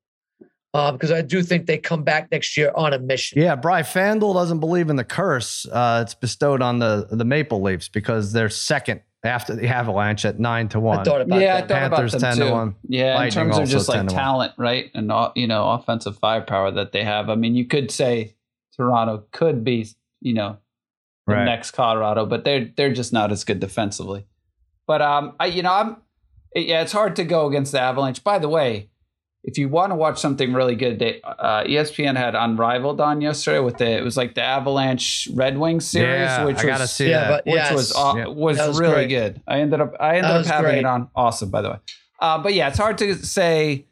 Because 0.92 1.12
I 1.12 1.22
do 1.22 1.42
think 1.44 1.66
they 1.66 1.78
come 1.78 2.04
back 2.04 2.30
next 2.32 2.56
year 2.58 2.72
on 2.76 2.94
a 2.94 3.00
mission. 3.00 3.42
Yeah, 3.42 3.56
Bry 3.56 3.82
FanDuel 3.82 4.34
doesn't 4.34 4.60
believe 4.60 4.90
in 4.90 4.96
the 4.96 5.04
curse. 5.04 5.66
Uh, 5.66 6.02
it's 6.06 6.14
bestowed 6.14 6.62
on 6.62 6.80
the 6.80 7.08
the 7.12 7.26
Maple 7.26 7.62
Leafs 7.62 7.90
because 7.90 8.32
they're 8.34 8.50
second 8.50 9.02
after 9.24 9.56
the 9.56 9.68
Avalanche 9.68 10.24
at 10.26 10.40
nine 10.40 10.70
to 10.70 10.80
one. 10.80 11.00
I 11.00 11.04
thought 11.04 11.22
about 11.22 11.42
yeah, 11.42 11.56
I 11.56 11.60
thought 11.62 11.70
Panthers 11.70 12.14
about 12.14 12.22
them 12.22 12.38
10 12.38 12.46
to 12.46 12.46
too. 12.48 12.52
one. 12.54 12.76
Yeah, 12.88 13.16
Lightning 13.16 13.46
in 13.48 13.52
terms 13.52 13.58
of 13.58 13.70
just 13.70 13.90
like 13.90 14.08
talent, 14.08 14.54
right, 14.58 14.92
and 14.94 15.12
uh, 15.12 15.32
you 15.36 15.48
know, 15.48 15.70
offensive 15.72 16.18
firepower 16.18 16.72
that 16.72 16.92
they 16.92 17.04
have. 17.04 17.30
I 17.30 17.36
mean, 17.36 17.56
you 17.56 17.66
could 17.66 17.90
say 17.92 18.36
Toronto 18.76 19.24
could 19.32 19.64
be, 19.64 19.88
you 20.22 20.34
know, 20.34 20.58
the 21.26 21.34
Right. 21.34 21.46
next 21.46 21.72
Colorado, 21.72 22.26
but 22.26 22.46
they're 22.46 22.70
they're 22.78 22.94
just 22.94 23.12
not 23.12 23.32
as 23.32 23.44
good 23.44 23.60
defensively. 23.60 24.26
But 24.86 25.02
um, 25.02 25.34
I 25.40 25.48
you 25.48 25.62
know 25.64 25.74
I'm 25.74 25.98
yeah, 26.56 26.82
it's 26.82 26.94
hard 26.94 27.16
to 27.18 27.24
go 27.26 27.48
against 27.48 27.72
the 27.74 27.82
Avalanche. 27.82 28.24
By 28.24 28.40
the 28.40 28.48
way, 28.48 28.90
if 29.48 29.58
you 29.58 29.70
want 29.70 29.92
to 29.92 29.96
watch 29.96 30.20
something 30.20 30.54
really 30.54 30.76
good, 30.76 31.00
they, 31.00 31.22
uh, 31.24 31.64
ESPN 31.64 32.16
had 32.18 32.36
Unrivaled 32.36 33.00
on 33.02 33.22
yesterday 33.22 33.60
with 33.60 33.78
the 33.78 33.90
it 33.90 34.04
was 34.04 34.16
like 34.18 34.36
the 34.36 34.44
Avalanche 34.44 35.28
Red 35.34 35.58
Wings 35.58 35.88
series, 35.88 36.08
Yeah, 36.30 36.44
which 36.46 36.58
I 36.60 36.66
gotta 36.66 36.84
was 36.84 36.92
see 36.92 37.10
Yeah, 37.10 37.20
that. 37.22 37.30
but 37.30 37.46
which 37.46 37.56
yes. 37.56 37.74
was 37.74 37.94
aw- 37.96 38.16
Yeah. 38.18 38.28
was, 38.28 38.58
was 38.60 38.80
really 38.80 39.08
great. 39.08 39.10
good. 39.10 39.42
I 39.48 39.62
ended 39.62 39.82
up 39.82 39.96
I 40.00 40.18
ended 40.18 40.32
up 40.32 40.46
having 40.46 40.72
great. 40.72 40.80
it 40.80 40.86
on. 40.86 41.10
Awesome, 41.16 41.50
by 41.50 41.62
the 41.64 41.70
way. 41.72 41.78
Uh, 42.20 42.38
but 42.40 42.54
yeah, 42.54 42.68
it's 42.68 42.78
hard 42.78 42.98
to 43.00 43.16
say 43.16 43.86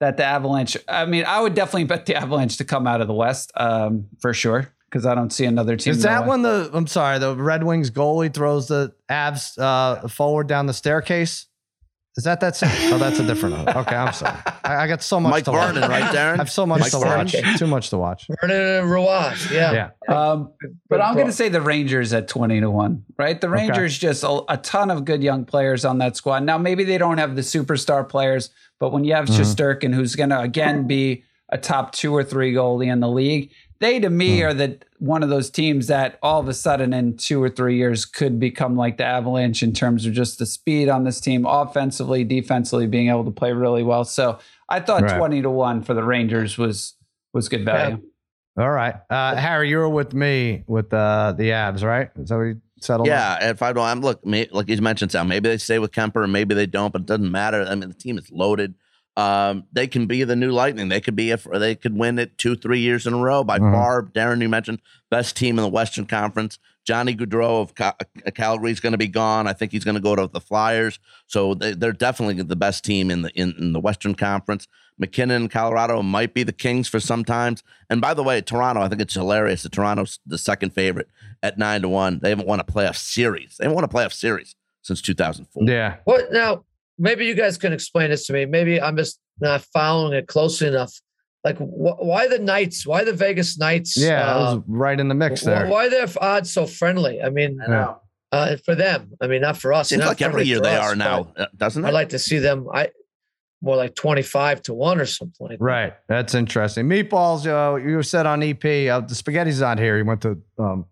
that 0.00 0.16
the 0.16 0.24
Avalanche. 0.24 0.76
I 0.88 1.04
mean, 1.06 1.24
I 1.26 1.40
would 1.40 1.54
definitely 1.54 1.84
bet 1.84 2.06
the 2.06 2.16
Avalanche 2.16 2.56
to 2.56 2.64
come 2.64 2.86
out 2.86 3.00
of 3.00 3.06
the 3.06 3.14
West 3.14 3.52
um, 3.56 4.06
for 4.20 4.32
sure 4.32 4.72
because 4.90 5.04
I 5.06 5.14
don't 5.14 5.32
see 5.32 5.44
another 5.44 5.76
team. 5.76 5.90
Is 5.90 6.02
that 6.04 6.20
West. 6.20 6.28
when 6.30 6.42
the 6.42 6.70
I'm 6.72 6.86
sorry, 6.86 7.18
the 7.18 7.36
Red 7.36 7.62
Wings 7.64 7.90
goalie 7.90 8.32
throws 8.32 8.68
the 8.68 8.94
Avs 9.10 9.58
uh, 9.58 10.08
forward 10.08 10.46
down 10.46 10.66
the 10.66 10.72
staircase? 10.72 11.46
Is 12.16 12.22
that 12.24 12.38
that 12.40 12.54
same? 12.54 12.70
Oh, 12.92 12.98
that's 12.98 13.18
a 13.18 13.26
different 13.26 13.56
one. 13.56 13.68
Okay, 13.76 13.96
I'm 13.96 14.12
sorry. 14.12 14.38
I, 14.62 14.84
I 14.84 14.86
got 14.86 15.02
so 15.02 15.18
much 15.18 15.30
Mike 15.32 15.44
to 15.46 15.50
watch. 15.52 15.74
Vernon, 15.74 15.90
right, 15.90 16.02
Darren? 16.14 16.34
I 16.34 16.36
have 16.36 16.50
so 16.50 16.64
much 16.64 16.80
Mike 16.80 16.90
to 16.92 16.98
Vernon. 17.00 17.26
watch. 17.26 17.58
Too 17.58 17.66
much 17.66 17.90
to 17.90 17.98
watch. 17.98 18.26
Vernon 18.40 18.56
and 18.84 18.88
Ruaz. 18.88 19.50
Yeah. 19.50 19.90
Yeah. 20.08 20.14
Um, 20.16 20.52
but 20.88 21.00
I'm 21.00 21.14
going 21.14 21.26
to 21.26 21.32
say 21.32 21.48
the 21.48 21.60
Rangers 21.60 22.12
at 22.12 22.28
20 22.28 22.60
to 22.60 22.70
1, 22.70 23.04
right? 23.18 23.40
The 23.40 23.48
Rangers 23.48 23.98
just 23.98 24.22
a, 24.22 24.42
a 24.48 24.56
ton 24.58 24.90
of 24.92 25.04
good 25.04 25.22
young 25.24 25.44
players 25.44 25.84
on 25.84 25.98
that 25.98 26.16
squad. 26.16 26.44
Now, 26.44 26.56
maybe 26.56 26.84
they 26.84 26.98
don't 26.98 27.18
have 27.18 27.34
the 27.34 27.42
superstar 27.42 28.08
players, 28.08 28.50
but 28.78 28.92
when 28.92 29.02
you 29.04 29.14
have 29.14 29.26
Mhm. 29.26 29.40
Shesterkin, 29.40 29.92
who's 29.92 30.14
going 30.14 30.30
to 30.30 30.40
again 30.40 30.86
be 30.86 31.24
a 31.50 31.58
top 31.58 31.92
two 31.92 32.14
or 32.14 32.22
three 32.24 32.52
goalie 32.54 32.90
in 32.92 33.00
the 33.00 33.08
league, 33.08 33.50
they 33.84 34.00
to 34.00 34.08
me 34.10 34.40
Mhm. 34.40 34.46
are 34.46 34.54
the 34.54 34.78
one 34.98 35.22
of 35.22 35.28
those 35.28 35.50
teams 35.50 35.86
that 35.88 36.18
all 36.22 36.40
of 36.40 36.48
a 36.48 36.54
sudden 36.54 36.94
in 36.94 37.16
two 37.16 37.42
or 37.42 37.48
three 37.50 37.76
years 37.76 38.06
could 38.06 38.40
become 38.40 38.74
like 38.76 38.96
the 38.96 39.04
Avalanche 39.04 39.62
in 39.62 39.72
terms 39.74 40.06
of 40.06 40.14
just 40.14 40.38
the 40.38 40.46
speed 40.46 40.88
on 40.88 41.04
this 41.04 41.20
team, 41.20 41.44
offensively, 41.46 42.24
defensively, 42.24 42.86
being 42.86 43.10
able 43.10 43.24
to 43.24 43.30
play 43.30 43.52
really 43.52 43.82
well. 43.82 44.04
So 44.04 44.38
I 44.68 44.80
thought 44.80 45.02
Right. 45.02 45.16
20 45.18 45.42
to 45.42 45.50
1 45.50 45.82
for 45.82 45.92
the 45.94 46.02
Rangers 46.04 46.56
was 46.56 46.94
was 47.34 47.48
good 47.48 47.64
value. 47.64 47.98
All 48.56 48.70
right. 48.70 48.94
Uh, 49.10 49.34
Harry, 49.34 49.68
you 49.68 49.78
were 49.78 49.88
with 49.88 50.14
me 50.14 50.62
with 50.68 50.94
uh, 50.94 51.34
the 51.36 51.50
Avs, 51.50 51.82
right? 51.82 52.08
So 52.24 52.38
we 52.38 52.54
settled. 52.80 53.08
on? 53.08 53.12
Yeah, 53.14 53.50
if 53.50 53.60
I 53.60 53.72
don't, 53.72 53.84
I'm 53.84 54.00
look, 54.00 54.24
may, 54.24 54.46
like 54.52 54.68
you 54.68 54.80
mentioned, 54.80 55.10
Sal. 55.10 55.24
Maybe 55.24 55.48
they 55.48 55.58
stay 55.58 55.80
with 55.80 55.90
Kuemper, 55.90 56.22
and 56.22 56.32
maybe 56.32 56.54
they 56.54 56.66
don't, 56.66 56.92
but 56.92 57.02
it 57.02 57.06
doesn't 57.08 57.30
matter. 57.30 57.66
I 57.68 57.74
mean, 57.74 57.88
the 57.88 57.94
team 57.96 58.16
is 58.18 58.30
loaded. 58.30 58.74
Um, 59.16 59.64
they 59.72 59.86
can 59.86 60.06
be 60.06 60.24
the 60.24 60.34
new 60.34 60.50
Lightning. 60.50 60.88
They 60.88 61.00
could 61.00 61.14
be 61.14 61.30
if 61.30 61.44
they 61.44 61.76
could 61.76 61.96
win 61.96 62.18
it 62.18 62.36
two, 62.36 62.56
three 62.56 62.80
years 62.80 63.06
in 63.06 63.12
a 63.14 63.16
row. 63.18 63.44
By 63.44 63.58
Mhm. 63.60 63.72
far, 63.72 64.02
Darren, 64.02 64.40
you 64.42 64.48
mentioned 64.48 64.80
best 65.10 65.36
team 65.36 65.56
in 65.58 65.62
the 65.62 65.68
Western 65.70 66.06
Conference. 66.06 66.58
Johnny 66.84 67.14
Gaudreau 67.14 67.62
of 67.62 67.74
Cal- 67.74 67.96
uh, 68.26 68.30
Calgary 68.32 68.70
is 68.72 68.80
going 68.80 68.92
to 68.92 68.98
be 68.98 69.06
gone. 69.08 69.46
I 69.46 69.52
think 69.52 69.72
he's 69.72 69.84
going 69.84 69.94
to 69.94 70.00
go 70.00 70.14
to 70.16 70.26
the 70.26 70.40
Flyers. 70.40 70.98
So 71.26 71.54
they, 71.54 71.72
they're 71.72 71.92
definitely 71.92 72.42
the 72.42 72.56
best 72.56 72.84
team 72.84 73.10
in 73.10 73.22
the 73.22 73.30
in, 73.30 73.54
in 73.58 73.72
the 73.72 73.80
Western 73.80 74.14
Conference. 74.14 74.66
MacKinnon, 74.98 75.42
and 75.42 75.50
Colorado 75.50 76.02
might 76.02 76.34
be 76.34 76.42
the 76.44 76.52
Kings 76.52 76.86
for 76.88 77.00
sometimes. 77.00 77.62
And 77.90 78.00
by 78.00 78.14
the 78.14 78.22
way, 78.22 78.40
Toronto, 78.40 78.80
I 78.80 78.88
think 78.88 79.00
it's 79.00 79.14
hilarious 79.14 79.62
that 79.64 79.72
Toronto's 79.72 80.20
the 80.26 80.38
second 80.38 80.70
favorite 80.70 81.08
at 81.42 81.58
nine 81.58 81.82
to 81.82 81.88
one. 81.88 82.20
They 82.22 82.28
haven't 82.30 82.46
won 82.46 82.60
a 82.60 82.64
playoff 82.64 82.96
series. 82.96 83.56
They 83.58 83.64
haven't 83.64 83.74
won 83.74 83.84
a 83.84 83.88
playoff 83.88 84.12
series 84.12 84.54
since 84.82 85.00
2004. 85.02 85.64
Yeah. 85.66 85.96
What 86.04 86.32
now? 86.32 86.64
Maybe 86.98 87.26
you 87.26 87.34
guys 87.34 87.58
can 87.58 87.72
explain 87.72 88.10
this 88.10 88.26
to 88.26 88.32
me. 88.32 88.46
Maybe 88.46 88.80
I'm 88.80 88.96
just 88.96 89.18
not 89.40 89.62
following 89.72 90.12
it 90.12 90.28
closely 90.28 90.68
enough. 90.68 90.92
Like, 91.42 91.58
wh- 91.58 92.00
why 92.00 92.28
the 92.28 92.38
Knights? 92.38 92.86
Why 92.86 93.04
the 93.04 93.12
Vegas 93.12 93.58
Knights? 93.58 93.96
Yeah. 93.96 94.26
I 94.26 94.32
uh, 94.32 94.54
was 94.56 94.64
right 94.66 94.98
in 94.98 95.08
the 95.08 95.14
mix 95.14 95.42
wh- 95.42 95.46
there. 95.46 95.66
Why 95.66 95.88
their 95.88 96.06
odds 96.20 96.52
so 96.52 96.66
friendly? 96.66 97.20
I 97.20 97.30
mean, 97.30 97.58
I 97.62 97.66
know. 97.70 98.00
uh, 98.32 98.56
for 98.64 98.74
them. 98.74 99.12
I 99.20 99.26
mean, 99.26 99.42
not 99.42 99.58
for 99.58 99.72
us. 99.72 99.90
Seems 99.90 100.04
like 100.04 100.22
every 100.22 100.44
year 100.44 100.60
they 100.60 100.76
us, 100.76 100.92
are 100.92 100.96
now, 100.96 101.32
uh, 101.36 101.46
doesn't 101.56 101.84
it? 101.84 101.88
I'd 101.88 101.94
like 101.94 102.10
to 102.10 102.18
see 102.18 102.38
them. 102.38 102.66
I 102.72 102.90
more 103.60 103.76
like 103.76 103.94
twenty 103.94 104.22
five 104.22 104.62
to 104.62 104.74
one 104.74 105.00
or 105.00 105.06
something. 105.06 105.46
Like 105.48 105.58
that. 105.58 105.64
Right. 105.64 105.94
That's 106.08 106.34
interesting. 106.34 106.86
Meatballs, 106.86 107.46
uh, 107.46 107.76
you 107.76 108.02
said 108.02 108.26
on 108.26 108.42
EP, 108.42 108.64
uh, 108.64 109.00
the 109.00 109.14
spaghetti's 109.14 109.60
not 109.60 109.78
here. 109.78 109.96
He 109.96 110.02
went 110.02 110.20
to 110.22 110.38
um, 110.58 110.86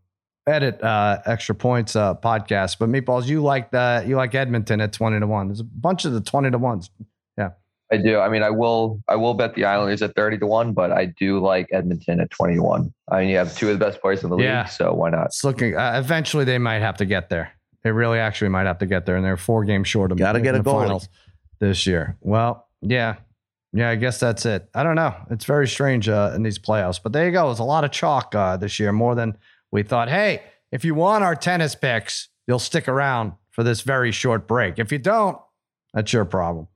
edit 0.47 0.83
uh, 0.83 1.21
extra 1.27 1.55
points 1.55 1.95
uh, 1.97 2.15
podcast. 2.17 2.79
But 2.79 2.89
Meatballs, 2.89 3.27
you 3.27 3.43
like 3.43 3.71
the 3.71 4.05
you 4.07 4.17
like 4.17 4.35
Edmonton 4.35 4.81
at 4.81 4.93
20 4.93 5.21
to 5.21 5.27
1. 5.27 5.49
There's 5.49 5.61
a 5.61 5.65
bunch 5.65 6.05
of 6.05 6.13
the 6.13 6.21
20 6.21 6.51
to 6.51 6.59
1s. 6.59 6.91
Yeah, 7.39 7.51
I 7.91 7.97
do. 7.99 8.19
I 8.19 8.29
mean, 8.29 8.43
I 8.43 8.51
will. 8.51 9.01
I 9.09 9.17
will 9.17 9.35
bet 9.35 9.55
the 9.55 9.65
Islanders 9.65 10.03
at 10.03 10.15
thirty 10.15 10.39
to 10.39 10.47
one, 10.47 10.73
but 10.73 10.93
I 10.93 11.07
do 11.07 11.39
like 11.41 11.69
Edmonton 11.73 12.21
at 12.21 12.31
twenty 12.31 12.55
to 12.57 12.63
one. 12.63 12.93
I 13.11 13.21
mean, 13.21 13.29
you 13.31 13.37
have 13.37 13.55
two 13.57 13.71
of 13.71 13.79
the 13.79 13.85
best 13.85 14.01
players 14.01 14.23
in 14.25 14.31
the 14.31 14.37
Yeah. 14.39 14.63
league, 14.63 14.71
so 14.71 14.93
why 14.93 15.11
not? 15.11 15.27
It's 15.27 15.45
looking, 15.45 15.77
uh, 15.77 15.93
eventually 16.03 16.45
they 16.45 16.59
might 16.59 16.81
have 16.81 16.97
to 16.99 17.05
get 17.05 17.29
there. 17.31 17.53
They 17.85 17.91
really 17.93 18.19
actually 18.19 18.49
might 18.51 18.67
have 18.67 18.79
to 18.79 18.87
get 18.87 19.07
there. 19.07 19.17
And 19.17 19.25
they're 19.25 19.37
four 19.37 19.65
games 19.65 19.89
short 19.89 20.13
of 20.13 20.19
Gotta 20.19 20.41
get 20.41 20.55
a 20.55 20.59
the 20.59 20.65
goalie. 20.71 20.83
finals 20.85 21.09
this 21.59 21.87
year. 21.87 22.17
Well, 22.21 22.69
yeah. 22.81 23.17
Yeah, 23.75 23.89
I 23.89 23.97
guess 23.97 24.21
that's 24.21 24.45
it. 24.47 24.69
I 24.75 24.83
don't 24.83 24.97
know. 24.97 25.15
It's 25.31 25.47
very 25.47 25.67
strange 25.67 26.07
uh, 26.09 26.33
in 26.35 26.43
these 26.43 26.59
playoffs, 26.59 27.01
but 27.03 27.13
there 27.15 27.25
you 27.27 27.33
go. 27.33 27.51
It's 27.51 27.59
a 27.59 27.65
lot 27.65 27.85
of 27.85 27.91
chalk 27.91 28.35
uh, 28.35 28.57
this 28.59 28.79
year, 28.79 28.93
more 28.93 29.15
than 29.15 29.37
we 29.73 29.83
thought. 29.83 30.09
Hey, 30.09 30.43
if 30.71 30.85
you 30.85 30.95
want 30.95 31.25
our 31.25 31.35
tennis 31.35 31.75
picks, 31.75 32.29
you'll 32.47 32.61
stick 32.61 32.87
around 32.87 33.33
for 33.51 33.65
this 33.65 33.81
very 33.81 34.13
short 34.13 34.47
break. 34.47 34.79
If 34.79 34.93
you 34.93 34.99
don't, 34.99 35.39
that's 35.93 36.13
your 36.13 36.25
problem. 36.25 36.69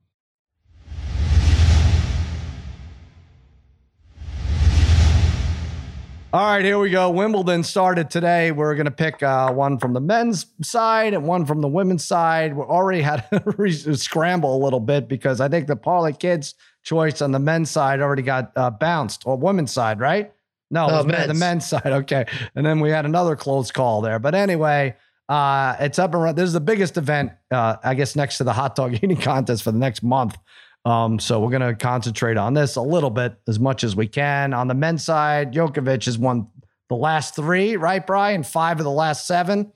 All 6.33 6.45
right, 6.45 6.63
here 6.63 6.77
we 6.77 6.89
go. 6.89 7.09
Wimbledon 7.09 7.63
started 7.63 8.09
today. 8.09 8.51
We're 8.51 8.75
going 8.75 8.85
to 8.85 8.91
pick 8.91 9.23
uh, 9.23 9.51
one 9.53 9.79
from 9.79 9.93
the 9.93 10.01
men's 10.01 10.45
side 10.61 11.13
and 11.13 11.25
one 11.25 11.45
from 11.45 11.61
the 11.61 11.69
women's 11.69 12.03
side. 12.03 12.53
We 12.53 12.63
already 12.63 13.01
had 13.01 13.25
to 13.31 13.41
re- 13.57 13.71
scramble 13.71 14.55
a 14.55 14.61
little 14.61 14.81
bit 14.81 15.07
because 15.07 15.39
I 15.39 15.47
think 15.47 15.67
the 15.67 15.77
Parlay 15.77 16.11
Kids 16.11 16.53
choice 16.83 17.21
on 17.21 17.31
the 17.31 17.39
men's 17.39 17.71
side 17.71 18.01
already 18.01 18.23
got 18.23 18.51
uh, 18.57 18.69
bounced, 18.69 19.23
or 19.25 19.37
women's 19.37 19.71
side, 19.71 20.01
right? 20.01 20.31
No, 20.69 20.85
it 20.87 20.91
No, 20.91 20.97
was 20.97 21.05
men- 21.05 21.21
the 21.27 21.33
men's. 21.33 21.39
men's 21.39 21.67
side. 21.67 21.85
Okay, 21.87 22.25
and 22.55 22.65
then 22.65 22.79
we 22.79 22.89
had 22.89 23.05
another 23.05 23.35
close 23.35 23.71
call 23.71 24.01
there. 24.01 24.19
But 24.19 24.35
anyway, 24.35 24.95
uh, 25.29 25.75
it's 25.79 25.99
up 25.99 26.13
and 26.13 26.21
running. 26.23 26.35
This 26.35 26.47
is 26.47 26.53
the 26.53 26.59
biggest 26.59 26.97
event, 26.97 27.31
uh, 27.51 27.77
I 27.83 27.93
guess, 27.95 28.15
next 28.15 28.37
to 28.39 28.43
the 28.43 28.53
hot 28.53 28.75
dog 28.75 28.93
eating 29.01 29.17
contest 29.17 29.63
for 29.63 29.71
the 29.71 29.77
next 29.79 30.03
month. 30.03 30.37
Um, 30.85 31.19
so 31.19 31.39
we're 31.41 31.49
going 31.49 31.61
to 31.67 31.75
concentrate 31.75 32.37
on 32.37 32.53
this 32.53 32.77
a 32.77 32.81
little 32.81 33.09
bit 33.09 33.35
as 33.47 33.59
much 33.59 33.83
as 33.83 33.95
we 33.95 34.07
can. 34.07 34.53
On 34.53 34.67
the 34.67 34.73
men's 34.73 35.03
side, 35.03 35.53
Djokovic 35.53 36.05
has 36.05 36.17
won 36.17 36.47
the 36.87 36.95
last 36.95 37.35
three, 37.35 37.75
right, 37.75 38.05
Brian? 38.07 38.43
Five 38.43 38.79
of 38.79 38.85
the 38.85 38.91
last 38.91 39.27
seven. 39.27 39.73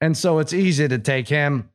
And 0.00 0.16
so 0.16 0.38
it's 0.38 0.52
easy 0.52 0.86
to 0.86 0.98
take 0.98 1.26
him. 1.26 1.70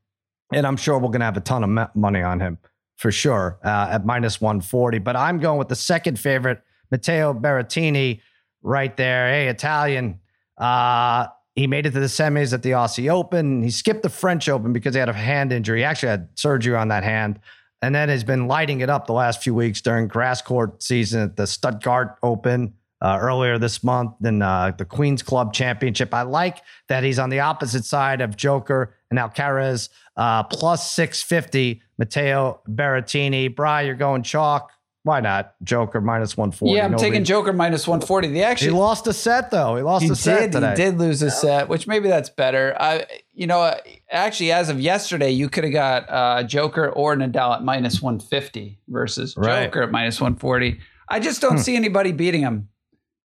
And 0.53 0.65
I'm 0.65 0.77
sure 0.77 0.95
we're 0.99 1.07
going 1.09 1.19
to 1.19 1.25
have 1.25 1.35
a 1.37 1.41
ton 1.41 1.63
of 1.65 1.95
money 1.95 2.21
on 2.21 2.39
him 2.39 2.59
for 2.97 3.11
sure 3.11 3.59
uh, 3.63 3.87
at 3.91 4.05
minus 4.05 4.39
140. 4.39 4.99
But 4.99 5.17
I'm 5.17 5.39
going 5.39 5.57
with 5.59 5.67
the 5.69 5.75
second 5.75 6.17
favorite, 6.19 6.61
Matteo 6.91 7.33
Berrettini, 7.33 8.21
right 8.62 8.95
there. 8.97 9.30
Hey, 9.30 9.47
Italian. 9.47 10.19
Uh, 10.58 11.28
he 11.56 11.67
made 11.67 11.86
it 11.86 11.91
to 11.91 12.00
the 12.00 12.06
semis 12.06 12.54
at 12.54 12.63
the 12.63 12.71
Aussie 12.71 13.10
Open. 13.10 13.62
He 13.62 13.71
skipped 13.71 14.04
the 14.04 14.10
French 14.10 14.47
Open 14.47 14.74
because 14.74 14.93
he 14.93 15.00
had 15.00 15.10
a 15.10 15.13
hand 15.13 15.52
injury. 15.52 15.80
He 15.80 15.84
actually 15.84 16.10
had 16.10 16.30
surgery 16.36 16.76
on 16.76 16.88
that 16.89 17.04
hand 17.04 17.39
and 17.82 17.93
then 17.93 18.10
has 18.10 18.24
been 18.24 18.47
lighting 18.47 18.82
it 18.82 18.89
up 18.89 19.08
the 19.08 19.13
last 19.13 19.41
few 19.41 19.56
weeks 19.56 19.82
during 19.82 20.08
grass 20.08 20.41
court 20.41 20.82
season 20.82 21.21
at 21.21 21.36
the 21.36 21.47
Stuttgart 21.47 22.17
Open 22.24 22.74
uh, 23.02 23.17
earlier 23.19 23.58
this 23.58 23.84
month, 23.84 24.13
then 24.19 24.41
uh, 24.41 24.71
the 24.78 24.86
Queens 24.86 25.24
Club 25.24 25.54
Championship. 25.54 26.13
I 26.13 26.21
like 26.21 26.62
that 26.88 27.04
he's 27.04 27.17
on 27.17 27.32
the 27.32 27.39
opposite 27.39 27.84
side 27.84 28.21
of 28.21 28.38
Joker 28.38 28.95
and 29.10 29.19
Alcaraz, 29.19 29.89
uh, 30.15 30.43
plus 30.43 30.91
650, 30.91 31.82
Matteo 31.97 32.62
Berrettini. 32.69 33.54
Bry, 33.54 33.82
you're 33.82 33.95
going 33.95 34.21
chalk. 34.21 34.71
Why 35.03 35.19
not? 35.19 35.55
Joker 35.63 35.99
minus 35.99 36.37
140. 36.37 36.75
yeah, 36.77 36.85
I'm 36.85 36.91
No 36.91 36.97
taking. 36.99 37.23
Joker 37.23 37.53
minus 37.53 37.87
140. 37.87 38.27
The 38.27 38.33
He 38.35 38.43
actually 38.43 38.71
lost 38.71 39.07
a 39.07 39.13
set, 39.13 39.49
though. 39.49 39.75
He 39.75 39.81
lost 39.81 40.03
he 40.05 40.11
a 40.11 40.15
set 40.15 40.39
did. 40.39 40.51
today. 40.51 40.69
He 40.69 40.75
did 40.75 40.99
lose 40.99 41.23
a 41.23 41.31
set, 41.31 41.69
which 41.69 41.87
maybe 41.87 42.07
that's 42.07 42.29
better. 42.29 42.75
I, 42.79 43.07
you 43.33 43.47
know, 43.47 43.75
actually, 44.11 44.51
as 44.51 44.69
of 44.69 44.79
yesterday, 44.79 45.31
you 45.31 45.49
could 45.49 45.63
have 45.63 45.73
got 45.73 46.05
uh, 46.07 46.43
Joker 46.43 46.89
or 46.89 47.15
Nadal 47.15 47.55
at 47.55 47.63
minus 47.63 47.99
150 48.01 48.79
versus 48.89 49.35
Right. 49.35 49.65
Joker 49.65 49.81
at 49.83 49.91
minus 49.91 50.21
140. 50.21 50.79
I 51.09 51.19
just 51.19 51.41
don't 51.41 51.53
Hmm. 51.53 51.61
see 51.61 51.75
anybody 51.75 52.11
beating 52.11 52.41
him. 52.41 52.69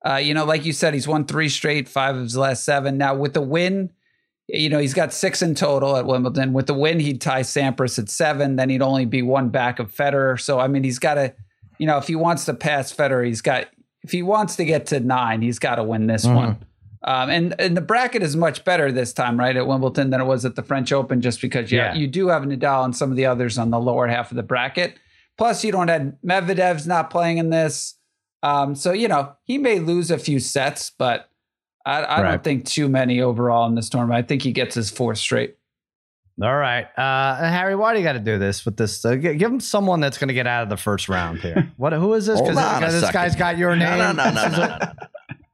Uh, 0.08 0.16
you 0.16 0.34
know, 0.34 0.46
like 0.46 0.64
you 0.66 0.72
said, 0.72 0.94
he's 0.94 1.08
won 1.10 1.26
three 1.26 1.50
straight, 1.50 1.90
five 1.90 2.16
of 2.16 2.22
his 2.22 2.38
last 2.38 2.64
seven. 2.64 2.98
Now 2.98 3.16
with 3.16 3.34
the 3.34 3.42
win, 3.42 3.92
you 4.48 4.70
know, 4.70 4.78
he's 4.80 4.94
got 4.94 5.12
six 5.12 5.42
in 5.42 5.56
total 5.56 5.98
at 5.98 6.06
Wimbledon. 6.06 6.54
With 6.54 6.68
the 6.68 6.74
win, 6.76 7.00
he'd 7.00 7.20
tie 7.20 7.42
Sampras 7.42 7.98
at 8.00 8.08
seven. 8.10 8.56
Then 8.56 8.70
he'd 8.70 8.84
only 8.84 9.06
be 9.06 9.24
one 9.24 9.50
back 9.50 9.80
of 9.80 9.92
Federer. 9.92 10.40
So 10.40 10.60
I 10.60 10.68
mean, 10.68 10.84
he's 10.84 11.00
got 11.00 11.16
to 11.16 11.34
you 11.78 11.88
know, 11.88 11.98
if 11.98 12.08
he 12.08 12.16
wants 12.16 12.46
to 12.46 12.54
pass 12.54 12.94
Federer, 12.94 13.26
he's 13.26 13.42
got 13.42 13.68
if 14.04 14.12
he 14.12 14.22
wants 14.22 14.56
to 14.58 14.66
get 14.66 14.86
to 14.88 15.00
nine, 15.00 15.42
he's 15.42 15.58
got 15.60 15.76
to 15.76 15.84
win 15.84 16.06
this 16.08 16.26
Mhm. 16.26 16.36
one. 16.36 16.58
Um, 17.04 17.30
and 17.30 17.56
and 17.60 17.76
the 17.78 17.82
bracket 17.82 18.24
is 18.24 18.36
much 18.36 18.64
better 18.64 18.92
this 18.92 19.14
time, 19.14 19.38
right, 19.40 19.56
at 19.56 19.68
Wimbledon 19.68 20.10
than 20.10 20.22
it 20.22 20.26
was 20.26 20.44
at 20.46 20.56
the 20.56 20.64
French 20.64 20.92
Open, 20.92 21.22
just 21.22 21.42
because 21.42 21.72
yeah, 21.72 21.94
Yeah. 21.94 22.00
you 22.00 22.08
do 22.08 22.28
have 22.30 22.44
Nadal 22.44 22.86
and 22.86 22.96
some 22.96 23.12
of 23.12 23.18
the 23.18 23.26
others 23.26 23.58
on 23.58 23.70
the 23.70 23.80
lower 23.80 24.08
half 24.08 24.32
of 24.32 24.38
the 24.38 24.44
bracket. 24.44 24.96
Plus, 25.38 25.64
you 25.64 25.72
don't 25.72 25.88
have 25.90 26.14
Medvedev's 26.26 26.88
not 26.88 27.10
playing 27.10 27.38
in 27.40 27.50
this, 27.50 27.96
um, 28.42 28.74
so 28.76 28.92
you 28.92 29.08
know 29.08 29.34
he 29.44 29.58
may 29.58 29.80
lose 29.80 30.10
a 30.12 30.18
few 30.18 30.40
sets, 30.40 30.92
but 30.98 31.30
I, 31.86 32.02
I 32.02 32.22
Right. 32.22 32.32
don't 32.32 32.44
think 32.44 32.66
too 32.66 32.90
many 32.90 33.22
overall 33.22 33.68
in 33.68 33.76
this 33.76 33.90
tournament. 33.90 34.18
I 34.18 34.28
think 34.28 34.42
he 34.42 34.52
gets 34.52 34.74
his 34.76 34.90
fourth 34.90 35.18
straight. 35.20 35.56
All 36.42 36.56
right, 36.56 36.86
uh, 36.98 37.38
Harry, 37.50 37.76
why 37.76 37.94
do 37.94 38.00
you 38.00 38.06
got 38.06 38.14
to 38.14 38.20
do 38.20 38.38
this 38.38 38.66
with 38.66 38.76
this? 38.76 39.06
Uh, 39.06 39.16
give 39.16 39.42
him 39.42 39.62
someone 39.62 40.02
that's 40.02 40.18
going 40.18 40.28
to 40.28 40.34
get 40.34 40.48
out 40.48 40.64
of 40.64 40.70
the 40.70 40.76
first 40.78 41.08
round 41.08 41.40
here. 41.40 41.72
What? 41.78 41.94
Who 41.94 42.14
is 42.14 42.26
this? 42.26 42.42
Because 42.42 42.58
a 42.58 43.00
this 43.00 43.12
guy's 43.12 43.36
got 43.38 43.58
your 43.58 43.76
name. 43.76 43.98
No, 43.98 44.12
no, 44.12 44.30
no, 44.32 44.32
no, 44.32 44.42
This 44.44 44.54
is 44.54 44.58
no, 44.60 44.68
no, 44.68 44.78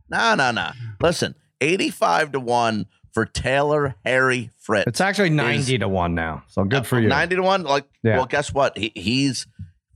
no, 0.09 0.35
no, 0.35 0.35
no, 0.35 0.51
no. 0.51 0.71
Listen, 0.99 1.35
eighty-five 1.61 2.31
to 2.31 2.39
one 2.39 2.87
for 3.11 3.25
Taylor 3.25 3.93
Harry 4.05 4.49
Fritz. 4.59 4.87
It's 4.87 5.01
actually 5.01 5.29
ninety 5.29 5.77
to 5.77 5.87
one 5.87 6.15
now. 6.15 6.43
So 6.47 6.63
good 6.63 6.87
for 6.87 6.99
you. 6.99 7.09
Ninety 7.09 7.35
to 7.35 7.43
one. 7.43 7.63
Like, 7.63 7.85
Yeah. 8.03 8.17
well, 8.17 8.25
guess 8.25 8.51
what? 8.53 8.75
He, 8.77 8.91
he's 8.95 9.45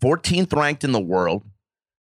14th 0.03 0.53
ranked 0.55 0.83
in 0.83 0.91
the 0.91 0.99
world, 1.01 1.43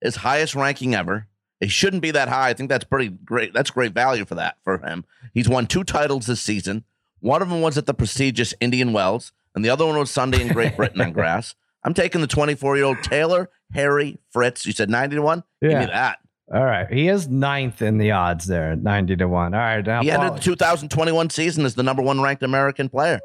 his 0.02 0.18
highest 0.18 0.56
ranking 0.56 0.94
ever. 0.94 1.28
It 1.62 1.72
shouldn't 1.72 2.02
be 2.02 2.12
that 2.12 2.28
high. 2.28 2.50
I 2.50 2.54
think 2.54 2.70
that's 2.70 2.84
pretty 2.84 3.08
great. 3.10 3.54
That's 3.54 3.70
great 3.72 3.94
value 3.94 4.26
for 4.26 4.36
that 4.36 4.58
for 4.66 4.80
him. 4.80 5.06
He's 5.34 5.48
won 5.48 5.68
two 5.68 5.86
titles 5.86 6.26
this 6.26 6.42
season. 6.42 6.84
One 7.24 7.42
of 7.42 7.48
them 7.50 7.62
was 7.62 7.78
at 7.78 7.86
the 7.86 7.94
prestigious 7.94 8.54
Indian 8.60 8.92
Wells, 8.92 9.32
and 9.56 9.64
the 9.64 9.70
other 9.70 9.86
one 9.86 9.98
was 9.98 10.12
Sunday 10.12 10.42
in 10.42 10.50
Great 10.50 10.76
Britain 10.76 11.00
on 11.00 11.14
grass. 11.20 11.56
I'm 11.86 11.94
taking 11.94 12.20
the 12.20 12.28
24 12.28 12.76
year 12.76 12.86
old 12.86 13.02
Taylor 13.02 13.50
Harry 13.74 14.20
Fritz. 14.32 14.66
You 14.66 14.74
said 14.74 14.90
90 14.90 15.16
to 15.16 15.22
one. 15.22 15.44
Give 15.62 15.72
me 15.72 15.76
Yeah. 15.80 15.86
that. 15.86 16.18
All 16.54 16.66
right, 16.66 16.92
he 16.92 17.08
is 17.08 17.30
ninth 17.30 17.82
in 17.82 17.98
the 17.98 18.12
odds 18.12 18.46
there, 18.48 18.74
at 18.74 18.80
ninety 18.84 19.16
to 19.16 19.28
one. 19.30 19.54
All 19.54 19.60
right, 19.62 19.84
now 19.86 20.02
He 20.02 20.12
Paul- 20.12 20.22
ended 20.26 20.40
the 20.40 20.44
2021 20.44 21.30
season 21.30 21.64
as 21.66 21.76
the 21.76 21.84
number 21.84 22.04
one 22.04 22.20
ranked 22.22 22.44
American 22.44 22.90
player. 22.90 23.22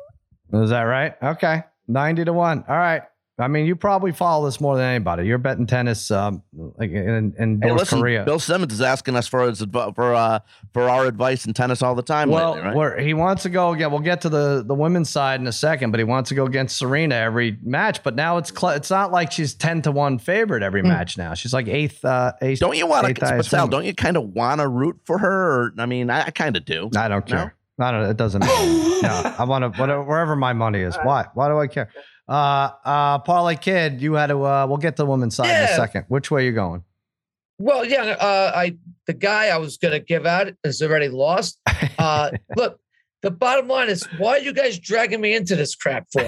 is 0.52 0.70
that 0.70 0.82
right? 0.82 1.14
Okay, 1.20 1.64
ninety 1.88 2.24
to 2.24 2.32
one. 2.32 2.64
All 2.68 2.76
right. 2.76 3.02
I 3.40 3.46
mean, 3.46 3.66
you 3.66 3.76
probably 3.76 4.10
follow 4.10 4.46
this 4.46 4.60
more 4.60 4.76
than 4.76 4.84
anybody. 4.84 5.24
You're 5.26 5.38
betting 5.38 5.66
tennis, 5.66 6.10
um, 6.10 6.42
like 6.76 6.90
in, 6.90 7.34
in 7.38 7.60
Hey, 7.62 7.68
North 7.68 7.78
listen, 7.80 8.00
Korea. 8.00 8.24
Bill 8.24 8.40
Simmons 8.40 8.72
is 8.72 8.80
asking 8.80 9.14
us 9.14 9.28
for 9.28 9.46
his 9.48 9.64
for 9.72 10.12
uh 10.14 10.40
for 10.72 10.90
our 10.90 11.06
advice 11.06 11.46
in 11.46 11.54
tennis 11.54 11.80
all 11.80 11.94
the 11.94 12.02
time. 12.02 12.30
well, 12.30 12.54
lately, 12.54 12.66
right? 12.66 12.76
where 12.76 12.98
he 12.98 13.14
wants 13.14 13.44
to 13.44 13.48
go 13.48 13.72
again. 13.72 13.90
We'll 13.92 14.00
get 14.00 14.22
to 14.22 14.28
the 14.28 14.64
the 14.66 14.74
women's 14.74 15.08
side 15.08 15.40
in 15.40 15.46
a 15.46 15.52
second, 15.52 15.92
but 15.92 16.00
he 16.00 16.04
wants 16.04 16.30
to 16.30 16.34
go 16.34 16.46
against 16.46 16.76
Serena 16.78 17.14
every 17.14 17.56
match. 17.62 18.02
But 18.02 18.16
now 18.16 18.38
it's 18.38 18.50
cl- 18.50 18.72
it's 18.74 18.90
not 18.90 19.12
like 19.12 19.30
she's 19.30 19.54
ten 19.54 19.82
to 19.82 19.92
one 19.92 20.18
favorite 20.18 20.64
every 20.64 20.82
match 20.82 21.16
now. 21.16 21.34
She's 21.34 21.52
like 21.54 21.68
eighth. 21.68 22.04
Uh, 22.04 22.32
eighth 22.42 22.58
don't 22.58 22.76
you 22.76 22.88
want 22.88 23.06
to, 23.16 23.24
highest 23.24 23.50
Sal? 23.50 23.68
Don't 23.68 23.84
you 23.84 23.94
kind 23.94 24.16
of 24.16 24.24
want 24.34 24.60
to 24.60 24.66
root 24.68 24.98
for 25.04 25.16
her? 25.18 25.62
Or, 25.62 25.74
I 25.78 25.86
mean, 25.86 26.10
I, 26.10 26.24
I 26.26 26.30
kind 26.30 26.56
of 26.56 26.64
do. 26.64 26.90
I 26.96 27.06
don't 27.06 27.28
No? 27.30 27.36
care. 27.36 27.54
I 27.80 27.92
don't. 27.92 28.02
It 28.10 28.16
doesn't 28.16 28.40
matter. 28.40 28.66
no, 29.02 29.34
I 29.38 29.44
want 29.44 29.62
to 29.72 29.80
whatever 29.80 30.02
wherever 30.02 30.34
my 30.34 30.52
money 30.54 30.80
is. 30.80 30.96
Why? 31.04 31.26
Why 31.34 31.48
do 31.48 31.56
I 31.60 31.68
care? 31.68 31.88
Uh, 32.28 32.70
uh, 32.84 33.18
Parlay 33.20 33.56
Kid, 33.56 34.02
you 34.02 34.14
had 34.14 34.26
to. 34.26 34.42
Uh, 34.44 34.66
we'll 34.68 34.76
get 34.76 34.96
to 34.96 35.02
the 35.02 35.06
women's 35.06 35.34
side 35.36 35.48
in 35.48 35.64
a 35.64 35.76
second. 35.76 36.04
Which 36.08 36.30
way 36.30 36.42
are 36.42 36.44
you 36.46 36.52
going? 36.52 36.84
Well, 37.58 37.84
yeah, 37.84 38.02
uh, 38.02 38.52
I 38.54 38.76
the 39.06 39.14
guy 39.14 39.46
I 39.48 39.56
was 39.56 39.78
going 39.78 39.92
to 39.92 40.00
give 40.00 40.26
out 40.26 40.52
is 40.64 40.82
already 40.82 41.08
lost. 41.08 41.60
Uh, 41.98 42.30
look, 42.56 42.78
the 43.22 43.30
bottom 43.30 43.66
line 43.66 43.88
is, 43.88 44.04
why 44.18 44.32
are 44.32 44.38
you 44.38 44.52
guys 44.52 44.78
dragging 44.78 45.20
me 45.20 45.34
into 45.34 45.56
this 45.56 45.74
crap 45.74 46.06
for? 46.12 46.22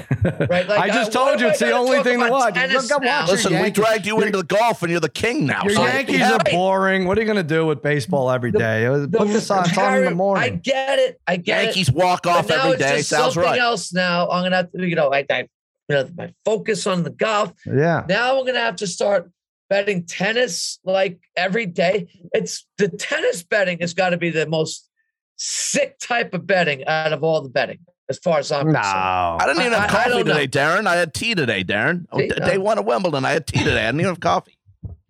Right? 0.48 0.66
Like, 0.68 0.70
I 0.80 0.88
just 0.88 1.14
uh, 1.14 1.24
told 1.26 1.38
do 1.38 1.44
you 1.44 1.48
I 1.48 1.52
it's 1.52 1.60
the 1.60 1.70
only 1.72 2.02
thing 2.02 2.18
to 2.18 2.26
about 2.26 2.30
watch. 2.32 2.54
tennis 2.54 2.88
Go 2.88 2.96
watch 2.96 3.04
now? 3.04 3.20
your 3.20 3.28
Listen, 3.28 3.62
we 3.62 3.70
dragged 3.70 4.04
you 4.06 4.16
your- 4.16 4.26
into 4.26 4.38
the 4.38 4.44
golf, 4.44 4.82
and 4.82 4.90
you're 4.90 5.00
the 5.00 5.08
king 5.08 5.46
now. 5.46 5.62
Your 5.62 5.74
so- 5.74 5.84
Yankees 5.86 6.18
yeah. 6.18 6.32
are 6.34 6.38
boring. 6.50 7.04
What 7.06 7.16
are 7.18 7.20
you 7.20 7.26
going 7.26 7.36
to 7.36 7.42
do 7.44 7.66
with 7.66 7.82
baseball 7.82 8.30
every 8.32 8.50
The- 8.50 8.58
day? 8.58 8.86
Uh, 8.86 8.98
The- 9.06 9.18
Put 9.18 9.28
this 9.28 9.48
on. 9.50 9.64
It's 9.68 9.78
on 9.78 9.84
in 9.84 9.90
the 9.90 9.90
Harry, 10.00 10.06
I 10.08 10.12
morning. 10.14 10.60
get 10.62 10.98
it. 10.98 11.20
I 11.28 11.36
get 11.36 11.60
it. 11.60 11.64
Yankees 11.66 11.92
walk 11.92 12.22
But 12.24 12.30
off 12.30 12.48
now 12.48 12.56
every 12.64 12.70
it's 12.72 12.80
just 12.80 13.08
Sounds 13.10 13.34
something 13.34 13.42
right. 13.50 13.60
else 13.60 13.92
now. 13.92 14.28
I'm 14.28 14.42
gonna 14.44 14.56
have 14.56 14.72
to, 14.72 14.86
you 14.88 14.96
know, 14.96 15.12
I, 15.12 15.24
I 15.30 15.46
you 15.90 15.96
know, 15.96 16.08
my 16.16 16.32
focus 16.44 16.86
on 16.86 17.02
the 17.02 17.10
golf. 17.10 17.52
Yeah. 17.66 18.04
Now 18.08 18.38
I'm 18.38 18.46
gonna 18.46 18.60
have 18.60 18.76
to 18.76 18.86
start 18.86 19.30
betting 19.68 20.04
tennis 20.06 20.78
like 20.84 21.20
every 21.36 21.66
day. 21.66 22.08
It's 22.32 22.66
the 22.78 22.88
tennis 22.88 23.42
betting 23.42 23.78
has 23.80 23.94
got 23.94 24.10
to 24.10 24.16
be 24.16 24.30
the 24.30 24.46
most 24.46 24.88
sick 25.36 25.98
type 25.98 26.32
of 26.34 26.46
betting 26.46 26.84
out 26.86 27.12
of 27.12 27.22
all 27.24 27.40
the 27.42 27.48
betting, 27.48 27.78
as 28.08 28.18
far 28.18 28.38
as 28.38 28.52
I'm 28.52 28.66
No. 28.66 28.74
concerned. 28.74 28.94
I 28.94 29.44
didn't 29.46 29.60
even 29.62 29.72
have 29.72 29.82
I- 29.82 29.84
I 29.84 29.88
coffee 29.88 30.10
don't 30.10 30.26
know. 30.26 30.34
today, 30.34 30.48
Darren. 30.48 30.86
I 30.86 30.96
had 30.96 31.14
tea 31.14 31.34
today, 31.34 31.64
Darren. 31.64 32.06
Oh, 32.12 32.18
See, 32.18 32.28
d- 32.28 32.34
no. 32.38 32.46
Day 32.46 32.58
one 32.58 32.78
of 32.78 32.84
Wimbledon, 32.84 33.24
I 33.24 33.30
had 33.32 33.46
tea 33.46 33.60
today. 33.64 33.82
I 33.82 33.86
didn't 33.86 34.00
even 34.00 34.10
have 34.12 34.20
coffee. 34.20 34.58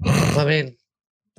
I 0.04 0.44
mean, 0.46 0.76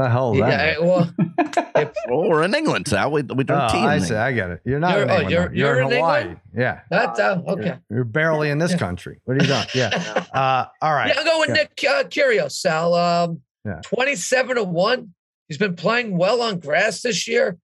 The 0.01 0.09
hell 0.09 0.33
is 0.33 0.39
yeah, 0.39 0.49
that? 0.49 0.77
I- 0.77 0.79
well, 0.79 1.13
Well, 2.09 2.29
we're 2.29 2.43
in 2.43 2.53
England, 2.55 2.87
Sal. 2.87 3.11
We, 3.11 3.21
we 3.23 3.43
drink 3.43 3.61
Oh, 3.63 3.67
tea. 3.71 3.77
in 3.79 3.83
I 3.85 3.93
England. 3.95 4.05
see. 4.05 4.15
I 4.15 4.31
get 4.31 4.49
it. 4.51 4.61
You're 4.65 4.79
not 4.79 4.91
You're- 4.97 5.03
in 5.03 5.09
oh, 5.11 5.19
you're- 5.19 5.31
You're, 5.31 5.53
you're 5.53 5.81
in 5.81 5.87
in 5.87 5.93
Hawaii. 5.97 6.21
England? 6.21 6.39
Yeah. 6.55 6.79
that's 6.89 7.19
uh, 7.19 7.41
okay. 7.47 7.63
You're, 7.65 7.81
you're 7.89 8.03
barely 8.03 8.49
in 8.49 8.57
this 8.57 8.71
Yeah. 8.71 8.77
country. 8.77 9.19
What 9.25 9.37
are 9.37 9.41
you 9.43 9.47
doing? 9.47 9.65
Yeah. 9.75 10.25
Uh, 10.33 10.65
all 10.81 10.93
right. 10.93 11.07
Yeah, 11.09 11.15
I'm 11.19 11.25
going 11.25 11.49
Yeah. 11.49 11.53
Nick 11.55 11.71
uh, 11.87 12.03
Kyrgios, 12.03 12.51
Sal. 12.53 12.93
Um, 12.95 13.41
Yeah. 13.65 13.81
27 13.83 14.55
to 14.55 14.63
1. 14.63 15.13
He's 15.47 15.57
been 15.57 15.75
playing 15.75 16.17
well 16.17 16.41
on 16.41 16.59
grass 16.59 17.01
this 17.01 17.27
year. 17.27 17.57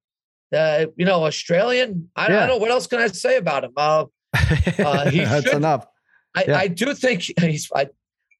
Uh, 0.55 0.85
you 0.95 1.05
know, 1.05 1.25
Australian. 1.25 2.09
I, 2.15 2.25
I 2.25 2.27
don't 2.29 2.47
know 2.47 2.57
what 2.57 2.71
else 2.71 2.87
can 2.87 2.99
I 2.99 3.07
say 3.07 3.37
about 3.37 3.63
him. 3.63 3.71
Uh, 3.77 4.05
Uh, 4.79 5.09
he 5.09 5.23
That's 5.23 5.45
should- 5.45 5.55
enough. 5.55 5.85
I, 6.35 6.43
Yeah. 6.47 6.57
I 6.57 6.67
do 6.67 6.93
think 6.93 7.21
he's. 7.39 7.69
I, 7.73 7.87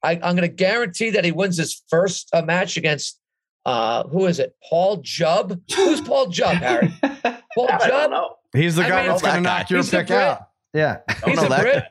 I 0.02 0.12
I'm 0.12 0.36
going 0.36 0.42
to 0.42 0.48
guarantee 0.48 1.10
that 1.10 1.24
he 1.24 1.32
wins 1.32 1.56
his 1.58 1.82
first 1.88 2.28
uh, 2.32 2.42
match 2.42 2.76
against. 2.76 3.18
Uh, 3.68 4.08
who 4.08 4.26
is 4.26 4.38
it? 4.38 4.54
Paul 4.68 4.98
Jubb. 5.02 5.60
Who's 5.76 6.00
Paul 6.00 6.28
Jubb, 6.28 6.56
Harry? 6.56 6.92
Paul 7.54 7.68
Jubb. 7.68 8.30
He's 8.54 8.76
the 8.76 8.82
guy 8.82 8.86
I 8.86 8.90
guy 8.90 8.96
mean- 9.02 9.08
that's 9.10 9.22
going 9.22 9.34
to 9.36 9.40
knock 9.42 9.70
your 9.70 9.80
He's 9.80 9.90
pick 9.90 10.10
out. 10.10 10.48
Yeah. 10.72 10.98
He's 11.24 11.42
a 11.42 11.48
that 11.48 11.60
Brit. 11.60 11.84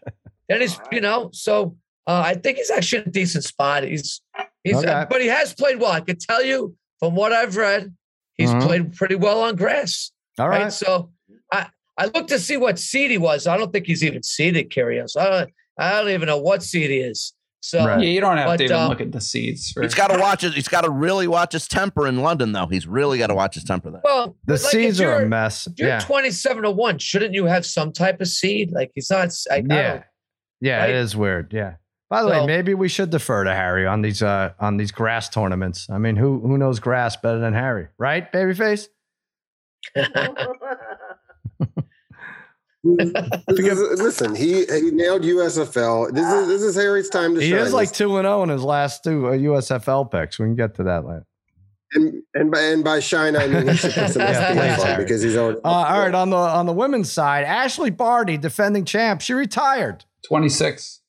And 0.50 0.62
he's, 0.62 0.80
you 0.92 1.02
know, 1.02 1.30
so 1.34 1.76
uh, 2.08 2.22
I 2.26 2.36
think 2.36 2.58
he's 2.58 2.72
actually 2.72 3.04
in 3.04 3.08
a 3.10 3.12
decent 3.12 3.44
spot. 3.44 3.84
He's, 3.84 4.22
he's, 4.64 4.76
Okay. 4.78 5.06
but 5.10 5.22
he 5.22 5.28
has 5.28 5.54
played 5.54 5.80
well. 5.80 5.92
I 5.92 6.00
can 6.02 6.18
tell 6.18 6.44
you 6.44 6.76
from 7.00 7.16
what 7.16 7.32
I've 7.34 7.58
read, 7.58 7.94
he's 8.38 8.50
Mhm. 8.50 8.66
played 8.66 8.96
pretty 8.96 9.16
well 9.16 9.42
on 9.42 9.56
grass. 9.56 10.12
All 10.40 10.48
Right. 10.48 10.64
right. 10.64 10.74
So 10.74 11.12
I, 11.52 11.68
I 11.98 12.06
looked 12.06 12.30
to 12.30 12.40
see 12.40 12.56
what 12.58 12.80
seed 12.80 13.12
he 13.12 13.18
was. 13.18 13.46
I 13.46 13.58
don't 13.58 13.72
think 13.74 13.86
he's 13.88 14.04
even 14.04 14.24
seeded, 14.24 14.70
Curious. 14.70 15.16
I 15.18 15.30
don't, 15.30 15.50
I 15.78 15.92
don't 16.02 16.10
even 16.12 16.28
know 16.28 16.38
what 16.40 16.64
seed 16.64 16.90
he 16.90 16.98
is. 16.98 17.34
So 17.62 17.86
Right. 17.86 18.02
Yeah, 18.02 18.10
you 18.10 18.22
don't 18.22 18.38
have 18.38 18.48
But, 18.48 18.58
to 18.58 18.64
even 18.66 18.78
uh, 18.78 18.88
look 18.88 19.02
at 19.02 19.12
the 19.12 19.20
seeds. 19.20 19.72
For, 19.72 19.82
He's 19.82 19.96
got 19.96 20.08
to 20.10 20.18
watch 20.22 20.44
it. 20.44 20.54
He's 20.54 20.68
got 20.68 20.82
to 20.82 20.90
really 20.90 21.28
watch 21.28 21.54
his 21.54 21.68
temper 21.68 22.08
in 22.08 22.18
London, 22.22 22.52
though. 22.52 22.68
He's 22.68 22.88
really 22.88 23.18
got 23.18 23.28
to 23.28 23.36
watch 23.36 23.56
his 23.56 23.64
temper 23.64 23.90
there. 23.92 24.02
well, 24.04 24.38
The 24.46 24.54
like, 24.54 24.62
seeds 24.62 25.02
are 25.02 25.22
a 25.24 25.28
mess. 25.28 25.68
If 25.68 25.74
you're 25.80 25.90
Yeah. 25.90 26.00
27 26.00 26.64
to 26.64 26.72
1, 26.72 27.00
shouldn't 27.00 27.34
you 27.34 27.46
have 27.46 27.66
some 27.66 27.92
type 27.92 28.22
of 28.22 28.28
seed? 28.28 28.72
Like 28.72 28.92
he's 28.96 29.10
not. 29.10 29.30
I, 29.52 29.56
I 29.56 29.58
Yeah. 29.58 29.64
don't- 29.94 30.04
Yeah, 30.62 30.78
right? 30.80 30.90
it 30.92 30.96
is 30.98 31.16
weird. 31.16 31.52
Yeah. 31.52 31.74
By 32.10 32.22
the 32.24 32.30
way, 32.30 32.46
maybe 32.46 32.74
we 32.74 32.88
should 32.88 33.10
defer 33.10 33.44
to 33.44 33.54
Harry 33.54 33.86
on 33.86 34.02
these 34.02 34.24
uh 34.24 34.54
on 34.62 34.78
these 34.78 34.94
grass 34.94 35.28
tournaments. 35.28 35.90
I 35.90 35.98
mean, 35.98 36.16
who 36.16 36.40
who 36.40 36.58
knows 36.58 36.80
grass 36.80 37.18
better 37.18 37.38
than 37.40 37.54
Harry, 37.54 37.88
right, 37.98 38.32
babyface? 38.32 38.88
This 42.96 43.60
is- 43.60 44.02
listen, 44.02 44.36
he 44.36 44.66
he 44.66 44.92
nailed 44.92 45.24
USFL. 45.24 46.14
This 46.14 46.26
is 46.26 46.48
this 46.48 46.62
is 46.62 46.76
Harry's 46.76 47.10
time 47.10 47.36
to 47.36 47.42
He 47.42 47.50
shine. 47.50 47.60
He 47.60 47.66
is 47.66 47.74
like 47.74 47.92
two 47.92 48.18
and 48.18 48.26
zero 48.26 48.44
in 48.44 48.50
his 48.50 48.64
last 48.64 49.04
two 49.04 49.28
uh, 49.28 49.32
USFL 49.32 50.10
picks. 50.12 50.40
We 50.40 50.46
can 50.46 50.56
get 50.56 50.76
to 50.76 50.84
that 50.84 51.06
later. 51.06 51.26
and, 51.94 52.22
and 52.34 52.52
by 52.52 52.60
and 52.62 52.84
by 52.84 53.00
shine, 53.00 53.36
I 53.36 53.48
mean 53.48 53.68
he 53.68 53.76
should 53.76 53.92
some 54.12 54.22
Yeah, 54.22 54.52
SPF 54.52 54.52
please, 54.54 54.82
on 54.82 54.88
Harry. 54.88 55.04
because 55.04 55.22
he's 55.22 55.36
already. 55.38 55.60
Uh, 55.64 55.70
all 55.70 56.00
right, 56.00 56.14
on 56.14 56.30
the 56.30 56.36
on 56.38 56.66
the 56.66 56.74
women's 56.74 57.12
side, 57.12 57.46
Ashleigh 57.46 57.96
Barty, 57.96 58.38
defending 58.38 58.86
champ, 58.86 59.22
she 59.22 59.34
retired. 59.34 60.06
26. 60.28 61.02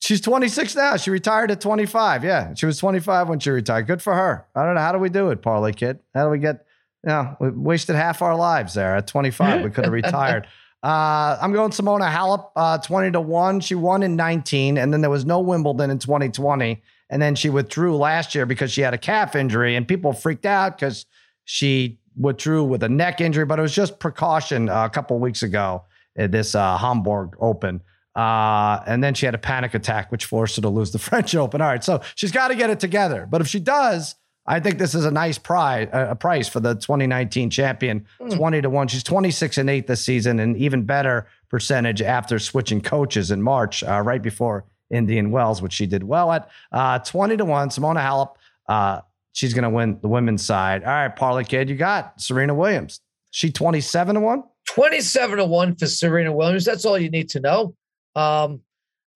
She's 0.00 0.20
26 0.20 0.74
now. 0.74 0.96
She 0.96 1.10
retired 1.10 1.50
at 1.52 1.60
25. 1.60 2.24
Yeah, 2.24 2.54
she 2.54 2.66
was 2.66 2.76
25 2.78 3.28
when 3.28 3.38
she 3.38 3.50
retired. 3.50 3.86
Good 3.86 4.02
for 4.02 4.14
her. 4.14 4.46
I 4.54 4.64
don't 4.64 4.74
know 4.74 4.80
how 4.80 4.90
do 4.92 4.98
we 4.98 5.08
do 5.10 5.30
it, 5.30 5.42
Parlay 5.42 5.72
Kid. 5.72 6.00
How 6.14 6.24
do 6.24 6.30
we 6.30 6.38
get? 6.38 6.66
You 7.04 7.08
know, 7.10 7.36
we 7.40 7.50
wasted 7.50 7.94
half 7.96 8.22
our 8.22 8.34
lives 8.36 8.74
there 8.74 8.96
at 8.96 9.06
25. 9.08 9.62
We 9.62 9.70
could 9.70 9.84
have 9.84 9.92
retired. 10.04 10.46
Uh, 10.82 11.38
I'm 11.40 11.52
going 11.52 11.70
Simona 11.70 12.10
Halep, 12.10 12.50
uh, 12.56 12.78
20 12.78 13.12
to 13.12 13.20
1. 13.20 13.60
She 13.60 13.74
won 13.74 14.02
in 14.02 14.16
19, 14.16 14.78
and 14.78 14.92
then 14.92 15.00
there 15.00 15.10
was 15.10 15.24
no 15.24 15.40
Wimbledon 15.40 15.90
in 15.90 15.98
2020. 15.98 16.82
And 17.08 17.22
then 17.22 17.34
she 17.34 17.50
withdrew 17.50 17.96
last 17.96 18.34
year 18.34 18.46
because 18.46 18.72
she 18.72 18.80
had 18.80 18.92
a 18.94 18.98
calf 18.98 19.36
injury, 19.36 19.76
and 19.76 19.86
people 19.86 20.12
freaked 20.12 20.46
out 20.46 20.76
because 20.76 21.06
she 21.44 22.00
withdrew 22.16 22.64
with 22.64 22.82
a 22.82 22.88
neck 22.88 23.20
injury, 23.20 23.44
but 23.44 23.58
it 23.58 23.62
was 23.62 23.74
just 23.74 23.98
precaution 23.98 24.68
uh, 24.68 24.84
a 24.84 24.90
couple 24.90 25.18
weeks 25.18 25.42
ago 25.42 25.84
at 26.16 26.32
this 26.32 26.54
uh, 26.54 26.76
Hamburg 26.76 27.36
Open. 27.38 27.80
Uh, 28.14 28.82
and 28.86 29.02
then 29.02 29.14
she 29.14 29.24
had 29.24 29.34
a 29.34 29.38
panic 29.38 29.74
attack, 29.74 30.12
which 30.12 30.26
forced 30.26 30.56
her 30.56 30.62
to 30.62 30.68
lose 30.68 30.90
the 30.90 30.98
French 30.98 31.34
Open. 31.34 31.60
All 31.60 31.68
right, 31.68 31.84
so 31.84 32.00
she's 32.14 32.32
got 32.32 32.48
to 32.48 32.54
get 32.54 32.70
it 32.70 32.80
together. 32.80 33.26
But 33.30 33.40
if 33.40 33.46
she 33.46 33.60
does, 33.60 34.14
I 34.46 34.58
think 34.58 34.78
this 34.78 34.94
is 34.94 35.04
a 35.04 35.10
nice 35.10 35.38
prize, 35.38 35.88
a 35.92 36.16
price 36.16 36.48
for 36.48 36.58
the 36.58 36.74
2019 36.74 37.48
champion, 37.50 38.06
20 38.30 38.62
to 38.62 38.70
1. 38.70 38.88
She's 38.88 39.04
26 39.04 39.58
and 39.58 39.70
8 39.70 39.86
this 39.86 40.04
season, 40.04 40.40
and 40.40 40.56
even 40.56 40.82
better 40.82 41.28
percentage 41.48 42.02
after 42.02 42.38
switching 42.40 42.80
coaches 42.80 43.30
in 43.30 43.40
March, 43.40 43.84
uh, 43.84 44.00
right 44.00 44.20
before 44.20 44.64
Indian 44.90 45.30
Wells, 45.30 45.62
which 45.62 45.72
she 45.72 45.86
did 45.86 46.02
well 46.02 46.32
at. 46.32 46.50
Uh, 46.72 46.98
20 46.98 47.36
to 47.36 47.44
1, 47.44 47.68
Simona 47.68 48.00
Halep. 48.00 48.34
Uh, 48.68 49.00
she's 49.32 49.54
going 49.54 49.64
to 49.64 49.70
win 49.70 49.98
the 50.02 50.08
women's 50.08 50.44
side. 50.44 50.82
All 50.82 50.90
right, 50.90 51.14
Parlay 51.14 51.44
Kid, 51.44 51.70
you 51.70 51.76
got 51.76 52.20
Serena 52.20 52.54
Williams. 52.54 53.00
She 53.30 53.52
27 53.52 54.16
to 54.16 54.20
1? 54.20 54.42
27 54.68 55.38
to 55.38 55.44
1 55.44 55.76
for 55.76 55.86
Serena 55.86 56.32
Williams. 56.32 56.64
That's 56.64 56.84
all 56.84 56.98
you 56.98 57.10
need 57.10 57.28
to 57.30 57.40
know. 57.40 57.74
Um, 58.16 58.60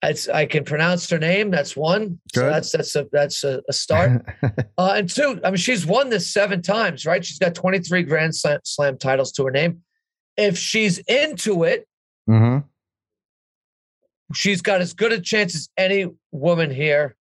it's, 0.03 0.29
I 0.29 0.47
can 0.47 0.65
pronounce 0.65 1.09
her 1.11 1.19
name. 1.19 1.51
That's 1.51 1.77
one. 1.77 2.21
So 2.35 2.43
that's 2.43 2.73
that's 2.73 2.95
a 2.97 3.07
that's 3.13 3.45
a, 3.45 3.63
a 3.69 3.73
start. 3.73 4.25
uh, 4.79 4.95
and 4.97 5.09
two, 5.09 5.41
I 5.43 5.51
mean, 5.51 5.57
she's 5.57 5.87
won 5.87 6.11
this 6.11 6.31
seven 6.31 6.63
times, 6.63 7.07
right? 7.07 7.25
She's 7.25 7.39
got 7.39 7.55
23 7.55 8.03
Grand 8.03 8.35
Slam, 8.35 8.61
Slam 8.65 8.99
titles 8.99 9.33
to 9.33 9.45
her 9.45 9.51
name. 9.51 9.83
If 10.37 10.59
she's 10.59 10.99
into 10.99 11.65
it, 11.65 11.89
mm-hmm. 12.29 12.67
she's 14.35 14.61
got 14.61 14.83
as 14.83 14.93
good 14.93 15.13
a 15.13 15.21
chance 15.21 15.55
as 15.55 15.71
any 15.79 16.07
woman 16.31 16.71
here, 16.71 17.17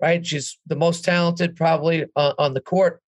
right? 0.00 0.24
She's 0.24 0.58
the 0.66 0.76
most 0.76 1.04
talented 1.04 1.56
probably 1.56 2.06
uh, 2.14 2.34
on 2.38 2.54
the 2.54 2.60
court. 2.60 3.02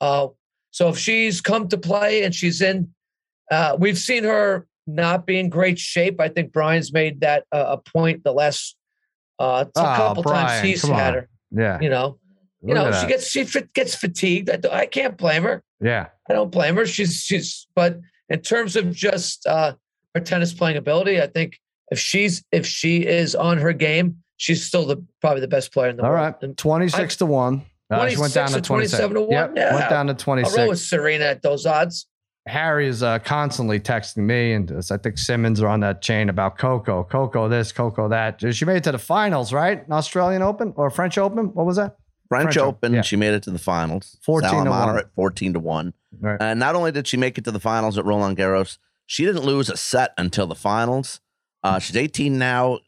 Uh, 0.00 0.28
so 0.70 0.88
if 0.88 0.98
she's 0.98 1.40
come 1.40 1.68
to 1.68 1.78
play 1.78 2.22
and 2.22 2.32
she's 2.32 2.62
in, 2.62 2.94
uh, 3.50 3.76
we've 3.78 3.98
seen 3.98 4.22
her 4.24 4.66
not 4.86 5.26
be 5.26 5.38
in 5.38 5.48
great 5.48 5.78
shape. 5.78 6.20
I 6.20 6.28
think 6.28 6.52
Brian's 6.52 6.92
made 6.92 7.20
that 7.20 7.44
uh, 7.52 7.76
a 7.76 7.78
point 7.78 8.24
the 8.24 8.32
last 8.32 8.76
uh, 9.38 9.64
a 9.74 9.78
Oh, 9.78 9.82
couple 9.82 10.22
times 10.24 10.32
Brian, 10.34 10.66
he's 10.66 10.82
had 10.82 11.08
on. 11.08 11.14
her. 11.14 11.28
Yeah. 11.50 11.78
You 11.80 11.88
know, 11.90 12.18
you 12.62 12.74
know, 12.74 12.90
she 12.92 13.06
gets 13.06 13.28
she 13.28 13.44
fit, 13.44 13.72
gets 13.74 13.94
fatigued. 13.94 14.48
I, 14.50 14.58
I 14.82 14.86
can't 14.86 15.16
blame 15.16 15.42
her. 15.42 15.62
Yeah. 15.80 16.08
I 16.28 16.32
don't 16.32 16.50
blame 16.50 16.76
her. 16.76 16.86
She's 16.86 17.20
she's 17.20 17.66
but 17.74 18.00
in 18.28 18.40
terms 18.40 18.76
of 18.76 18.92
just 18.94 19.46
uh 19.46 19.74
her 20.14 20.20
tennis 20.20 20.52
playing 20.52 20.76
ability, 20.76 21.20
I 21.20 21.26
think 21.26 21.58
if 21.90 21.98
she's 21.98 22.44
if 22.52 22.66
she 22.66 23.04
is 23.06 23.34
on 23.34 23.58
her 23.58 23.72
game, 23.72 24.18
she's 24.36 24.64
still 24.64 24.86
the 24.86 25.04
probably 25.20 25.40
the 25.40 25.48
best 25.48 25.72
player 25.72 25.90
in 25.90 25.96
the 25.96 26.02
All 26.04 26.10
world. 26.10 26.34
right. 26.34 26.42
And 26.42 26.56
26 26.56 27.16
to 27.16 27.26
1. 27.26 27.62
Uh, 27.90 28.08
she 28.08 28.16
went 28.16 28.32
26 28.32 28.34
down 28.34 28.48
to 28.52 28.60
27 28.60 29.14
to 29.14 29.20
1? 29.22 29.30
Yep, 29.30 29.52
Yeah. 29.56 29.74
Went 29.74 29.90
down 29.90 30.06
to 30.06 30.30
I'll 30.30 30.56
roll 30.56 30.68
with 30.68 30.78
Serena 30.80 31.24
at 31.26 31.42
those 31.42 31.66
odds. 31.66 32.06
Harry 32.46 32.88
is 32.88 33.02
uh, 33.02 33.20
constantly 33.20 33.78
texting 33.78 34.24
me, 34.24 34.52
and 34.52 34.72
I 34.90 34.96
think 34.96 35.16
Simmons 35.16 35.60
are 35.60 35.68
on 35.68 35.80
that 35.80 36.02
chain 36.02 36.28
about 36.28 36.58
Coco, 36.58 37.04
Coco 37.04 37.48
this, 37.48 37.70
Coco 37.70 38.08
that. 38.08 38.42
She 38.54 38.64
made 38.64 38.78
it 38.78 38.84
to 38.84 38.92
the 38.92 38.98
finals, 38.98 39.52
right? 39.52 39.86
An 39.86 39.92
Australian 39.92 40.42
Open 40.42 40.72
or 40.76 40.90
French 40.90 41.18
Open? 41.18 41.54
What 41.54 41.66
was 41.66 41.76
that? 41.76 41.96
French, 42.28 42.54
French 42.54 42.58
Open, 42.58 42.94
yeah. 42.94 43.02
she 43.02 43.14
made 43.14 43.34
it 43.34 43.42
to 43.44 43.50
the 43.50 43.58
finals. 43.58 44.18
14 44.22 44.64
to 44.64 44.70
one. 44.70 44.98
at 44.98 45.14
14 45.14 45.52
to 45.52 45.60
1. 45.60 45.94
Right. 46.18 46.38
And 46.40 46.58
not 46.58 46.74
only 46.74 46.90
did 46.90 47.06
she 47.06 47.16
make 47.16 47.38
it 47.38 47.44
to 47.44 47.50
the 47.50 47.60
finals 47.60 47.98
at 47.98 48.04
Roland 48.04 48.38
Garros, 48.38 48.78
she 49.06 49.24
didn't 49.24 49.44
lose 49.44 49.68
a 49.68 49.76
set 49.76 50.12
until 50.16 50.46
the 50.46 50.54
finals. 50.54 51.20
Uh, 51.62 51.78
she's 51.78 51.96
18 51.96 52.38
now. 52.38 52.78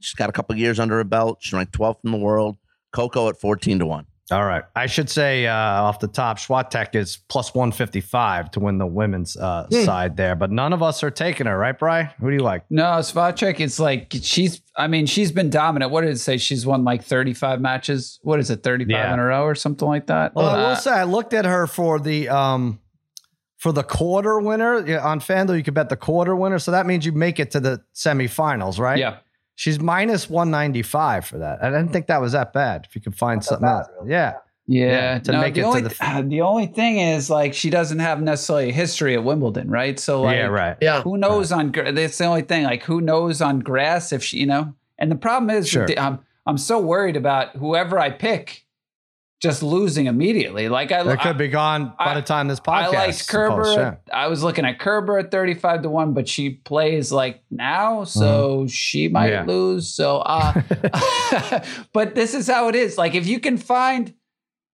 She's 0.00 0.14
got 0.14 0.28
a 0.28 0.32
couple 0.32 0.54
years 0.56 0.78
under 0.78 0.96
her 0.96 1.04
belt. 1.04 1.38
She's 1.40 1.52
ranked 1.52 1.72
12th 1.72 2.04
in 2.04 2.12
the 2.12 2.18
world. 2.18 2.58
Coco 2.92 3.28
at 3.28 3.40
14 3.40 3.80
to 3.80 3.86
1. 3.86 4.06
All 4.30 4.44
right. 4.44 4.62
I 4.76 4.86
should 4.86 5.10
say 5.10 5.46
uh, 5.46 5.52
off 5.54 5.98
the 5.98 6.06
top, 6.08 6.38
Swiatek 6.38 6.94
is 6.94 7.18
plus 7.28 7.52
155 7.54 8.50
to 8.52 8.60
win 8.60 8.78
the 8.78 8.86
women's 8.86 9.36
uh, 9.36 9.66
Hmm. 9.70 9.84
side 9.84 10.16
there, 10.16 10.34
but 10.36 10.50
none 10.50 10.72
of 10.72 10.82
us 10.82 11.02
are 11.02 11.10
taking 11.10 11.46
her, 11.46 11.58
right, 11.58 11.76
Bry? 11.78 12.04
Who 12.20 12.28
do 12.30 12.36
you 12.36 12.42
like? 12.42 12.64
No, 12.70 12.84
Swiatek, 12.84 13.58
it's 13.60 13.80
like 13.80 14.12
she's, 14.22 14.62
I 14.76 14.86
mean, 14.86 15.06
she's 15.06 15.32
been 15.32 15.50
dominant. 15.50 15.90
What 15.90 16.02
did 16.02 16.10
it 16.10 16.18
say? 16.20 16.36
She's 16.36 16.64
won 16.64 16.84
like 16.84 17.02
35 17.02 17.60
matches. 17.60 18.20
What 18.22 18.38
is 18.40 18.50
it, 18.50 18.62
35 18.62 18.90
Yeah. 18.90 19.12
in 19.14 19.18
a 19.18 19.24
row 19.24 19.44
or 19.44 19.54
something 19.54 19.88
like 19.88 20.06
that? 20.06 20.34
Well, 20.34 20.46
I 20.48 20.62
Uh, 20.64 20.68
will 20.68 20.76
say 20.76 20.92
I 20.92 21.04
looked 21.04 21.34
at 21.34 21.44
her 21.44 21.66
for 21.66 21.98
the 21.98 22.28
um 22.28 22.78
for 23.58 23.72
the 23.72 23.82
quarter 23.82 24.38
winner 24.40 24.86
yeah, 24.86 25.04
on 25.06 25.20
FanDuel. 25.20 25.56
You 25.56 25.62
could 25.62 25.74
bet 25.74 25.88
the 25.90 25.96
quarter 25.96 26.34
winner, 26.34 26.58
so 26.58 26.70
that 26.70 26.86
means 26.86 27.04
you 27.04 27.12
make 27.12 27.38
it 27.38 27.50
to 27.50 27.60
the 27.60 27.82
semifinals, 27.94 28.78
right? 28.78 28.98
Yeah. 28.98 29.16
She's 29.60 29.78
minus 29.78 30.30
one 30.30 30.50
ninety 30.50 30.80
five 30.80 31.26
for 31.26 31.36
that. 31.36 31.62
I 31.62 31.68
didn't 31.68 31.88
think 31.92 32.06
that 32.06 32.18
was 32.18 32.32
that 32.32 32.54
bad. 32.54 32.86
If 32.88 32.94
you 32.94 33.02
could 33.02 33.14
find 33.14 33.44
something 33.44 33.68
else, 33.68 33.88
yeah. 34.06 34.36
Yeah, 34.66 34.86
Yeah, 34.86 35.18
to 35.18 35.32
no, 35.32 35.40
make 35.42 35.52
the 35.52 35.60
it 35.60 35.62
to 35.64 35.68
only, 35.68 35.80
the- 35.82 36.24
the 36.28 36.40
only 36.40 36.66
thing 36.66 36.98
is 36.98 37.28
like 37.28 37.52
she 37.52 37.68
doesn't 37.68 37.98
have 37.98 38.22
necessarily 38.22 38.70
a 38.70 38.72
history 38.72 39.12
at 39.12 39.22
Wimbledon, 39.22 39.68
right? 39.68 40.00
So 40.00 40.22
like, 40.22 40.36
yeah, 40.36 40.46
right. 40.46 40.78
Yeah. 40.80 41.02
who 41.02 41.18
knows 41.18 41.52
on 41.52 41.72
gra- 41.72 41.92
that's 41.92 42.16
the 42.16 42.24
only 42.24 42.40
thing. 42.40 42.64
Like, 42.64 42.84
who 42.84 43.02
knows 43.02 43.42
on 43.42 43.58
grass 43.58 44.12
if 44.14 44.24
she, 44.24 44.38
you 44.38 44.46
know? 44.46 44.72
And 44.98 45.10
the 45.12 45.16
problem 45.16 45.50
is, 45.50 45.68
Sure. 45.68 45.86
I'm 45.98 46.20
I'm 46.46 46.56
so 46.56 46.80
worried 46.80 47.16
about 47.16 47.54
whoever 47.56 47.98
I 47.98 48.08
pick 48.08 48.64
just 49.40 49.62
losing 49.62 50.06
immediately. 50.06 50.68
Like 50.68 50.92
I, 50.92 51.02
That 51.02 51.18
I 51.18 51.22
could 51.22 51.38
be 51.38 51.48
gone 51.48 51.94
by 51.98 52.12
I- 52.12 52.14
the 52.14 52.22
time 52.22 52.46
this 52.48 52.60
podcast. 52.60 52.94
I 52.94 53.06
liked 53.06 53.28
Kerber. 53.28 53.56
posts, 53.62 53.76
yeah. 53.76 53.94
I 54.12 54.26
was 54.28 54.42
looking 54.42 54.64
at 54.66 54.78
Kerber 54.78 55.18
at 55.18 55.30
35 55.30 55.82
to 55.82 55.88
1, 55.90 56.12
but 56.12 56.28
she 56.28 56.50
plays 56.50 57.10
like 57.10 57.42
now, 57.50 58.04
so 58.04 58.66
she 58.68 59.08
might 59.08 59.30
Mm-hmm. 59.32 59.48
Yeah. 59.48 59.54
lose. 59.54 59.88
So 59.88 60.18
uh 60.18 60.60
but 61.92 62.14
this 62.14 62.34
is 62.34 62.46
how 62.46 62.68
it 62.68 62.74
is. 62.74 62.98
Like 62.98 63.14
if 63.14 63.26
you 63.26 63.40
can 63.40 63.56
find, 63.56 64.12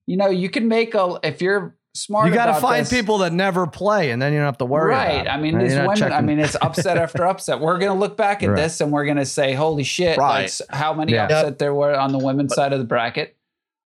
you 0.07 0.17
know, 0.17 0.29
you 0.29 0.49
can 0.49 0.69
make 0.69 0.95
a 0.95 1.19
if 1.23 1.41
you're 1.43 1.77
smart 1.95 2.29
You 2.29 2.35
got 2.35 2.47
to 2.47 2.61
find 2.61 2.83
this- 2.83 2.91
people 2.93 3.19
that 3.19 3.33
never 3.33 3.67
play, 3.67 4.11
and 4.11 4.21
then 4.21 4.33
you 4.33 4.39
don't 4.39 4.47
have 4.47 4.59
to 4.59 4.65
worry. 4.67 4.91
Right. 4.91 5.21
about. 5.23 5.29
I 5.29 5.41
mean, 5.41 5.59
these 5.59 5.75
women, 5.77 6.13
I 6.13 6.21
mean, 6.21 6.39
it's 6.41 6.57
upset 6.61 6.99
after 7.07 7.25
upset. 7.27 7.59
We're 7.61 7.79
going 7.79 7.93
to 7.93 7.99
look 7.99 8.17
back 8.17 8.43
at 8.43 8.49
Right. 8.51 8.57
this 8.57 8.81
and 8.83 8.93
we're 8.93 9.05
going 9.07 9.17
to 9.17 9.25
say, 9.25 9.55
holy 9.55 9.83
shit, 9.85 10.19
Right. 10.19 10.43
like, 10.61 10.69
how 10.77 10.93
many 10.93 11.13
Yeah. 11.15 11.25
upset 11.25 11.59
there 11.59 11.73
were 11.73 11.95
on 11.99 12.13
the 12.13 12.19
women's 12.19 12.55
side 12.55 12.73
of 12.73 12.79
the 12.81 12.85
bracket. 12.85 13.37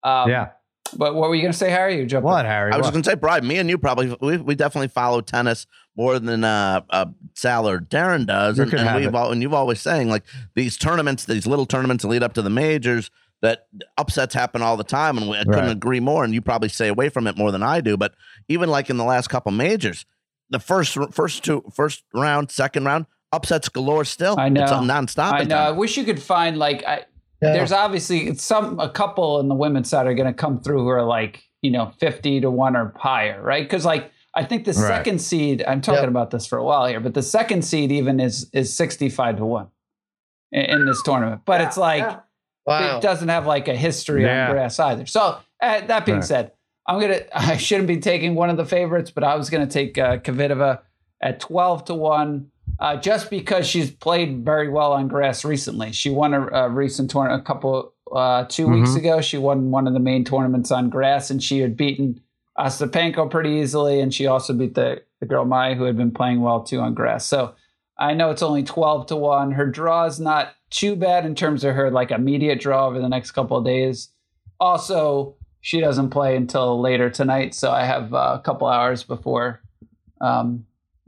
Um, 0.03 0.29
yeah. 0.29 0.49
But 0.97 1.15
what 1.15 1.29
were 1.29 1.35
you 1.35 1.41
going 1.41 1.51
to 1.51 1.57
say, 1.57 1.69
Harry? 1.69 1.97
You 1.97 2.05
jumping? 2.05 2.25
What, 2.25 2.45
Harry? 2.45 2.71
I 2.71 2.77
was 2.77 2.85
What? 2.85 2.91
going 2.91 3.03
to 3.03 3.09
say, 3.09 3.15
Brian, 3.15 3.45
me 3.45 3.57
and 3.57 3.69
you 3.69 3.77
probably, 3.77 4.15
we, 4.21 4.37
we 4.37 4.55
definitely 4.55 4.87
follow 4.87 5.21
tennis 5.21 5.67
more 5.95 6.19
than 6.19 6.43
uh, 6.43 6.81
uh, 6.89 7.05
Sal 7.33 7.67
or 7.67 7.79
Darren 7.79 8.25
does. 8.25 8.57
You 8.57 8.63
And, 8.63 8.73
and, 8.73 8.87
have 8.87 9.01
we've 9.01 9.15
all, 9.15 9.31
and 9.31 9.41
you've 9.41 9.53
always 9.53 9.81
saying 9.81 10.09
like 10.09 10.23
these 10.53 10.77
tournaments, 10.77 11.25
these 11.25 11.47
little 11.47 11.65
tournaments 11.65 12.03
that 12.03 12.09
lead 12.09 12.23
up 12.23 12.33
to 12.33 12.41
the 12.41 12.49
majors, 12.49 13.11
that 13.41 13.67
upsets 13.97 14.33
happen 14.33 14.61
all 14.61 14.77
the 14.77 14.83
time. 14.83 15.17
And 15.17 15.29
we, 15.29 15.37
I 15.37 15.43
couldn't 15.43 15.69
agree 15.69 15.99
more. 15.99 16.23
And 16.23 16.33
you 16.33 16.41
probably 16.41 16.69
stay 16.69 16.87
away 16.87 17.09
from 17.09 17.27
it 17.27 17.37
more 17.37 17.51
than 17.51 17.63
I 17.63 17.81
do. 17.81 17.97
But 17.97 18.13
even 18.47 18.69
like 18.69 18.89
in 18.89 18.97
the 18.97 19.03
last 19.03 19.27
couple 19.27 19.51
majors, 19.51 20.05
the 20.49 20.59
first, 20.59 20.97
first 21.11 21.43
two, 21.43 21.63
first 21.73 22.03
round, 22.13 22.51
second 22.51 22.85
round, 22.85 23.07
upsets 23.31 23.69
galore 23.69 24.05
still. 24.05 24.39
I 24.39 24.49
know. 24.49 24.63
It's 24.63 24.71
nonstop. 24.71 25.33
I 25.33 25.39
at 25.41 25.47
know. 25.47 25.57
I 25.57 25.71
wish 25.71 25.97
you 25.97 26.03
could 26.03 26.21
find 26.21 26.57
like 26.57 26.83
I, 26.85 27.05
Yeah. 27.41 27.53
there's 27.53 27.71
obviously 27.71 28.33
some 28.35 28.79
a 28.79 28.89
couple 28.89 29.39
in 29.39 29.47
the 29.49 29.55
women's 29.55 29.89
side 29.89 30.07
are 30.07 30.13
going 30.13 30.27
to 30.31 30.33
come 30.33 30.61
through 30.61 30.79
who 30.83 30.87
are 30.89 31.03
like 31.03 31.43
you 31.61 31.71
know 31.71 31.91
50 31.99 32.41
to 32.41 32.49
1 32.51 32.75
or 32.75 32.93
higher 32.97 33.41
right 33.41 33.63
because 33.63 33.85
like 33.85 34.11
i 34.33 34.43
think 34.43 34.63
the 34.65 34.71
Right. 34.71 34.87
second 34.87 35.19
seed 35.19 35.63
i'm 35.67 35.81
talking 35.81 36.01
Yep. 36.01 36.09
about 36.09 36.31
this 36.31 36.45
for 36.47 36.57
a 36.57 36.63
while 36.63 36.85
here 36.87 36.99
but 36.99 37.13
the 37.13 37.21
second 37.21 37.63
seed 37.63 37.91
even 37.91 38.19
is 38.19 38.49
is 38.53 38.73
65 38.75 39.37
to 39.37 39.45
1 39.45 39.67
in, 40.53 40.61
in 40.65 40.85
this 40.85 41.01
tournament 41.03 41.41
but 41.45 41.61
it's 41.61 41.77
like 41.77 42.19
Wow. 42.65 42.97
it 42.97 43.01
doesn't 43.01 43.27
have 43.29 43.45
like 43.45 43.67
a 43.67 43.75
history 43.75 44.23
Yeah. 44.23 44.47
on 44.47 44.51
grass 44.53 44.79
either 44.79 45.05
so 45.05 45.37
uh, 45.61 45.81
that 45.87 46.05
being 46.05 46.19
Right. 46.19 46.25
said 46.25 46.51
i'm 46.87 46.99
gonna 47.01 47.19
i 47.33 47.57
shouldn't 47.57 47.87
be 47.87 47.97
taking 47.97 48.35
one 48.35 48.49
of 48.49 48.57
the 48.57 48.65
favorites 48.65 49.11
but 49.11 49.23
i 49.23 49.35
was 49.35 49.49
gonna 49.49 49.67
take 49.67 49.97
uh, 49.97 50.17
kvitova 50.17 50.79
at 51.21 51.39
12 51.39 51.85
to 51.85 51.93
1 51.95 52.47
uh, 52.79 52.95
just 52.97 53.29
because 53.29 53.67
she's 53.67 53.89
played 53.91 54.43
very 54.43 54.69
well 54.69 54.93
on 54.93 55.07
grass 55.07 55.45
recently. 55.45 55.91
She 55.91 56.09
won 56.09 56.33
a, 56.33 56.47
a 56.47 56.69
recent 56.69 57.09
tournament 57.11 57.41
a 57.41 57.45
couple 57.45 57.93
uh, 58.15 58.45
2 58.47 58.67
weeks 58.67 58.91
Mhm. 58.91 58.97
ago. 58.97 59.21
She 59.21 59.37
won 59.37 59.71
one 59.71 59.87
of 59.87 59.93
the 59.93 59.99
main 59.99 60.23
tournaments 60.23 60.71
on 60.71 60.89
grass, 60.89 61.29
and 61.31 61.41
she 61.41 61.59
had 61.59 61.75
beaten 61.75 62.19
Ostapenko 62.57 63.29
pretty 63.29 63.49
easily, 63.51 63.99
and 63.99 64.13
she 64.13 64.27
also 64.27 64.53
beat 64.53 64.75
the 64.75 65.01
the 65.21 65.25
girl 65.25 65.45
Mai, 65.45 65.73
who 65.75 65.85
had 65.85 65.95
been 65.97 66.11
playing 66.11 66.41
well 66.41 66.61
too 66.63 66.79
on 66.79 66.93
grass. 66.93 67.25
So 67.25 67.55
I 67.97 68.13
know 68.13 68.29
it's 68.29 68.43
only 68.43 68.63
twelve 68.63 69.07
to 69.07 69.15
one. 69.15 69.51
Her 69.51 69.65
draw 69.65 70.05
is 70.05 70.19
not 70.19 70.49
too 70.69 70.95
bad 70.95 71.25
in 71.25 71.35
terms 71.35 71.63
of 71.63 71.73
her 71.75 71.89
like 71.89 72.11
immediate 72.11 72.59
draw 72.59 72.87
over 72.87 72.99
the 72.99 73.09
next 73.09 73.31
couple 73.31 73.57
of 73.57 73.65
days. 73.65 74.09
Also, 74.59 75.35
she 75.61 75.79
doesn't 75.81 76.09
play 76.11 76.35
until 76.35 76.79
later 76.79 77.09
tonight, 77.09 77.53
so 77.55 77.71
I 77.71 77.83
have 77.85 78.13
uh, 78.13 78.37
a 78.37 78.41
couple 78.43 78.67
hours 78.67 79.03
before. 79.03 79.61
Um, 80.21 80.65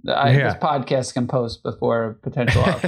I, 0.09 0.31
Yeah. 0.31 0.53
This 0.53 0.63
podcast 0.63 1.13
can 1.13 1.27
post 1.27 1.63
before 1.63 2.17
potential. 2.21 2.63
up- 2.65 2.83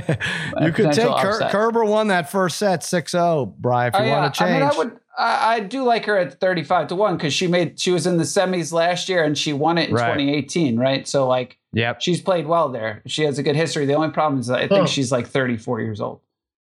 you 0.62 0.72
could 0.72 0.92
take 0.94 1.08
Ker- 1.16 1.50
Kerber 1.50 1.84
won 1.86 2.08
that 2.08 2.30
first 2.32 2.58
set 2.58 2.82
6-0, 2.82 3.56
Bry, 3.58 3.88
if 3.88 3.94
you 3.94 4.00
Oh, 4.02 4.10
want 4.10 4.34
to 4.34 4.40
change. 4.40 4.50
I 4.52 4.54
mean, 4.60 4.64
I 4.64 4.78
would. 4.78 5.00
I, 5.18 5.56
I 5.56 5.60
do 5.60 5.84
like 5.84 6.06
her 6.06 6.18
at 6.18 6.40
thirty-five 6.40 6.88
to 6.88 6.96
one 6.96 7.18
because 7.18 7.34
she 7.34 7.48
made. 7.48 7.78
She 7.78 7.92
was 7.92 8.08
in 8.08 8.16
the 8.18 8.24
semis 8.24 8.72
last 8.72 9.10
year 9.10 9.22
and 9.22 9.38
she 9.38 9.52
won 9.52 9.78
it 9.78 9.90
in 9.90 9.96
Right. 9.96 10.14
2018, 10.14 10.78
right? 10.80 11.06
So 11.06 11.28
like, 11.28 11.58
Yep. 11.74 12.02
she's 12.02 12.22
played 12.22 12.48
well 12.48 12.70
there. 12.70 13.02
She 13.06 13.24
has 13.24 13.38
a 13.38 13.44
good 13.44 13.58
history. 13.58 13.86
The 13.86 13.96
only 13.96 14.12
problem 14.12 14.40
is 14.40 14.50
I 14.50 14.62
think 14.68 14.72
Huh. 14.82 14.86
she's 14.86 15.12
like 15.12 15.28
34 15.28 15.82
years 15.82 16.00
old. 16.00 16.22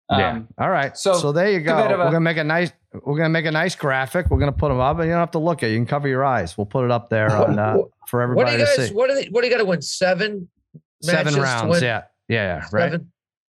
yeah. 0.09 0.31
Um, 0.31 0.47
All 0.57 0.69
right. 0.71 0.97
so, 0.97 1.13
So, 1.13 1.31
there 1.31 1.51
you 1.51 1.59
go. 1.59 1.73
Kvitova- 1.73 1.97
We're 1.99 2.05
gonna 2.05 2.19
make 2.21 2.37
a 2.37 2.43
nice. 2.43 2.71
We're 2.93 3.17
gonna 3.17 3.29
make 3.29 3.45
a 3.45 3.51
nice 3.51 3.75
graphic. 3.75 4.29
We're 4.29 4.39
gonna 4.39 4.51
put 4.51 4.69
them 4.69 4.79
up, 4.79 4.97
and 4.97 5.05
you 5.05 5.11
don't 5.11 5.19
have 5.19 5.31
to 5.31 5.39
look 5.39 5.61
at. 5.63 5.69
it. 5.69 5.73
You 5.73 5.77
can 5.79 5.85
cover 5.85 6.07
your 6.07 6.25
eyes. 6.25 6.57
We'll 6.57 6.65
put 6.65 6.85
it 6.85 6.91
up 6.91 7.09
there 7.09 7.31
on 7.31 7.59
uh, 7.59 7.75
what- 7.75 7.89
for 8.07 8.19
what 8.33 8.45
do 8.47 8.51
everybody 8.51 8.51
you 8.51 8.57
to 8.57 8.77
guys? 8.77 8.87
see. 8.89 8.93
What 8.95 9.09
do 9.09 9.15
they? 9.15 9.25
What 9.27 9.41
do 9.41 9.47
you 9.47 9.53
got 9.53 9.59
to 9.59 9.65
win? 9.65 9.81
Seven. 9.81 10.49
Seven 11.01 11.35
rounds. 11.35 11.81
Yeah. 11.81 12.03
Yeah. 12.27 12.57
Yeah. 12.57 12.67
Right. 12.71 12.91
Seven. 12.91 13.11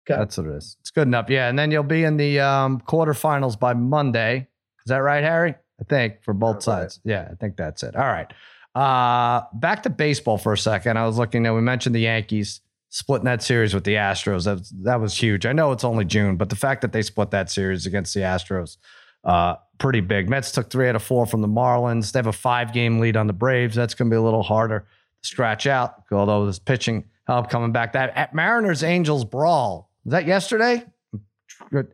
Okay. 0.09 0.19
That's 0.19 0.37
what 0.37 0.47
it 0.47 0.53
is. 0.55 0.77
It's 0.81 0.91
good 0.91 1.07
enough. 1.07 1.29
Yeah. 1.29 1.49
And 1.49 1.59
then 1.59 1.71
you'll 1.71 1.83
be 1.83 2.03
in 2.03 2.15
the 2.17 2.39
um, 2.39 2.79
quarterfinals 2.87 3.59
by 3.59 3.73
Monday. 3.73 4.47
Is 4.85 4.89
that 4.89 4.97
right, 4.97 5.23
Harry? 5.23 5.55
I 5.81 5.83
think 5.83 6.23
for 6.23 6.33
both 6.33 6.55
right. 6.55 6.63
sides. 6.63 6.99
Yeah, 7.03 7.27
I 7.29 7.35
think 7.35 7.57
that's 7.57 7.83
it. 7.83 7.95
All 7.95 8.05
right. 8.05 8.31
Uh, 8.75 9.43
back 9.53 9.83
to 9.83 9.89
baseball 9.89 10.37
for 10.37 10.53
a 10.53 10.57
second. 10.57 10.97
I 10.97 11.05
was 11.05 11.17
looking 11.17 11.45
at, 11.45 11.53
we 11.53 11.61
mentioned 11.61 11.95
the 11.95 11.99
Yankees. 12.01 12.61
splitting 12.89 13.25
that 13.25 13.41
series 13.43 13.73
with 13.73 13.83
the 13.83 13.95
Astros. 13.95 14.45
That 14.45 14.59
was, 14.59 14.69
that 14.83 15.01
was 15.01 15.17
huge. 15.17 15.45
I 15.45 15.51
know 15.53 15.71
it's 15.73 15.83
only 15.83 16.05
June, 16.05 16.37
but 16.37 16.49
the 16.49 16.55
fact 16.55 16.81
that 16.81 16.93
they 16.93 17.01
split 17.01 17.31
that 17.31 17.49
series 17.49 17.85
against 17.85 18.13
the 18.13 18.21
Astros, 18.21 18.77
uh, 19.25 19.55
pretty 19.77 20.01
big. 20.01 20.29
Mets 20.29 20.51
took 20.51 20.69
three 20.69 20.87
out 20.87 20.95
of 20.95 21.03
four 21.03 21.25
from 21.25 21.41
the 21.41 21.47
Marlins. 21.47 22.11
They 22.11 22.19
have 22.19 22.27
a 22.27 22.31
five 22.33 22.71
game 22.73 22.99
lead 22.99 23.17
on 23.17 23.27
the 23.27 23.33
Braves. 23.33 23.75
That's 23.75 23.93
going 23.93 24.09
to 24.09 24.13
be 24.13 24.17
a 24.17 24.21
little 24.21 24.43
harder 24.43 24.79
to 25.21 25.27
scratch 25.27 25.67
out, 25.67 26.03
although 26.11 26.45
this 26.45 26.59
pitching 26.59 27.05
help 27.27 27.49
coming 27.49 27.71
back. 27.71 27.93
That 27.93 28.15
at 28.15 28.33
Mariners 28.35 28.83
Angels 28.83 29.25
brawl 29.25 29.89
was 30.03 30.11
that 30.11 30.25
yesterday? 30.25 30.83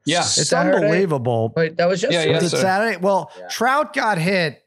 Yeah. 0.05 0.19
it's 0.19 0.49
Saturday? 0.49 0.77
unbelievable. 0.77 1.53
Wait, 1.55 1.77
that 1.77 1.87
was 1.87 2.03
Yeah, 2.03 2.09
yesterday. 2.09 2.31
yeah. 2.33 2.41
Was 2.41 2.53
it. 2.53 2.57
Saturday? 2.57 2.97
Well, 2.97 3.31
Yeah. 3.39 3.47
Trout 3.47 3.93
got 3.93 4.17
hit 4.17 4.63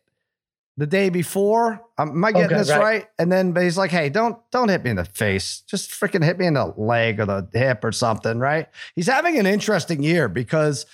the 0.77 0.87
day 0.87 1.09
before. 1.11 1.81
Um, 1.99 2.11
am 2.11 2.25
I 2.25 2.33
getting 2.33 2.47
Okay, 2.47 2.57
this 2.57 2.71
right. 2.71 2.81
right? 2.81 3.07
And 3.19 3.31
then 3.31 3.53
but 3.53 3.63
he's 3.65 3.77
like, 3.79 3.91
"Hey, 3.91 4.09
don't 4.09 4.39
don't 4.51 4.69
hit 4.69 4.83
me 4.83 4.91
in 4.91 4.97
the 4.97 5.05
face. 5.05 5.63
Just 5.69 5.91
freaking 5.91 6.25
hit 6.25 6.39
me 6.39 6.47
in 6.47 6.55
the 6.55 6.73
leg 6.77 7.21
or 7.21 7.27
the 7.27 7.47
hip 7.53 7.85
or 7.85 7.93
something." 7.93 8.39
Right? 8.39 8.69
He's 8.97 9.07
having 9.07 9.39
an 9.39 9.47
interesting 9.47 10.03
year 10.03 10.29
because 10.29 10.87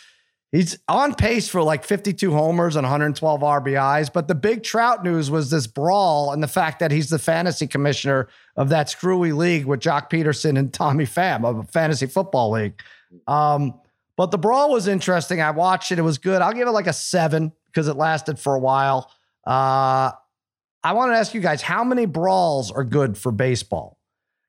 he's 0.53 0.79
on 0.89 1.15
pace 1.15 1.49
for 1.49 1.63
like 1.63 1.85
52 1.85 2.33
homers 2.33 2.77
and 2.77 2.85
112 2.85 3.41
RBIs. 3.41 4.13
But 4.13 4.29
the 4.29 4.35
big 4.35 4.63
Trout 4.63 5.05
news 5.05 5.31
was 5.31 5.51
this 5.51 5.67
brawl 5.67 6.33
and 6.33 6.43
the 6.43 6.49
fact 6.49 6.81
that 6.81 6.91
he's 6.91 7.11
the 7.11 7.19
fantasy 7.19 7.67
commissioner 7.67 8.29
of 8.57 8.69
that 8.71 8.89
screwy 8.89 9.33
league 9.33 9.67
with 9.67 9.81
Joc 9.81 10.11
Pederson 10.11 10.59
and 10.59 10.73
Tommy 10.73 11.05
Pham 11.05 11.45
of 11.45 11.59
a 11.59 11.65
fantasy 11.65 12.07
football 12.07 12.51
league. 12.51 12.81
Um, 13.27 13.75
but 14.17 14.31
the 14.31 14.39
brawl 14.39 14.71
was 14.71 14.87
interesting. 14.87 15.41
I 15.41 15.51
watched 15.51 15.93
it. 15.93 15.99
It 15.99 16.03
was 16.03 16.19
good. 16.19 16.43
I'll 16.43 16.53
give 16.53 16.69
it 16.69 16.73
like 16.73 16.87
a 16.87 16.93
seven 16.93 17.53
because 17.67 17.89
it 17.89 17.97
lasted 17.97 18.39
for 18.39 18.55
a 18.55 18.59
while. 18.59 19.11
Uh, 19.47 20.13
I 20.83 20.93
want 20.93 21.13
to 21.13 21.17
ask 21.17 21.35
you 21.35 21.41
guys 21.41 21.63
how 21.63 21.85
many 21.85 22.07
brawls 22.07 22.71
are 22.71 22.85
good 22.85 23.17
for 23.17 23.33
baseball? 23.33 23.99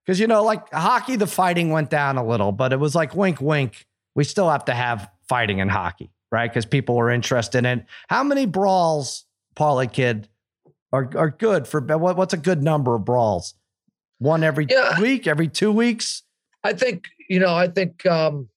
Because, 0.05 0.19
you 0.19 0.27
know, 0.27 0.43
like 0.43 0.71
hockey, 0.73 1.15
the 1.15 1.27
fighting 1.27 1.69
went 1.69 1.89
down 1.89 2.17
a 2.17 2.25
little, 2.25 2.51
but 2.51 2.73
it 2.73 2.79
was 2.79 2.95
like 2.95 3.15
wink, 3.15 3.39
wink. 3.39 3.85
We 4.15 4.23
still 4.23 4.49
have 4.49 4.65
to 4.65 4.73
have 4.73 5.09
fighting 5.31 5.59
in 5.59 5.69
hockey, 5.69 6.11
right? 6.29 6.51
Because 6.51 6.65
people 6.65 6.99
are 6.99 7.09
interested 7.09 7.65
in. 7.65 7.85
How 8.09 8.21
many 8.21 8.45
brawls, 8.45 9.25
Parlay 9.55 9.87
Kid, 9.87 10.27
are, 10.91 11.09
are 11.15 11.29
good 11.29 11.69
for 11.69 11.79
what, 11.79 12.17
what's 12.17 12.33
a 12.33 12.37
good 12.37 12.61
number 12.61 12.95
of 12.95 13.05
brawls? 13.05 13.53
One 14.19 14.43
every 14.43 14.67
Yeah. 14.69 14.99
week, 14.99 15.27
every 15.27 15.47
two 15.47 15.71
weeks? 15.71 16.23
I 16.65 16.73
think 16.73 17.05
you 17.29 17.39
know. 17.39 17.55
I 17.55 17.67
think 17.69 18.05
um, 18.05 18.49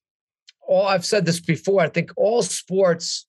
all 0.66 0.84
I've 0.84 1.06
said 1.06 1.24
this 1.24 1.38
before. 1.38 1.80
I 1.80 1.88
think 1.88 2.10
all 2.16 2.42
sports 2.42 3.24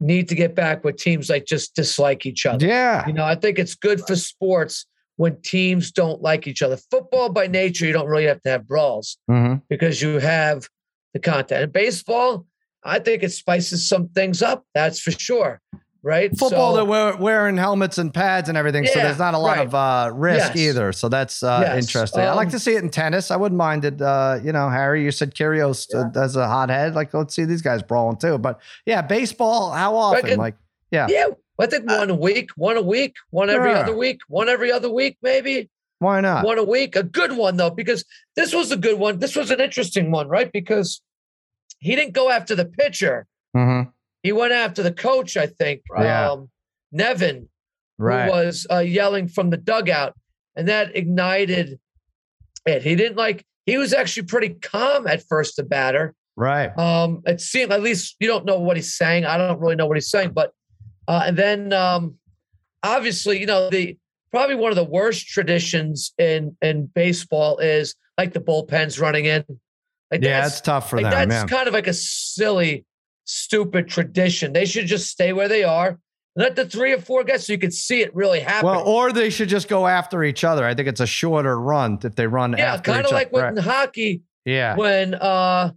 need 0.00 0.28
to 0.30 0.34
get 0.34 0.54
back 0.54 0.82
with 0.82 0.96
teams 0.96 1.28
like 1.28 1.44
just 1.44 1.76
dislike 1.76 2.24
each 2.24 2.46
other. 2.46 2.66
Yeah. 2.66 3.06
You 3.06 3.12
know, 3.12 3.24
I 3.24 3.34
think 3.34 3.58
it's 3.58 3.74
good 3.74 4.00
for 4.06 4.16
sports 4.16 4.86
when 5.16 5.40
teams 5.42 5.92
don't 5.92 6.22
like 6.22 6.46
each 6.46 6.62
other. 6.62 6.78
Football 6.90 7.28
by 7.28 7.46
nature, 7.48 7.84
you 7.86 7.92
don't 7.92 8.08
really 8.08 8.24
have 8.24 8.40
to 8.42 8.48
have 8.50 8.66
brawls 8.66 9.18
Mhm. 9.30 9.60
because 9.68 10.00
you 10.02 10.18
have 10.20 10.68
the 11.14 11.20
content. 11.20 11.62
And 11.62 11.72
baseball, 11.72 12.46
I 12.82 12.98
think 12.98 13.22
it 13.22 13.32
spices 13.32 13.88
some 13.88 14.08
things 14.08 14.42
up. 14.42 14.64
That's 14.74 15.00
for 15.00 15.12
sure. 15.12 15.62
Right? 16.02 16.28
football 16.36 16.72
So- 16.72 16.76
they're 16.76 16.84
wear, 16.84 17.16
wearing 17.16 17.56
helmets 17.56 17.96
and 17.96 18.12
pads 18.12 18.50
and 18.50 18.58
everything 18.58 18.84
so 18.84 19.00
there's 19.00 19.18
not 19.18 19.32
a 19.32 19.38
lot 19.38 19.56
right. 19.56 19.66
of 19.66 19.74
uh, 19.74 20.10
risk 20.12 20.48
Yes. 20.54 20.56
either 20.56 20.92
so 20.92 21.08
that's 21.08 21.42
uh, 21.42 21.60
Yes. 21.62 21.84
interesting 21.86 22.20
i 22.20 22.32
like 22.34 22.48
Um, 22.48 22.50
to 22.50 22.58
see 22.58 22.74
it 22.74 22.82
in 22.82 22.90
tennis 22.90 23.30
i 23.30 23.36
wouldn't 23.36 23.56
mind 23.56 23.86
it 23.86 24.02
uh, 24.02 24.38
you 24.44 24.52
know 24.52 24.68
harry 24.68 25.02
you 25.02 25.10
said 25.10 25.34
Kyrgios 25.34 25.86
uh, 25.94 26.20
as 26.20 26.36
a 26.36 26.46
hothead 26.46 26.94
like 26.94 27.14
let's 27.14 27.34
see 27.34 27.46
these 27.46 27.62
guys 27.62 27.82
brawling 27.82 28.18
too 28.18 28.36
but 28.36 28.60
yeah 28.84 29.00
baseball 29.00 29.70
how 29.70 29.96
often 29.96 30.38
like 30.38 30.56
yeah 30.90 31.06
yeah, 31.08 31.28
I 31.58 31.66
think 31.68 31.88
one 31.90 32.10
a 32.10 32.14
week, 32.14 32.50
one 32.56 32.76
a 32.76 32.82
week, 32.82 33.14
one 33.30 33.48
every 33.48 33.70
Sure. 33.70 33.78
other 33.78 33.96
week, 33.96 34.20
one 34.28 34.50
every 34.50 34.70
other 34.70 34.90
week, 34.90 35.16
maybe. 35.22 35.70
why 36.00 36.20
not 36.20 36.44
one 36.44 36.58
a 36.58 36.64
week. 36.64 36.96
A 36.96 37.02
good 37.02 37.32
one 37.32 37.56
though, 37.56 37.70
because 37.70 38.04
this 38.36 38.52
was 38.52 38.70
a 38.72 38.76
good 38.76 38.98
one. 38.98 39.20
This 39.20 39.36
was 39.36 39.50
an 39.50 39.60
interesting 39.62 40.10
one, 40.10 40.28
right? 40.28 40.52
Because 40.52 41.00
he 41.78 41.94
didn't 41.96 42.12
go 42.14 42.30
after 42.30 42.54
the 42.54 42.64
pitcher. 42.64 43.26
Mhm. 43.56 43.92
He 44.22 44.32
went 44.32 44.52
after 44.52 44.82
the 44.82 44.92
coach, 44.92 45.36
I 45.36 45.46
think. 45.46 45.82
Yeah. 45.98 46.30
Um, 46.30 46.50
Nevin, 46.92 47.48
right 47.98 48.24
who 48.26 48.30
was 48.30 48.66
uh, 48.70 48.78
yelling 48.78 49.28
from 49.28 49.50
the 49.50 49.56
dugout, 49.56 50.14
and 50.56 50.68
that 50.68 50.96
ignited 50.96 51.78
it. 52.66 52.82
He 52.82 52.94
didn't 52.96 53.16
like. 53.16 53.44
He 53.66 53.78
was 53.78 53.92
actually 53.92 54.26
pretty 54.26 54.50
calm 54.50 55.06
at 55.06 55.22
first, 55.26 55.56
the 55.56 55.62
batter. 55.62 56.14
right 56.36 56.76
Um, 56.78 57.22
it 57.26 57.40
seemed 57.40 57.72
at 57.72 57.82
least 57.82 58.16
you 58.20 58.26
don't 58.28 58.44
know 58.44 58.58
what 58.58 58.76
he's 58.76 58.94
saying. 58.94 59.24
I 59.24 59.36
don't 59.36 59.60
really 59.60 59.76
know 59.76 59.86
what 59.86 59.96
he's 59.96 60.10
saying, 60.10 60.30
but 60.32 60.52
uh, 61.08 61.24
and 61.26 61.36
then 61.36 61.72
um, 61.72 62.14
obviously, 62.82 63.40
you 63.40 63.46
know, 63.46 63.68
the 63.70 63.98
probably 64.30 64.56
one 64.56 64.70
of 64.70 64.76
the 64.76 64.84
worst 64.84 65.26
traditions 65.28 66.12
in 66.18 66.56
in 66.62 66.86
baseball 66.86 67.58
is 67.58 67.94
like 68.16 68.32
the 68.32 68.40
bullpens 68.40 69.00
running 69.00 69.24
in. 69.26 69.44
Like 70.10 70.22
yeah 70.22 70.42
that's, 70.42 70.54
it's 70.54 70.60
tough 70.60 70.90
for 70.90 71.00
like 71.00 71.12
them 71.12 71.28
that's 71.28 71.50
kind 71.50 71.66
of 71.66 71.74
like 71.74 71.86
a 71.86 71.94
silly, 71.94 72.84
stupid 73.24 73.88
tradition. 73.88 74.52
They 74.52 74.66
should 74.66 74.86
just 74.86 75.08
stay 75.10 75.32
where 75.32 75.48
they 75.48 75.64
are. 75.64 75.98
Let 76.36 76.56
the 76.56 76.66
three 76.66 76.92
or 76.92 76.98
four 77.00 77.22
guys 77.22 77.46
so 77.46 77.52
you 77.52 77.58
can 77.58 77.70
see 77.70 78.00
it 78.00 78.14
really 78.14 78.40
happen. 78.40 78.68
well 78.68 78.86
or 78.86 79.12
they 79.12 79.30
should 79.30 79.48
just 79.48 79.68
go 79.68 79.86
after 79.86 80.24
each 80.24 80.42
other 80.42 80.64
i 80.64 80.74
think 80.74 80.88
it's 80.88 80.98
a 80.98 81.06
shorter 81.06 81.56
run 81.56 81.96
if 82.02 82.16
they 82.16 82.26
run 82.26 82.56
yeah, 82.58 82.76
kind 82.78 83.06
of 83.06 83.12
like 83.12 83.28
other 83.28 83.44
when 83.44 83.58
in 83.58 83.62
hockey 83.62 84.22
yeah 84.44 84.74
when 84.74 85.14
uh, 85.14 85.70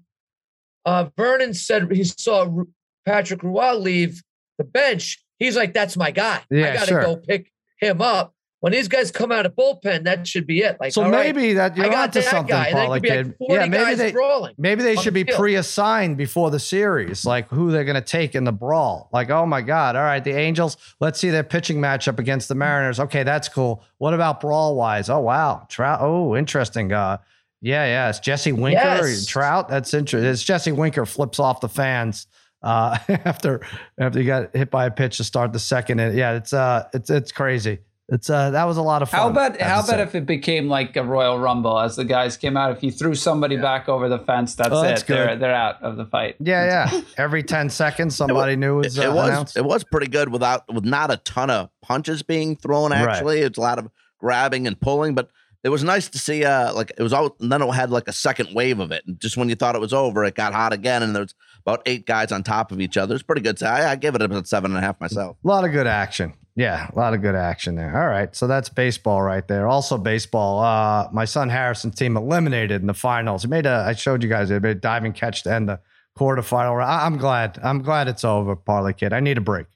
uh, 0.87 1.09
Vernon 1.15 1.53
said 1.53 1.91
he 1.91 2.03
saw 2.05 2.63
Patrick 3.05 3.43
Roy 3.43 3.73
leave 3.73 4.23
the 4.57 4.63
bench, 4.63 5.23
he's 5.37 5.55
like, 5.55 5.73
"That's 5.73 5.97
my 5.97 6.11
guy. 6.11 6.43
Yeah, 6.49 6.71
I 6.71 6.73
got 6.73 6.79
to 6.81 6.87
sure. 6.87 7.01
go 7.01 7.15
pick 7.17 7.51
him 7.79 8.01
up." 8.01 8.33
When 8.59 8.73
these 8.73 8.87
guys 8.87 9.11
come 9.11 9.31
out 9.31 9.45
of 9.45 9.55
bullpen, 9.55 10.05
that 10.05 10.27
should 10.27 10.47
be 10.47 10.61
it. 10.61 10.77
Like, 10.79 10.91
so 10.91 11.03
all 11.03 11.11
right, 11.11 11.35
maybe 11.35 11.53
that 11.53 11.77
you're 11.77 11.85
I 11.85 11.89
got 11.89 12.03
onto 12.05 12.21
that 12.21 12.29
something 12.31 12.55
guy, 12.55 12.67
and 12.69 12.75
then 12.75 12.83
it 12.83 12.85
Paula 12.85 12.95
could 12.95 13.03
be 13.03 13.09
kid 13.09 13.35
like 13.39 13.49
yeah 13.49 13.65
maybe 13.67 13.95
they 13.95 14.11
brawling. 14.11 14.55
Maybe 14.57 14.81
they 14.83 14.95
should 14.95 15.13
the 15.13 15.23
be 15.23 15.29
field. 15.29 15.39
pre-assigned 15.39 16.17
before 16.17 16.49
the 16.49 16.59
series, 16.59 17.23
like 17.23 17.47
who 17.49 17.71
they're 17.71 17.83
going 17.83 17.95
to 17.95 18.01
take 18.01 18.33
in 18.33 18.45
the 18.45 18.51
brawl. 18.51 19.09
Like, 19.13 19.29
oh 19.29 19.45
my 19.45 19.61
God, 19.61 19.95
all 19.95 20.01
right, 20.01 20.23
the 20.23 20.31
Angels. 20.33 20.75
Let's 20.99 21.19
see 21.19 21.29
their 21.29 21.43
pitching 21.43 21.77
matchup 21.79 22.17
against 22.17 22.47
the 22.47 22.55
Mariners. 22.55 22.99
Okay, 22.99 23.21
that's 23.23 23.47
cool. 23.47 23.83
What 23.99 24.15
about 24.15 24.41
brawl 24.41 24.75
wise? 24.75 25.07
Oh 25.09 25.19
wow, 25.19 25.67
Trout. 25.69 25.99
Oh, 26.01 26.35
interesting. 26.35 26.91
Uh, 26.91 27.17
yeah, 27.61 27.85
yeah. 27.85 28.09
It's 28.09 28.19
Jesse 28.19 28.53
Winker, 28.53 28.79
Yes. 28.81 29.25
Trout. 29.27 29.67
That's 29.69 29.93
interesting. 29.93 30.29
It's 30.29 30.43
Jesse 30.43 30.71
Winker 30.71 31.05
flips 31.05 31.39
off 31.39 31.61
the 31.61 31.69
fans 31.69 32.25
uh, 32.63 32.97
after 33.07 33.61
after 33.99 34.17
he 34.19 34.25
got 34.25 34.55
hit 34.55 34.71
by 34.71 34.85
a 34.87 34.91
pitch 34.91 35.17
to 35.17 35.23
start 35.23 35.53
the 35.53 35.59
second. 35.59 35.99
And 35.99 36.17
yeah, 36.17 36.33
it's 36.33 36.53
uh, 36.53 36.87
it's 36.93 37.09
it's 37.11 37.31
crazy. 37.31 37.79
It's 38.09 38.29
uh, 38.29 38.51
that 38.51 38.63
was 38.63 38.77
a 38.77 38.81
lot 38.81 39.01
of 39.01 39.09
fun. 39.09 39.19
How 39.19 39.29
about 39.29 39.59
how 39.59 39.79
about 39.79 39.85
say. 39.87 40.01
if 40.01 40.15
it 40.15 40.25
became 40.25 40.69
like 40.69 40.95
a 40.95 41.03
Royal 41.03 41.37
Rumble 41.37 41.77
as 41.77 41.97
the 41.97 42.05
guys 42.05 42.37
came 42.37 42.55
out? 42.55 42.71
If 42.71 42.81
you 42.81 42.89
threw 42.89 43.15
somebody 43.15 43.57
back 43.57 43.89
over 43.89 44.07
the 44.07 44.19
fence, 44.19 44.55
that's, 44.55 44.69
Oh, 44.71 44.81
that's 44.81 45.01
it. 45.01 45.07
They're 45.07 45.35
they're 45.35 45.53
out 45.53 45.81
of 45.83 45.97
the 45.97 46.05
fight. 46.05 46.37
Yeah, 46.39 46.89
yeah. 46.89 47.01
Every 47.17 47.43
ten 47.43 47.69
seconds, 47.69 48.15
somebody 48.15 48.55
new 48.55 48.79
It, 48.79 48.87
is 48.87 48.97
it 48.97 49.07
uh, 49.07 49.13
was 49.13 49.27
announced. 49.27 49.57
it 49.57 49.65
was 49.65 49.83
pretty 49.83 50.07
good 50.07 50.29
without 50.29 50.73
with 50.73 50.85
not 50.85 51.11
a 51.11 51.17
ton 51.17 51.49
of 51.49 51.69
punches 51.81 52.23
being 52.23 52.55
thrown. 52.55 52.91
Right. 52.91 53.01
Actually, 53.01 53.39
it's 53.41 53.57
a 53.57 53.61
lot 53.61 53.77
of 53.77 53.89
grabbing 54.19 54.67
and 54.67 54.79
pulling, 54.79 55.13
but 55.13 55.29
it 55.65 55.69
was 55.69 55.83
nice 55.83 56.07
to 56.07 56.17
see. 56.17 56.45
Uh, 56.45 56.73
like 56.73 56.93
it 56.97 57.03
was 57.03 57.11
all. 57.11 57.35
And 57.41 57.51
then 57.51 57.61
it 57.61 57.69
had 57.73 57.91
like 57.91 58.07
a 58.07 58.13
second 58.13 58.55
wave 58.55 58.79
of 58.79 58.91
it, 58.93 59.03
and 59.05 59.19
just 59.19 59.35
when 59.35 59.49
you 59.49 59.55
thought 59.55 59.75
it 59.75 59.81
was 59.81 59.91
over, 59.91 60.23
it 60.23 60.33
got 60.33 60.53
hot 60.53 60.71
again, 60.71 61.03
and 61.03 61.13
there's 61.13 61.35
about 61.65 61.81
eight 61.85 62.05
guys 62.05 62.31
on 62.31 62.41
top 62.41 62.71
of 62.71 62.79
each 62.79 62.95
other. 62.95 63.15
It's 63.15 63.23
pretty 63.23 63.41
good. 63.41 63.59
So 63.59 63.65
I, 63.65 63.91
I 63.91 63.95
give 63.97 64.15
it 64.15 64.21
about 64.21 64.47
seven 64.47 64.71
and 64.71 64.77
a 64.77 64.81
half 64.81 64.97
myself. 65.01 65.35
A 65.43 65.47
lot 65.47 65.65
of 65.65 65.73
good 65.73 65.87
action. 65.87 66.33
Yeah, 66.57 66.89
a 66.91 66.97
lot 66.97 67.13
of 67.13 67.21
good 67.21 67.35
action 67.35 67.75
there. 67.75 67.95
All 67.95 68.07
right. 68.09 68.35
So 68.35 68.47
that's 68.47 68.67
baseball 68.67 69.21
right 69.21 69.47
there. 69.47 69.67
Also, 69.67 69.95
baseball. 69.95 70.59
Uh, 70.63 71.07
my 71.13 71.23
son 71.23 71.49
Harrison's 71.49 71.93
team 71.93 72.17
eliminated 72.17 72.81
in 72.81 72.87
the 72.87 72.95
finals. 72.95 73.43
He 73.43 73.47
made 73.47 73.67
a, 73.67 73.85
I 73.87 73.93
showed 73.93 74.23
you 74.23 74.27
guys, 74.29 74.49
they 74.49 74.57
made 74.57 74.77
a 74.77 74.79
diving 74.79 75.13
catch 75.13 75.43
to 75.43 75.53
end 75.53 75.69
the 75.69 75.79
quarterfinal. 76.17 76.83
I- 76.83 77.05
I'm 77.05 77.17
glad. 77.17 77.59
I'm 77.61 77.83
glad 77.83 78.07
it's 78.07 78.23
over, 78.23 78.55
Parlay 78.55 78.93
Kid. 78.93 79.13
I 79.13 79.19
need 79.19 79.37
a 79.37 79.41
break. 79.41 79.67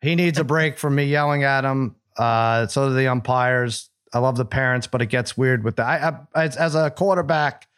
He 0.00 0.16
needs 0.16 0.36
a 0.40 0.42
break 0.44 0.78
from 0.78 0.96
me 0.96 1.04
yelling 1.04 1.44
at 1.44 1.62
him. 1.64 1.94
Uh, 2.16 2.66
so 2.66 2.88
do 2.88 2.94
the 2.96 3.06
umpires. 3.06 3.88
I 4.12 4.18
love 4.18 4.36
the 4.36 4.44
parents, 4.44 4.88
but 4.88 5.00
it 5.00 5.06
gets 5.06 5.36
weird 5.36 5.62
with 5.62 5.76
that. 5.76 5.86
I, 5.86 6.40
I, 6.40 6.44
as, 6.44 6.56
as 6.56 6.74
a 6.74 6.90
quarterback, 6.90 7.68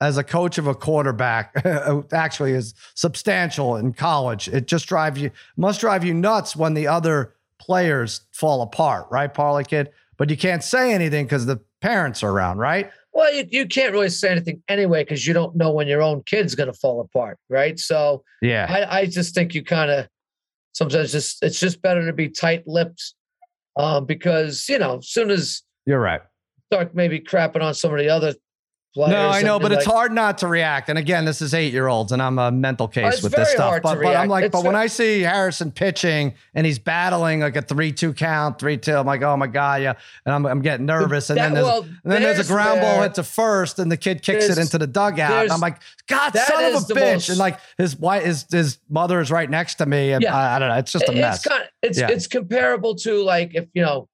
as 0.00 0.16
a 0.16 0.22
coach 0.22 0.58
of 0.58 0.68
a 0.68 0.76
quarterback, 0.76 1.54
actually 2.12 2.52
is 2.52 2.72
substantial 2.94 3.74
in 3.74 3.94
college. 3.94 4.46
It 4.46 4.68
just 4.68 4.86
drives 4.86 5.20
you, 5.20 5.32
must 5.56 5.80
drive 5.80 6.04
you 6.04 6.14
nuts 6.14 6.54
when 6.54 6.74
the 6.74 6.86
other 6.86 7.32
players 7.58 8.22
fall 8.32 8.62
apart, 8.62 9.06
right, 9.10 9.32
Parlay 9.32 9.64
Kid? 9.64 9.90
But 10.16 10.30
you 10.30 10.36
can't 10.36 10.64
say 10.64 10.92
anything 10.94 11.26
because 11.26 11.46
the 11.46 11.60
parents 11.80 12.22
are 12.22 12.30
around, 12.30 12.58
right? 12.58 12.90
Well, 13.12 13.32
you, 13.34 13.46
you 13.50 13.66
can't 13.66 13.92
really 13.92 14.08
say 14.10 14.30
anything 14.30 14.62
anyway 14.68 15.02
because 15.02 15.26
you 15.26 15.32
don't 15.34 15.56
know 15.56 15.70
when 15.70 15.88
your 15.88 16.02
own 16.02 16.22
kid's 16.24 16.54
going 16.54 16.66
to 16.72 16.78
fall 16.78 17.00
apart, 17.00 17.38
right? 17.48 17.78
So 17.78 18.22
Yeah. 18.42 18.66
I, 18.68 19.00
I 19.00 19.06
just 19.06 19.34
think 19.34 19.54
you 19.54 19.62
kind 19.62 19.90
of 19.90 20.08
sometimes 20.72 21.12
just 21.12 21.42
it's 21.42 21.58
just 21.58 21.80
better 21.80 22.04
to 22.04 22.12
be 22.12 22.28
tight-lipped 22.28 23.14
um, 23.76 24.04
because 24.04 24.68
you 24.68 24.78
know 24.78 24.98
as 24.98 25.08
soon 25.08 25.30
as 25.30 25.62
You're 25.86 26.00
right. 26.00 26.20
start 26.70 26.94
maybe 26.94 27.20
crapping 27.20 27.62
on 27.62 27.72
some 27.74 27.92
of 27.92 27.98
the 27.98 28.08
other 28.08 28.34
players. 28.96 29.12
No, 29.12 29.28
I 29.28 29.42
know, 29.42 29.58
but 29.60 29.70
it's 29.72 29.84
hard 29.84 30.10
not 30.12 30.38
to 30.38 30.48
react. 30.48 30.88
And 30.88 30.98
again, 30.98 31.24
this 31.24 31.42
is 31.42 31.52
eight 31.54 31.72
year 31.72 31.86
olds, 31.86 32.12
and 32.12 32.20
I'm 32.22 32.38
a 32.38 32.50
mental 32.50 32.88
case 32.88 33.22
with 33.22 33.32
this 33.32 33.50
stuff. 33.52 33.80
But, 33.82 34.02
but 34.02 34.16
I'm 34.16 34.28
like, 34.28 34.46
It's 34.46 34.52
but 34.52 34.64
when 34.64 34.74
I 34.74 34.86
see 34.86 35.20
Harrison 35.20 35.70
pitching 35.70 36.34
and 36.54 36.66
he's 36.66 36.78
battling 36.78 37.40
like 37.40 37.54
a 37.56 37.62
three 37.62 37.92
two 37.92 38.12
count, 38.14 38.58
three 38.58 38.78
two, 38.78 38.94
I'm 38.96 39.06
like, 39.06 39.22
oh 39.22 39.36
my 39.36 39.46
god, 39.46 39.82
yeah, 39.82 39.94
and 40.24 40.34
I'm, 40.34 40.46
I'm 40.46 40.62
getting 40.62 40.86
nervous. 40.86 41.30
And 41.30 41.38
That- 41.38 41.42
then 41.44 41.54
there's 41.54 41.66
well, 41.66 41.82
and 41.82 42.12
then 42.12 42.22
there's 42.22 42.34
a 42.34 42.36
there's 42.38 42.48
ground 42.48 42.80
ball 42.80 42.94
where- 42.96 43.02
hit 43.04 43.14
to 43.14 43.22
first, 43.22 43.78
and 43.78 43.92
the 43.92 43.96
kid 43.96 44.22
kicks 44.22 44.48
it 44.48 44.58
into 44.58 44.78
the 44.78 44.86
dugout. 44.86 45.44
And 45.44 45.52
I'm 45.52 45.60
like, 45.60 45.76
God, 46.08 46.34
son 46.34 46.64
of 46.74 46.74
a 46.74 46.94
bitch! 46.94 47.12
most- 47.14 47.28
and 47.28 47.38
like 47.38 47.60
his 47.78 47.94
wife, 47.96 48.24
his 48.24 48.46
his 48.50 48.78
mother 48.88 49.20
is 49.20 49.30
right 49.30 49.48
next 49.50 49.74
to 49.76 49.86
me, 49.86 50.12
and 50.12 50.22
Yeah. 50.22 50.34
I, 50.34 50.56
I 50.56 50.58
don't 50.58 50.68
know, 50.70 50.76
it's 50.76 50.92
just 50.92 51.08
a 51.08 51.12
mess. 51.12 51.36
It's 51.36 51.46
kind 51.46 51.62
of, 51.62 51.68
it's 51.82 51.98
Yeah. 52.00 52.08
it's 52.08 52.26
comparable 52.26 52.94
to 52.96 53.22
like 53.22 53.54
if 53.54 53.66
you 53.74 53.82
know, 53.82 54.08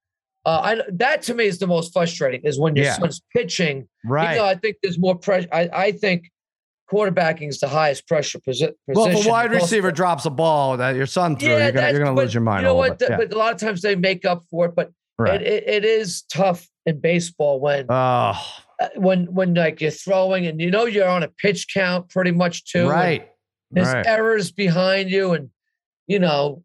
uh, 0.45 0.61
I 0.65 0.83
that 0.95 1.23
to 1.23 1.35
me 1.35 1.45
is 1.47 1.59
the 1.59 1.67
most 1.67 1.93
frustrating 1.93 2.41
is 2.45 2.59
when 2.59 2.75
your 2.77 2.87
Yeah. 2.87 2.95
son's 2.95 3.23
pitching. 3.35 3.89
right. 4.05 4.25
Even 4.33 4.37
though 4.39 4.47
I 4.49 4.55
think 4.57 4.77
there's 4.83 4.99
more 4.99 5.15
pressure. 5.17 5.49
I, 5.53 5.69
I 5.73 5.93
think 5.93 6.31
quarterbacking 6.93 7.49
is 7.49 7.61
the 7.61 7.69
highest 7.69 8.07
pressure 8.07 8.39
posi- 8.39 8.45
position. 8.69 8.75
well, 8.89 9.07
if 9.07 9.25
a 9.25 9.29
wide 9.29 9.51
receiver 9.53 9.91
drops 9.93 10.27
a 10.27 10.31
ball 10.31 10.77
that 10.77 10.95
your 10.97 11.07
son 11.07 11.37
threw, 11.37 11.49
you're 11.49 11.73
gonna 11.73 11.91
you're 11.91 12.01
gonna 12.01 12.15
but 12.15 12.23
lose 12.25 12.35
your 12.35 12.43
mind. 12.43 12.63
You 12.63 12.69
know 12.69 12.75
what? 12.75 12.99
bit. 12.99 13.11
Yeah. 13.11 13.17
But 13.17 13.33
a 13.33 13.39
lot 13.39 13.53
of 13.55 13.61
times 13.61 13.81
they 13.83 13.95
make 13.97 14.25
up 14.25 14.43
for 14.51 14.67
it. 14.67 14.75
But 14.75 14.91
Right. 15.19 15.41
it, 15.41 15.47
it, 15.47 15.69
it 15.69 15.85
is 15.85 16.23
tough 16.23 16.67
in 16.87 16.99
baseball 17.01 17.61
when 17.61 17.87
Oh, 17.89 17.93
uh, 18.81 18.89
when 18.97 19.27
when 19.33 19.55
like 19.55 19.81
you're 19.81 19.91
throwing 19.93 20.47
and 20.47 20.61
you 20.61 20.71
know 20.71 20.87
you're 20.87 21.07
on 21.09 21.23
a 21.23 21.29
pitch 21.29 21.67
count 21.73 22.09
pretty 22.09 22.33
much 22.33 22.65
too. 22.65 22.89
right. 22.89 23.29
There's 23.71 23.89
Right. 23.93 24.07
errors 24.07 24.51
behind 24.53 25.11
you, 25.11 25.33
and 25.33 25.51
you 26.09 26.19
know, 26.19 26.63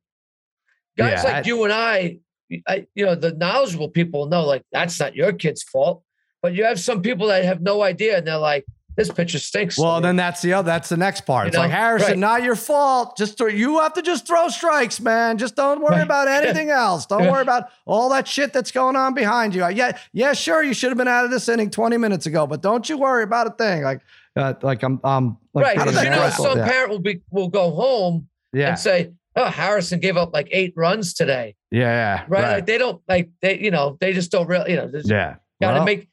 guys 0.97 1.23
Yeah, 1.23 1.23
like 1.23 1.45
I- 1.45 1.47
you 1.47 1.63
and 1.63 1.71
I, 1.73 2.19
I, 2.67 2.87
you 2.95 3.05
know, 3.05 3.15
the 3.15 3.33
knowledgeable 3.33 3.89
people 3.89 4.27
know 4.27 4.45
like 4.45 4.63
that's 4.71 4.99
not 4.99 5.15
your 5.15 5.33
kid's 5.33 5.63
fault. 5.63 6.03
But 6.41 6.53
you 6.53 6.63
have 6.65 6.79
some 6.79 7.01
people 7.01 7.27
that 7.27 7.43
have 7.45 7.61
no 7.61 7.81
idea, 7.81 8.17
and 8.17 8.27
they're 8.27 8.37
like, 8.37 8.63
"This 8.95 9.11
pitcher 9.11 9.39
stinks." 9.39 9.77
Well, 9.77 9.99
then 9.99 10.15
that's 10.15 10.41
the 10.43 10.53
other. 10.53 10.67
That's 10.67 10.87
the 10.87 10.95
next 10.95 11.21
part. 11.21 11.45
You 11.45 11.49
It's 11.49 11.57
like? 11.57 11.71
Harrison, 11.71 12.09
Right. 12.11 12.17
not 12.19 12.43
your 12.43 12.55
fault. 12.55 13.17
Just 13.17 13.37
throw, 13.39 13.47
you 13.47 13.79
have 13.79 13.93
to 13.93 14.03
just 14.03 14.27
throw 14.27 14.47
strikes, 14.49 14.99
man. 15.01 15.39
Just 15.39 15.55
don't 15.55 15.81
worry 15.81 15.95
Right. 15.95 16.03
about 16.03 16.27
anything 16.39 16.69
else. 16.69 17.05
Don't 17.07 17.29
worry 17.29 17.41
about 17.41 17.69
all 17.85 18.09
that 18.09 18.27
shit 18.27 18.53
that's 18.53 18.71
going 18.71 18.95
on 18.95 19.13
behind 19.15 19.55
you. 19.55 19.67
Yeah, 19.69 19.97
yeah, 20.13 20.33
sure. 20.33 20.63
You 20.63 20.73
should 20.75 20.89
have 20.89 20.97
been 20.97 21.07
out 21.07 21.25
of 21.25 21.31
this 21.31 21.49
inning 21.49 21.71
20 21.71 21.97
minutes 21.97 22.27
ago, 22.27 22.45
but 22.47 22.61
don't 22.61 22.87
you 22.87 22.97
worry 22.99 23.23
about 23.23 23.47
a 23.47 23.51
thing. 23.51 23.81
Like, 23.83 24.01
uh, 24.37 24.53
like 24.61 24.83
I'm, 24.83 25.01
um, 25.03 25.37
like 25.55 25.75
right? 25.75 26.03
You 26.03 26.09
know, 26.11 26.29
some 26.29 26.59
yeah. 26.59 26.67
parent 26.69 26.91
will 26.91 26.99
be 26.99 27.21
will 27.31 27.49
go 27.49 27.71
home 27.71 28.29
yeah, 28.53 28.69
and 28.69 28.79
say, 28.79 29.11
"Oh, 29.35 29.45
Harrison 29.45 29.99
gave 29.99 30.15
up 30.15 30.31
like 30.33 30.47
eight 30.51 30.73
runs 30.77 31.13
today." 31.15 31.55
Yeah, 31.71 31.79
yeah, 31.81 32.25
Right? 32.27 32.29
right. 32.43 32.53
Like 32.55 32.65
they 32.65 32.77
don't 32.77 33.01
like 33.07 33.29
they, 33.41 33.59
you 33.59 33.71
know, 33.71 33.97
they 33.99 34.13
just 34.13 34.31
don't 34.31 34.47
really, 34.47 34.71
you 34.71 34.77
know, 34.77 34.89
just 34.91 35.09
yeah. 35.09 35.35
got 35.61 35.71
to 35.71 35.77
Well, 35.77 35.85
make. 35.85 36.09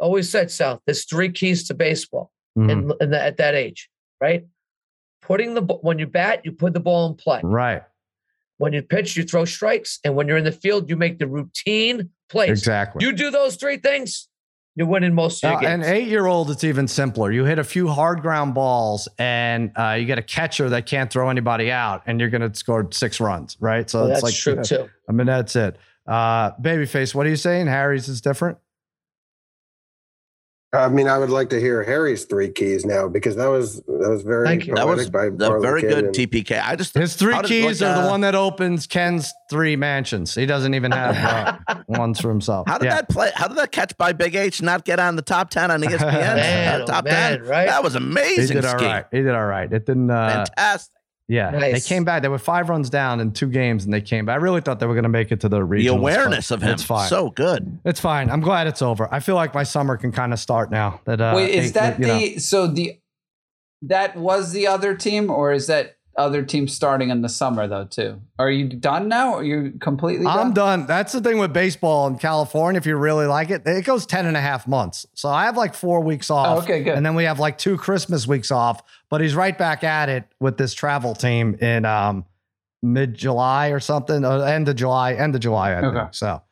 Always 0.00 0.28
said, 0.28 0.50
South. 0.50 0.80
There's 0.86 1.04
three 1.04 1.30
keys 1.30 1.68
to 1.68 1.74
baseball. 1.74 2.32
mhm, 2.58 2.70
in, 2.70 2.92
in 3.00 3.10
the, 3.10 3.22
at 3.22 3.36
that 3.36 3.54
age, 3.54 3.88
right? 4.20 4.46
Putting 5.20 5.54
the 5.54 5.62
when 5.62 5.98
you 5.98 6.06
bat, 6.06 6.40
you 6.44 6.52
put 6.52 6.72
the 6.74 6.80
ball 6.80 7.06
in 7.08 7.14
play. 7.14 7.40
right. 7.44 7.82
When 8.58 8.72
you 8.72 8.82
pitch, 8.82 9.16
you 9.16 9.24
throw 9.24 9.44
strikes, 9.44 9.98
and 10.04 10.14
when 10.14 10.28
you're 10.28 10.36
in 10.36 10.44
the 10.44 10.52
field, 10.52 10.88
you 10.88 10.96
make 10.96 11.18
the 11.18 11.26
routine 11.26 12.10
plays. 12.28 12.50
Exactly. 12.50 13.04
You 13.04 13.12
do 13.12 13.30
those 13.30 13.56
three 13.56 13.76
things, 13.76 14.28
you're 14.74 14.86
winning 14.86 15.14
most 15.14 15.44
of 15.44 15.50
your 15.50 15.58
Uh, 15.58 15.60
games. 15.60 15.86
an 15.86 15.92
eight 15.94 16.08
year 16.08 16.26
old, 16.26 16.50
it's 16.50 16.64
even 16.64 16.88
simpler. 16.88 17.30
You 17.30 17.44
hit 17.44 17.58
a 17.58 17.64
few 17.64 17.88
hard 17.88 18.22
ground 18.22 18.54
balls 18.54 19.08
and 19.18 19.70
uh, 19.76 19.96
you 19.98 20.06
get 20.06 20.18
a 20.18 20.22
catcher 20.22 20.68
that 20.70 20.86
can't 20.86 21.10
throw 21.12 21.28
anybody 21.30 21.70
out, 21.70 22.02
and 22.06 22.18
you're 22.20 22.30
going 22.30 22.48
to 22.50 22.54
score 22.58 22.88
six 22.90 23.20
runs, 23.20 23.56
right? 23.60 23.88
So 23.88 24.00
Well, 24.00 24.08
it's 24.12 24.22
that's 24.22 24.46
like, 24.46 24.66
true 24.68 24.78
too. 24.78 24.90
I 25.08 25.12
mean, 25.12 25.26
that's 25.26 25.54
it. 25.56 25.76
Uh, 26.06 26.52
Babyface, 26.52 27.14
what 27.14 27.26
are 27.26 27.30
you 27.30 27.36
saying? 27.36 27.66
Harry's 27.66 28.08
is 28.08 28.20
different? 28.20 28.58
I 30.74 30.88
mean, 30.88 31.06
I 31.06 31.18
would 31.18 31.28
like 31.28 31.50
to 31.50 31.60
hear 31.60 31.82
Harry's 31.82 32.24
three 32.24 32.50
keys 32.50 32.86
now 32.86 33.06
because 33.06 33.36
that 33.36 33.48
was 33.48 33.82
that 33.82 34.08
was 34.08 34.22
very 34.22 34.46
Thank 34.46 34.66
you. 34.66 34.74
That 34.74 34.86
was 34.86 35.10
by 35.10 35.28
the 35.28 35.58
very 35.60 35.82
Kidd 35.82 35.90
good 35.90 36.04
and- 36.06 36.14
TPK. 36.14 36.62
I 36.66 36.76
just 36.76 36.94
His 36.94 37.14
three 37.14 37.34
how 37.34 37.42
did- 37.42 37.48
keys 37.48 37.82
like, 37.82 37.90
are 37.90 38.00
the 38.00 38.06
uh, 38.08 38.10
one 38.10 38.22
that 38.22 38.34
opens 38.34 38.86
Ken's 38.86 39.30
three 39.50 39.76
mansions. 39.76 40.34
He 40.34 40.46
doesn't 40.46 40.72
even 40.72 40.90
have 40.92 41.58
uh, 41.68 41.82
ones 41.88 42.20
for 42.20 42.30
himself. 42.30 42.66
How 42.68 42.78
did 42.78 42.86
Yeah. 42.86 42.94
that 42.94 43.10
play? 43.10 43.30
How 43.34 43.48
did 43.48 43.58
that 43.58 43.70
catch 43.70 43.94
by 43.98 44.14
Big 44.14 44.34
H 44.34 44.62
not 44.62 44.86
get 44.86 44.98
on 44.98 45.16
the 45.16 45.22
top 45.22 45.50
ten 45.50 45.70
on 45.70 45.82
ESPN? 45.82 46.00
Man, 46.10 46.80
Uh, 46.80 46.84
oh 46.84 46.86
top 46.86 47.04
man, 47.04 47.38
ten, 47.40 47.48
right? 47.48 47.66
That 47.66 47.82
was 47.82 47.94
amazing. 47.94 48.24
He 48.24 48.34
amazing. 48.36 48.56
did 48.56 48.64
all 48.64 48.78
scheme. 48.78 48.88
right. 48.88 49.04
He 49.12 49.18
did 49.18 49.34
all 49.34 49.44
right. 49.44 49.70
It 49.70 49.84
didn't. 49.84 50.10
Uh, 50.10 50.46
Fantastic. 50.46 50.94
Yeah, 51.32 51.50
they 51.58 51.80
came 51.80 52.04
back. 52.04 52.22
They 52.22 52.28
were 52.28 52.38
five 52.38 52.68
runs 52.68 52.90
down 52.90 53.20
in 53.20 53.32
two 53.32 53.48
games, 53.48 53.84
and 53.84 53.92
they 53.94 54.00
came 54.00 54.26
back. 54.26 54.34
I 54.34 54.36
really 54.36 54.60
thought 54.60 54.80
they 54.80 54.86
were 54.86 54.94
going 54.94 55.02
to 55.04 55.08
make 55.08 55.32
it 55.32 55.40
to 55.40 55.48
the 55.48 55.64
The 55.64 55.86
awareness 55.86 56.50
of 56.50 56.62
him, 56.62 56.70
It's 56.70 56.82
fine. 56.82 57.08
so 57.08 57.30
good. 57.30 57.78
It's 57.84 58.00
fine. 58.00 58.30
I'm 58.30 58.40
glad 58.40 58.66
it's 58.66 58.82
over. 58.82 59.08
I 59.12 59.20
feel 59.20 59.34
like 59.34 59.54
my 59.54 59.62
summer 59.62 59.96
can 59.96 60.12
kind 60.12 60.32
of 60.32 60.38
start 60.38 60.70
now. 60.70 61.00
That 61.06 61.20
uh, 61.20 61.32
Wait, 61.36 61.50
is 61.54 61.66
eight- 61.68 61.74
that 61.74 61.98
you 61.98 62.06
know. 62.06 62.18
the 62.18 62.38
so 62.38 62.66
the 62.66 62.98
that 63.82 64.16
was 64.16 64.52
the 64.52 64.66
other 64.66 64.94
team, 64.94 65.30
or 65.30 65.52
is 65.52 65.66
that 65.68 65.96
other 66.16 66.42
teams 66.42 66.74
starting 66.74 67.10
in 67.10 67.22
the 67.22 67.28
summer 67.28 67.66
though 67.66 67.84
too? 67.84 68.20
Are 68.38 68.50
you 68.50 68.68
done 68.68 69.08
now? 69.08 69.34
Are 69.34 69.44
you 69.44 69.72
completely 69.80 70.26
done? 70.26 70.38
I'm 70.38 70.52
done. 70.52 70.86
That's 70.86 71.12
the 71.12 71.20
thing 71.20 71.38
with 71.38 71.52
baseball 71.52 72.06
in 72.06 72.18
California. 72.18 72.78
If 72.78 72.86
you 72.86 72.96
really 72.96 73.26
like 73.26 73.50
it, 73.50 73.62
it 73.66 73.84
goes 73.84 74.06
10 74.06 74.26
and 74.26 74.36
a 74.36 74.40
half 74.40 74.66
months. 74.66 75.06
So 75.14 75.28
I 75.28 75.44
have 75.44 75.56
like 75.56 75.74
four 75.74 76.00
weeks 76.00 76.30
off. 76.30 76.58
Oh, 76.58 76.62
okay, 76.62 76.82
good. 76.82 76.96
And 76.96 77.04
then 77.04 77.14
we 77.14 77.24
have 77.24 77.38
like 77.38 77.58
two 77.58 77.76
Christmas 77.76 78.26
weeks 78.26 78.50
off. 78.50 78.82
But 79.08 79.20
he's 79.20 79.34
right 79.34 79.56
back 79.56 79.84
at 79.84 80.08
it 80.08 80.24
with 80.40 80.56
this 80.56 80.74
travel 80.74 81.14
team 81.14 81.56
in 81.56 81.84
um, 81.84 82.24
mid 82.82 83.14
July 83.14 83.68
or 83.68 83.80
something, 83.80 84.24
uh, 84.24 84.40
end 84.40 84.68
of 84.68 84.76
July, 84.76 85.14
end 85.14 85.34
of 85.34 85.40
July, 85.40 85.76
I 85.76 85.80
think. 85.80 85.94
Okay. 85.94 86.08
So, 86.12 86.42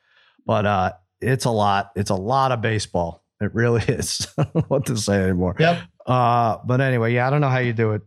but 0.47 0.67
uh, 0.67 0.93
it's 1.21 1.45
a 1.45 1.51
lot. 1.51 1.93
It's 1.97 2.11
a 2.11 2.15
lot 2.15 2.53
of 2.53 2.61
baseball. 2.61 3.25
It 3.41 3.55
really 3.55 3.83
is. 3.89 4.27
I 4.39 4.45
don't 4.45 4.55
know 4.55 4.65
what 4.69 4.87
to 4.87 4.97
say 4.97 5.23
anymore. 5.23 5.57
Yep. 5.59 5.81
Uh, 6.07 6.59
but 6.65 6.81
anyway, 6.81 7.15
yeah, 7.15 7.27
I 7.27 7.31
don't 7.31 7.41
know 7.41 7.49
how 7.49 7.59
you 7.59 7.73
do 7.73 7.93
it. 7.93 8.03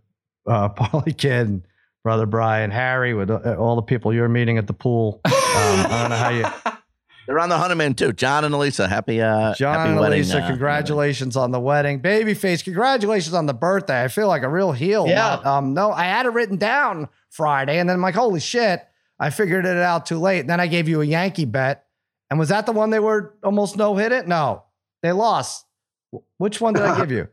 Uh, 0.46 0.70
Polly 0.70 1.14
Kid 1.14 1.48
and 1.48 1.64
Brother 2.04 2.26
Brian, 2.26 2.70
Harry, 2.72 3.14
with 3.14 3.30
uh, 3.32 3.56
all 3.58 3.76
the 3.76 3.82
people 3.82 4.14
you're 4.14 4.28
meeting 4.30 4.58
at 4.58 4.68
the 4.68 4.74
pool. 4.74 5.22
Um, 5.54 5.86
I 5.86 6.00
don't 6.02 6.10
know 6.10 6.16
how 6.16 6.30
you. 6.30 6.74
They're 7.28 7.38
on 7.40 7.48
the 7.50 7.58
honeymoon 7.60 7.94
too. 7.94 8.12
John 8.12 8.44
and 8.44 8.56
Elisa, 8.56 8.88
happy 8.88 9.22
uh, 9.22 9.54
John 9.54 9.76
happy 9.76 9.92
and 9.92 10.00
wedding. 10.00 10.18
Elisa, 10.20 10.40
uh, 10.44 10.48
congratulations 10.48 11.38
on 11.38 11.52
the 11.52 11.60
wedding. 11.60 12.02
Babyface, 12.02 12.64
congratulations 12.64 13.36
on 13.36 13.46
the 13.46 13.54
birthday. 13.54 14.04
I 14.04 14.08
feel 14.08 14.28
like 14.28 14.42
a 14.42 14.50
real 14.50 14.72
heel. 14.72 15.06
Yeah. 15.08 15.16
Not- 15.16 15.46
um, 15.46 15.74
no, 15.76 15.92
I 15.92 16.06
had 16.06 16.26
it 16.26 16.30
written 16.30 16.58
down 16.58 17.08
Friday, 17.30 17.78
and 17.78 17.88
then 17.88 17.98
I'm 17.98 18.02
like, 18.02 18.16
holy 18.16 18.40
shit, 18.40 18.84
I 19.20 19.30
figured 19.30 19.66
it 19.68 19.78
out 19.78 20.08
too 20.08 20.18
late. 20.18 20.40
And 20.40 20.50
then 20.50 20.60
I 20.60 20.66
gave 20.66 20.90
you 20.90 21.02
a 21.02 21.06
Yankee 21.06 21.46
bet. 21.46 21.86
And 22.32 22.40
was 22.40 22.50
that 22.50 22.66
the 22.66 22.72
one 22.72 22.90
they 22.90 23.00
were 23.00 23.36
almost 23.44 23.78
no 23.78 23.96
hit 23.96 24.12
it? 24.12 24.28
No, 24.28 24.64
they 25.04 25.12
lost. 25.12 25.66
Which 26.40 26.60
one 26.60 26.74
did 26.74 26.82
I 26.84 27.00
give 27.00 27.12
you? 27.12 27.28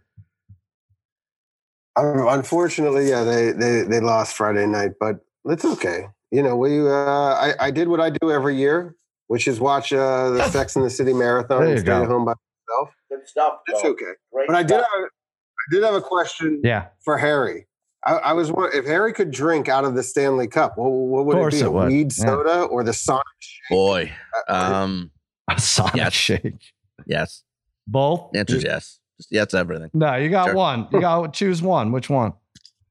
Unfortunately, 1.96 3.08
yeah, 3.08 3.24
they, 3.24 3.52
they 3.52 3.82
they 3.82 4.00
lost 4.00 4.36
Friday 4.36 4.66
night, 4.66 4.92
but 5.00 5.16
it's 5.46 5.64
okay. 5.64 6.06
You 6.30 6.42
know, 6.42 6.56
we 6.56 6.80
uh, 6.88 6.92
I 6.94 7.54
I 7.58 7.70
did 7.70 7.88
what 7.88 8.00
I 8.00 8.10
do 8.10 8.30
every 8.30 8.56
year, 8.56 8.94
which 9.26 9.48
is 9.48 9.60
watch 9.60 9.92
uh, 9.92 10.30
the 10.30 10.48
Sex 10.50 10.76
and 10.76 10.84
the 10.84 10.90
City 10.90 11.12
marathon 11.12 11.64
and 11.66 11.78
stay 11.78 11.86
go. 11.86 12.02
at 12.02 12.08
home 12.08 12.24
by 12.24 12.34
myself. 12.68 12.94
Good 13.10 13.26
stuff. 13.26 13.54
It's 13.66 13.84
okay. 13.84 14.04
Great 14.32 14.46
But 14.46 14.56
I 14.56 14.62
did 14.62 14.74
have 14.76 14.80
stuff. 14.84 14.92
a, 14.94 15.04
I 15.04 15.74
did 15.74 15.82
have 15.82 15.94
a 15.94 16.00
question 16.00 16.60
Yeah, 16.62 16.86
for 17.04 17.18
Harry. 17.18 17.66
I, 18.06 18.12
I 18.14 18.32
was 18.32 18.50
won- 18.50 18.70
if 18.72 18.86
Harry 18.86 19.12
could 19.12 19.30
drink 19.30 19.68
out 19.68 19.84
of 19.84 19.94
the 19.94 20.02
Stanley 20.02 20.46
Cup, 20.46 20.78
what, 20.78 20.88
what 20.88 21.26
would 21.26 21.34
course 21.36 21.54
it 21.56 21.58
be? 21.58 21.62
it 21.64 21.66
a 21.66 21.70
would. 21.70 21.88
weed 21.88 22.12
Yeah. 22.16 22.24
soda 22.24 22.62
or 22.62 22.82
the 22.84 22.94
Sonic? 22.94 23.24
Shake? 23.40 23.68
boy. 23.76 24.12
Uh, 24.48 24.52
Um, 24.72 25.10
a 25.50 25.60
Sonic 25.60 25.96
Yes. 25.96 26.12
shake. 26.14 26.72
yes. 27.06 27.42
Both? 27.86 28.30
The 28.32 28.38
answer 28.38 28.56
yes. 28.58 28.99
Just 29.20 29.28
yes, 29.30 29.52
everything. 29.54 29.90
No, 29.92 30.14
you 30.16 30.30
got 30.30 30.46
Sure. 30.46 30.54
one. 30.54 30.88
You 30.92 31.00
got 31.02 31.34
choose 31.34 31.60
one. 31.60 31.92
Which 31.92 32.08
one? 32.08 32.32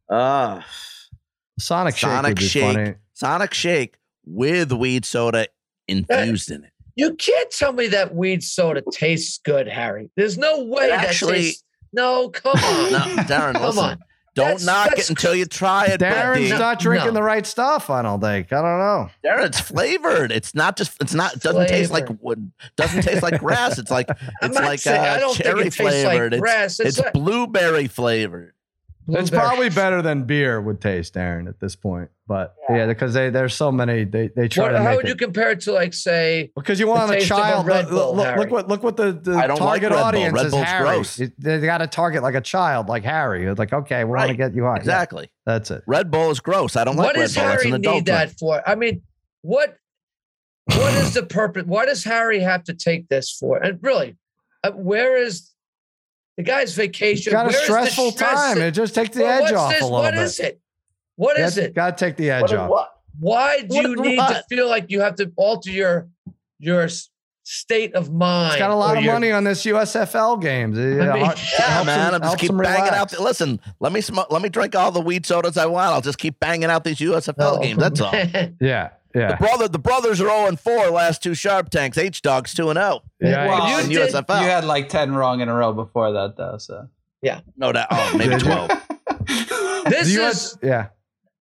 Uh 0.10 0.62
Sonic 1.60 1.96
shake 1.98 2.10
Sonic 2.10 2.40
Shake. 2.40 2.64
funny. 2.76 2.94
Sonic 3.14 3.54
Shake 3.54 3.98
with 4.26 4.72
weed 4.72 5.06
soda 5.06 5.48
infused 5.88 6.52
in 6.52 6.64
it. 6.66 6.72
You 6.96 7.14
can't 7.16 7.50
tell 7.50 7.72
me 7.72 7.88
that 7.88 8.14
weed 8.14 8.44
soda 8.44 8.84
tastes 8.92 9.40
good, 9.46 9.70
Harry. 9.70 10.10
There's 10.18 10.38
no 10.38 10.66
way 10.66 10.86
It 10.86 10.90
that 10.90 11.06
actually- 11.06 11.34
tastes. 11.44 11.64
No, 11.94 12.28
come 12.30 12.52
on. 12.64 12.92
No, 12.92 13.00
Darren, 13.24 13.54
come 13.54 13.64
listen. 13.64 13.84
on. 13.84 14.00
Don't 14.40 14.48
That's- 14.48 14.66
knock 14.66 14.86
that's- 14.90 15.06
it 15.06 15.10
until 15.12 15.36
you 15.36 15.46
try 15.46 15.86
it. 15.88 16.00
Darren's 16.02 16.50
buddy. 16.50 16.60
not 16.60 16.80
drinking 16.80 17.08
No. 17.10 17.14
the 17.14 17.24
right 17.24 17.46
stuff. 17.46 17.90
I 17.90 18.02
don't 18.02 18.22
think. 18.22 18.52
I 18.54 18.62
don't 18.62 18.80
know. 18.80 19.10
Darren, 19.24 19.46
it's 19.46 19.60
flavored. 19.60 20.32
It's 20.32 20.56
not 20.56 20.78
just. 20.78 20.94
It's 21.02 21.14
not. 21.14 21.36
It 21.36 21.42
doesn't 21.42 21.68
taste 21.68 21.92
like 21.92 22.08
wood. 22.22 22.52
Doesn't 22.76 23.02
taste 23.02 23.22
like 23.22 23.40
grass. 23.40 23.78
It's 23.78 23.92
like 23.92 24.10
I'm 24.42 24.50
it's 24.50 24.56
not 24.56 24.64
like 24.64 24.80
saying, 24.80 25.02
I 25.02 25.16
uh, 25.16 25.20
don't 25.20 25.36
cherry 25.36 25.64
think 25.64 25.74
it 25.74 25.78
tastes 25.78 26.02
flavored. 26.04 26.32
like 26.34 26.42
grass. 26.42 26.80
it's 26.80 26.90
It's, 26.90 26.98
it's 26.98 27.06
like 27.06 27.14
blueberry 27.14 27.88
flavored. 27.88 28.54
It's 29.16 29.30
probably 29.30 29.70
better 29.70 30.02
than 30.02 30.24
beer 30.24 30.60
would 30.62 30.80
taste, 30.82 31.14
Darren, 31.16 31.48
at 31.48 31.60
this 31.60 31.76
point. 31.76 32.10
But 32.28 32.54
yeah, 32.70 32.86
because 32.86 33.14
they 33.14 33.30
there's 33.30 33.56
so 33.56 33.72
many. 33.72 34.04
They 34.04 34.30
they 34.36 34.48
try 34.48 34.66
What, 34.66 34.70
to 34.72 34.78
how 34.80 34.84
make 34.86 34.96
would 34.98 35.06
it 35.06 35.10
you 35.10 35.16
compare 35.16 35.52
it 35.52 35.62
to, 35.62 35.72
like, 35.72 35.94
say, 35.94 36.52
because 36.56 36.80
you 36.80 36.88
want 36.88 37.08
the 37.08 37.16
a 37.16 37.20
taste 37.20 37.32
of 37.32 37.38
a 37.38 37.42
child. 37.42 37.66
Red 37.68 37.86
look, 37.86 37.94
Bull, 38.06 38.16
look, 38.18 38.26
Harry? 38.26 38.40
look 38.40 38.52
what 38.52 38.68
look 38.68 38.84
what 38.84 38.98
the, 38.98 39.12
the 39.14 39.34
I 39.34 39.48
don't 39.48 39.60
like 39.60 39.82
target 39.82 39.90
Red 39.92 39.96
Bull. 39.98 40.06
audience 40.06 40.34
Red 40.34 40.46
is. 40.46 40.52
Bull's 40.52 40.64
Harry. 40.66 40.84
gross. 40.84 41.20
It- 41.20 41.34
They 41.40 41.60
got 41.60 41.80
to 41.80 41.88
target 41.88 42.22
like 42.24 42.36
a 42.36 42.42
child, 42.42 42.88
like 42.88 43.04
Harry. 43.04 43.46
It's 43.46 43.58
like 43.58 43.74
okay, 43.74 44.04
we 44.04 44.12
want 44.12 44.30
to 44.30 44.36
get 44.38 44.54
you 44.54 44.64
high. 44.64 44.74
Yeah, 44.76 44.80
Exactly. 44.80 45.32
that's 45.46 45.72
it. 45.72 45.84
Red 45.88 46.12
Bull 46.12 46.30
is 46.32 46.40
gross. 46.40 46.76
I 46.76 46.84
don't 46.84 46.96
like 46.96 47.08
what 47.08 47.16
Red 47.16 47.22
does 47.24 47.36
Bull. 47.36 47.44
That's 47.46 47.64
Harry 47.64 47.72
need 47.78 47.84
drink. 47.84 48.06
that 48.08 48.38
for? 48.40 48.62
I 48.68 48.76
mean, 48.76 49.02
what 49.42 49.76
what 50.68 50.94
is 50.96 51.16
the 51.16 51.24
purpose? 51.24 51.64
Why 51.66 51.86
does 51.86 52.04
Harry 52.04 52.40
have 52.42 52.64
to 52.66 52.76
take 52.76 53.10
this 53.10 53.32
for? 53.32 53.58
And 53.58 53.80
really, 53.82 54.18
uh, 54.64 54.72
where 54.72 55.18
is 55.18 55.50
The 56.40 56.44
guy's 56.44 56.74
vacation. 56.74 57.32
got 57.34 57.48
a 57.48 57.50
Where's 57.50 57.64
stressful 57.64 58.12
stress? 58.12 58.32
time. 58.34 58.60
It 58.62 58.72
just 58.72 58.96
takes 58.96 59.14
the 59.14 59.24
Well, 59.24 59.44
edge 59.44 59.52
off 59.52 59.72
this? 59.74 59.82
a 59.82 59.84
little 59.84 60.00
What 60.00 60.14
bit. 60.14 60.24
is 60.24 60.40
it? 60.40 60.62
What 61.18 61.38
is 61.38 61.58
it? 61.58 61.76
Got 61.76 61.98
to 61.98 62.06
take 62.06 62.16
the 62.16 62.30
edge 62.32 62.44
What 62.44 62.52
is 62.54 62.58
off. 62.58 62.70
what? 62.70 62.92
Why 63.20 63.60
do 63.60 63.76
What 63.76 63.84
you 63.86 63.94
is 63.96 64.00
need 64.00 64.16
to 64.20 64.44
feel 64.48 64.70
like 64.70 64.86
you 64.90 65.02
have 65.02 65.16
to 65.16 65.34
alter 65.36 65.70
your 65.70 66.08
your 66.58 66.88
state 67.44 67.94
of 67.94 68.14
mind? 68.14 68.54
It's 68.54 68.60
got 68.60 68.72
a 68.72 68.76
lot 68.76 68.96
of 68.98 69.04
your- 69.04 69.12
money 69.16 69.34
on 69.34 69.44
this 69.44 69.66
USFL 69.66 70.38
games. 70.42 70.78
I 70.78 70.82
mean- 70.82 71.02
uh, 71.02 71.36
Yeah, 71.60 71.84
man. 71.84 72.08
him- 72.14 72.14
I'm 72.16 72.22
just 72.22 72.38
keep 72.38 72.52
him 72.52 72.58
banging 72.60 72.94
out. 72.94 73.10
The, 73.10 73.22
listen, 73.22 73.60
let 73.82 73.92
me 73.92 74.00
smoke. 74.00 74.32
Let 74.32 74.42
me 74.42 74.48
drink 74.48 74.78
all 74.78 74.92
the 74.94 75.02
weed 75.02 75.26
sodas 75.26 75.58
I 75.58 75.66
want. 75.66 75.92
I'll 75.92 76.00
just 76.00 76.20
keep 76.20 76.40
banging 76.40 76.70
out 76.70 76.86
these 76.86 77.00
USFL 77.02 77.58
Oh, 77.58 77.62
games. 77.62 77.80
That's 77.82 78.00
all. 78.00 78.14
man. 78.14 78.56
Yeah, 79.16 79.32
The 79.32 79.38
brother, 79.38 79.68
the 79.68 79.80
brothers 79.80 80.22
are 80.22 80.26
0 80.28 80.48
and 80.48 80.60
4. 80.60 80.90
Last 80.92 81.24
two 81.24 81.34
Sharp 81.34 81.70
Tanks. 81.70 81.98
H 81.98 82.22
Dogs 82.22 82.54
2 82.54 82.70
and 82.70 82.78
oh. 82.78 83.02
0. 83.24 83.32
Yeah, 83.32 83.48
Well, 83.48 83.70
you 83.82 83.88
did- 83.90 84.12
You 84.14 84.26
had 84.28 84.66
like 84.66 84.88
10 84.90 85.14
wrong 85.16 85.42
in 85.42 85.50
a 85.50 85.54
row 85.56 85.74
before 85.74 86.12
that, 86.12 86.36
though. 86.38 86.58
So 86.60 86.88
Yeah. 87.22 87.42
no, 87.58 87.72
that. 87.72 87.88
Oh, 87.90 88.16
maybe 88.18 88.36
12. 88.38 88.70
This 89.28 89.48
The 89.86 89.96
is 89.98 90.18
US 90.18 90.58
yeah, 90.62 90.88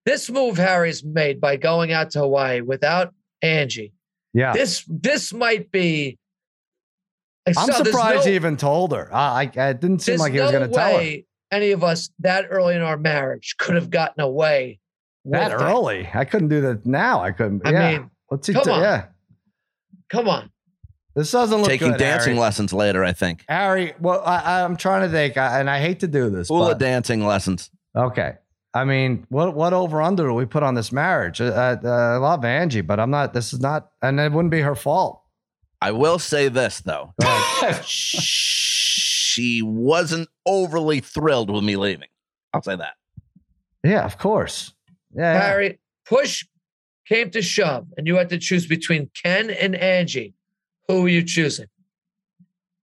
this 0.05 0.29
move 0.29 0.57
Harry's 0.57 1.03
made 1.03 1.39
by 1.41 1.55
going 1.57 1.91
out 1.91 2.11
to 2.11 2.19
Hawaii 2.19 2.61
without 2.61 3.13
Angie. 3.41 3.93
yeah. 4.33 4.53
This 4.53 4.83
this 4.87 5.33
might 5.33 5.71
be. 5.71 6.17
Like, 7.45 7.57
I'm 7.57 7.67
so 7.71 7.83
surprised 7.83 8.25
no- 8.25 8.29
he 8.29 8.35
even 8.35 8.57
told 8.57 8.91
her. 8.93 9.13
I, 9.13 9.51
I 9.55 9.69
it 9.69 9.79
didn't 9.81 9.99
seem 9.99 10.17
like 10.17 10.33
he 10.33 10.39
was 10.39 10.51
no 10.51 10.59
going 10.59 10.69
to 10.69 10.75
tell 10.75 10.97
her 10.99 11.15
any 11.51 11.71
of 11.71 11.83
us 11.83 12.09
that 12.19 12.45
early 12.49 12.75
in 12.75 12.81
our 12.81 12.97
marriage 12.97 13.55
could 13.57 13.75
have 13.75 13.89
gotten 13.89 14.21
away 14.21 14.78
that 15.25 15.51
with 15.51 15.61
early. 15.61 16.09
I 16.13 16.25
couldn't 16.25 16.49
do 16.49 16.61
that 16.61 16.85
now. 16.85 17.21
I 17.21 17.31
couldn't. 17.31 17.65
I 17.65 17.71
yeah. 17.71 17.91
mean, 17.91 18.11
What's 18.27 18.47
he? 18.47 18.53
come 18.53 18.63
t- 18.63 18.71
on. 18.71 18.81
Yeah, 18.81 19.05
come 20.09 20.27
on. 20.27 20.51
this 21.15 21.31
doesn't 21.31 21.59
look 21.59 21.69
Taking 21.69 21.91
good, 21.91 21.99
dancing 21.99 22.33
Harry. 22.33 22.41
lessons 22.41 22.73
later, 22.73 23.03
I 23.03 23.13
think. 23.13 23.43
Harry, 23.47 23.93
well, 23.99 24.21
I, 24.25 24.61
I'm 24.63 24.75
trying 24.77 25.01
to 25.01 25.09
think, 25.09 25.37
I, 25.37 25.59
and 25.59 25.69
I 25.69 25.79
hate 25.79 25.99
to 26.01 26.07
do 26.07 26.29
this. 26.29 26.47
Hula 26.49 26.69
but- 26.69 26.79
dancing 26.79 27.25
lessons. 27.25 27.69
Okay. 27.95 28.35
I 28.71 28.85
mean, 28.85 29.25
what 29.29 29.55
what 29.55 29.73
over 29.73 29.99
under 29.99 30.27
do 30.27 30.33
we 30.35 30.45
put 30.45 30.61
on 30.61 30.75
this 30.75 30.91
marriage? 30.91 31.41
Uh, 31.41 31.77
uh, 31.83 31.87
I 31.89 32.17
love 32.17 32.45
Angie, 32.45 32.81
but 32.81 32.99
I'm 32.99 33.09
not. 33.09 33.33
This 33.33 33.51
is 33.51 33.59
not, 33.59 33.89
and 34.03 34.19
it 34.19 34.31
wouldn't 34.31 34.51
be 34.51 34.61
her 34.61 34.75
fault. 34.75 35.23
I 35.81 35.91
will 35.91 36.19
say 36.19 36.49
this, 36.49 36.79
though. 36.81 37.15
she 37.83 39.61
wasn't 39.63 40.29
overly 40.45 40.99
thrilled 40.99 41.49
with 41.49 41.63
me 41.63 41.77
leaving. 41.77 42.09
I'll 42.53 42.61
say 42.61 42.75
that. 42.75 42.93
Yeah, 43.83 44.05
of 44.05 44.17
course. 44.19 44.73
Yeah, 45.13 45.33
yeah. 45.33 45.41
Harry, 45.41 45.79
push 46.05 46.45
came 47.07 47.31
to 47.31 47.41
shove, 47.41 47.87
and 47.97 48.05
you 48.07 48.15
had 48.15 48.29
to 48.29 48.37
choose 48.37 48.67
between 48.67 49.09
Ken 49.21 49.49
and 49.49 49.75
Angie. 49.75 50.33
Who 50.87 51.05
are 51.05 51.09
you 51.09 51.23
choosing? 51.23 51.67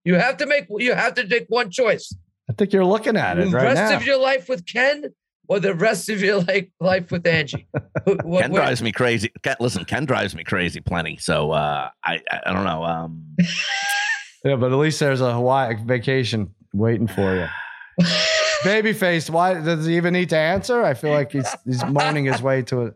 You 0.05 0.15
have 0.15 0.37
to 0.39 0.47
make 0.47 0.67
you 0.79 0.95
have 0.95 1.15
to 1.15 1.27
make 1.27 1.47
one 1.49 1.71
choice. 1.71 2.15
I 2.49 2.53
think 2.53 2.73
you're 2.73 2.85
looking 2.85 3.17
at 3.17 3.39
it 3.39 3.47
the 3.47 3.51
right 3.51 3.65
rest 3.65 3.91
now. 3.93 3.97
of 3.97 4.07
your 4.07 4.19
life 4.19 4.49
with 4.49 4.65
Ken 4.67 5.13
or 5.49 5.59
the 5.61 5.75
rest 5.75 6.09
of 6.09 6.21
your 6.23 6.41
like 6.43 6.71
life 6.81 7.11
with 7.11 7.27
Angie. 7.27 7.67
Who- 8.05 8.17
what- 8.23 8.43
Ken 8.43 8.53
what- 8.53 8.59
drives 8.59 8.83
me 8.83 8.93
crazy. 8.93 9.31
Ken, 9.43 9.57
listen, 9.61 9.85
Ken 9.85 10.05
drives 10.05 10.35
me 10.35 10.45
crazy 10.45 10.81
plenty. 10.81 11.17
So 11.17 11.51
uh, 11.53 11.91
I, 12.05 12.21
I 12.31 12.41
I 12.47 12.53
don't 12.53 12.65
know. 12.65 12.85
Um, 12.85 13.25
yeah, 14.45 14.57
but 14.57 14.73
at 14.73 14.79
least 14.79 15.01
there's 15.01 15.21
a 15.21 15.33
Hawaii 15.35 15.75
vacation 15.85 16.55
waiting 16.73 17.09
for 17.09 17.35
you. 17.37 17.47
Babyface, 18.67 19.31
why 19.31 19.55
does 19.55 19.87
he 19.87 19.97
even 19.97 20.13
need 20.13 20.31
to 20.31 20.37
answer? 20.37 20.83
I 20.83 20.95
feel 20.95 21.13
like 21.13 21.33
he's 21.33 21.49
he's 21.65 21.85
moaning 21.85 22.25
his 22.25 22.43
way 22.43 22.63
to 22.63 22.83
it. 22.83 22.95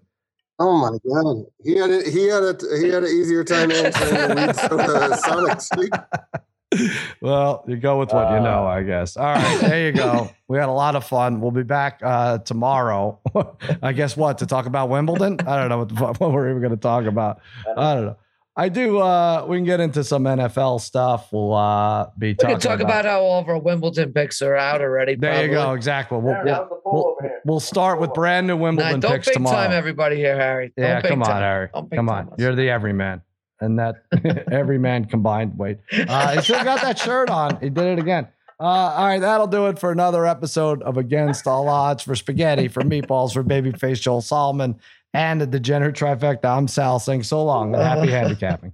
Oh 0.59 0.77
my 0.77 0.91
god, 1.09 1.47
he 1.65 1.77
had 1.77 1.91
a, 1.91 2.03
he 2.11 2.27
had 2.27 2.43
a 2.43 2.57
he 2.79 2.89
had 2.89 3.05
an 3.05 3.09
easier 3.11 3.45
time 3.45 3.71
answering 3.71 4.29
the 4.29 4.47
weed 4.47 4.57
soda 4.57 5.17
Sonic 5.17 5.61
speak. 5.61 5.91
Well, 7.21 7.65
you 7.67 7.77
go 7.77 7.99
with 7.99 8.13
what 8.13 8.31
you 8.33 8.41
know, 8.41 8.65
I 8.65 8.85
guess. 8.85 9.17
All 9.17 9.25
right, 9.35 9.61
there 9.61 9.87
you 9.87 9.93
go. 9.93 10.31
We 10.47 10.57
had 10.57 10.69
a 10.69 10.73
lot 10.73 10.95
of 10.95 11.05
fun. 11.05 11.41
We'll 11.41 11.51
be 11.51 11.65
back 11.65 12.01
uh, 12.03 12.39
tomorrow. 12.39 13.19
I 13.83 13.93
guess 13.93 14.17
what 14.17 14.39
to 14.39 14.47
talk 14.47 14.67
about 14.67 14.89
Wimbledon. 14.89 15.41
I 15.47 15.57
don't 15.57 15.69
know 15.69 15.79
what, 15.79 15.89
the, 15.89 15.97
fuck- 15.97 16.17
what 16.21 16.33
we're 16.33 16.49
even 16.49 16.63
going 16.63 16.71
to 16.71 16.77
talk 16.77 17.07
about. 17.07 17.41
I 17.77 17.95
don't 17.95 18.07
know. 18.07 18.17
I 18.57 18.69
do. 18.69 18.99
Uh, 18.99 19.47
we 19.49 19.57
can 19.57 19.65
get 19.65 19.81
into 19.81 20.03
some 20.03 20.25
NFL 20.25 20.81
stuff. 20.81 21.33
We'll 21.33 21.55
uh, 21.55 22.11
be 22.19 22.29
we 22.29 22.35
talking 22.35 22.59
can 22.59 22.61
talk 22.61 22.81
about, 22.81 23.05
how 23.05 23.21
all 23.23 23.41
of 23.41 23.49
our 23.49 23.59
Wimbledon 23.59 24.13
picks 24.13 24.43
are 24.43 24.57
out 24.57 24.81
already. 24.83 25.15
There 25.15 25.47
you 25.47 25.53
go. 25.53 25.73
Exactly. 25.73 26.19
We'll, 26.19 26.37
we'll, 26.45 26.83
we'll, 26.85 27.17
we'll 27.45 27.61
start 27.61 28.01
with 28.01 28.13
brand 28.13 28.49
new 28.49 28.57
Wimbledon 28.57 28.77
Nah, 28.77 28.93
Wimbledon 28.95 29.01
don't 29.01 29.19
picks 29.19 29.29
big 29.29 29.35
tomorrow. 29.35 29.57
time 29.57 29.73
everybody 29.73 30.17
here, 30.17 30.37
Harry. 30.37 30.73
Don't 30.77 30.85
Yeah, 30.85 31.01
come 31.01 31.23
on, 31.23 31.29
time. 31.29 31.43
Harry. 31.43 31.69
Come 31.95 32.09
on. 32.09 32.29
us. 32.29 32.35
You're 32.39 32.57
the 32.57 32.69
everyman. 32.69 33.23
And 33.61 33.79
that 33.79 34.03
everyman 34.51 35.05
combined 35.05 35.57
weight. 35.57 35.79
Uh, 35.93 36.37
he 36.37 36.43
still 36.43 36.65
got 36.65 36.81
that 36.83 36.99
shirt 36.99 37.31
on. 37.31 37.61
He 37.61 37.71
did 37.71 37.85
it 37.85 37.99
again. 37.99 38.27
Uh, 38.59 38.65
all 38.65 39.07
right, 39.07 39.21
that'll 39.21 39.47
do 39.47 39.69
it 39.69 39.79
for 39.79 39.91
another 39.91 40.27
episode 40.27 40.83
of 40.83 40.99
Against 40.99 41.47
All 41.47 41.67
Odds 41.69 42.03
for 42.03 42.15
Spaghetti, 42.15 42.69
for 42.69 42.83
Meatballs, 42.83 43.33
for 43.33 43.43
Babyface 43.43 44.03
Joel 44.03 44.21
Solomon, 44.21 44.79
and 45.15 45.41
the 45.41 45.47
Degenerate 45.47 45.95
Trifecta. 45.95 46.47
I'm 46.47 46.69
Sal 46.69 46.99
saying 46.99 47.25
so 47.25 47.45
long 47.45 47.75
and 47.75 47.83
happy 47.83 48.11
handicapping. 48.11 48.73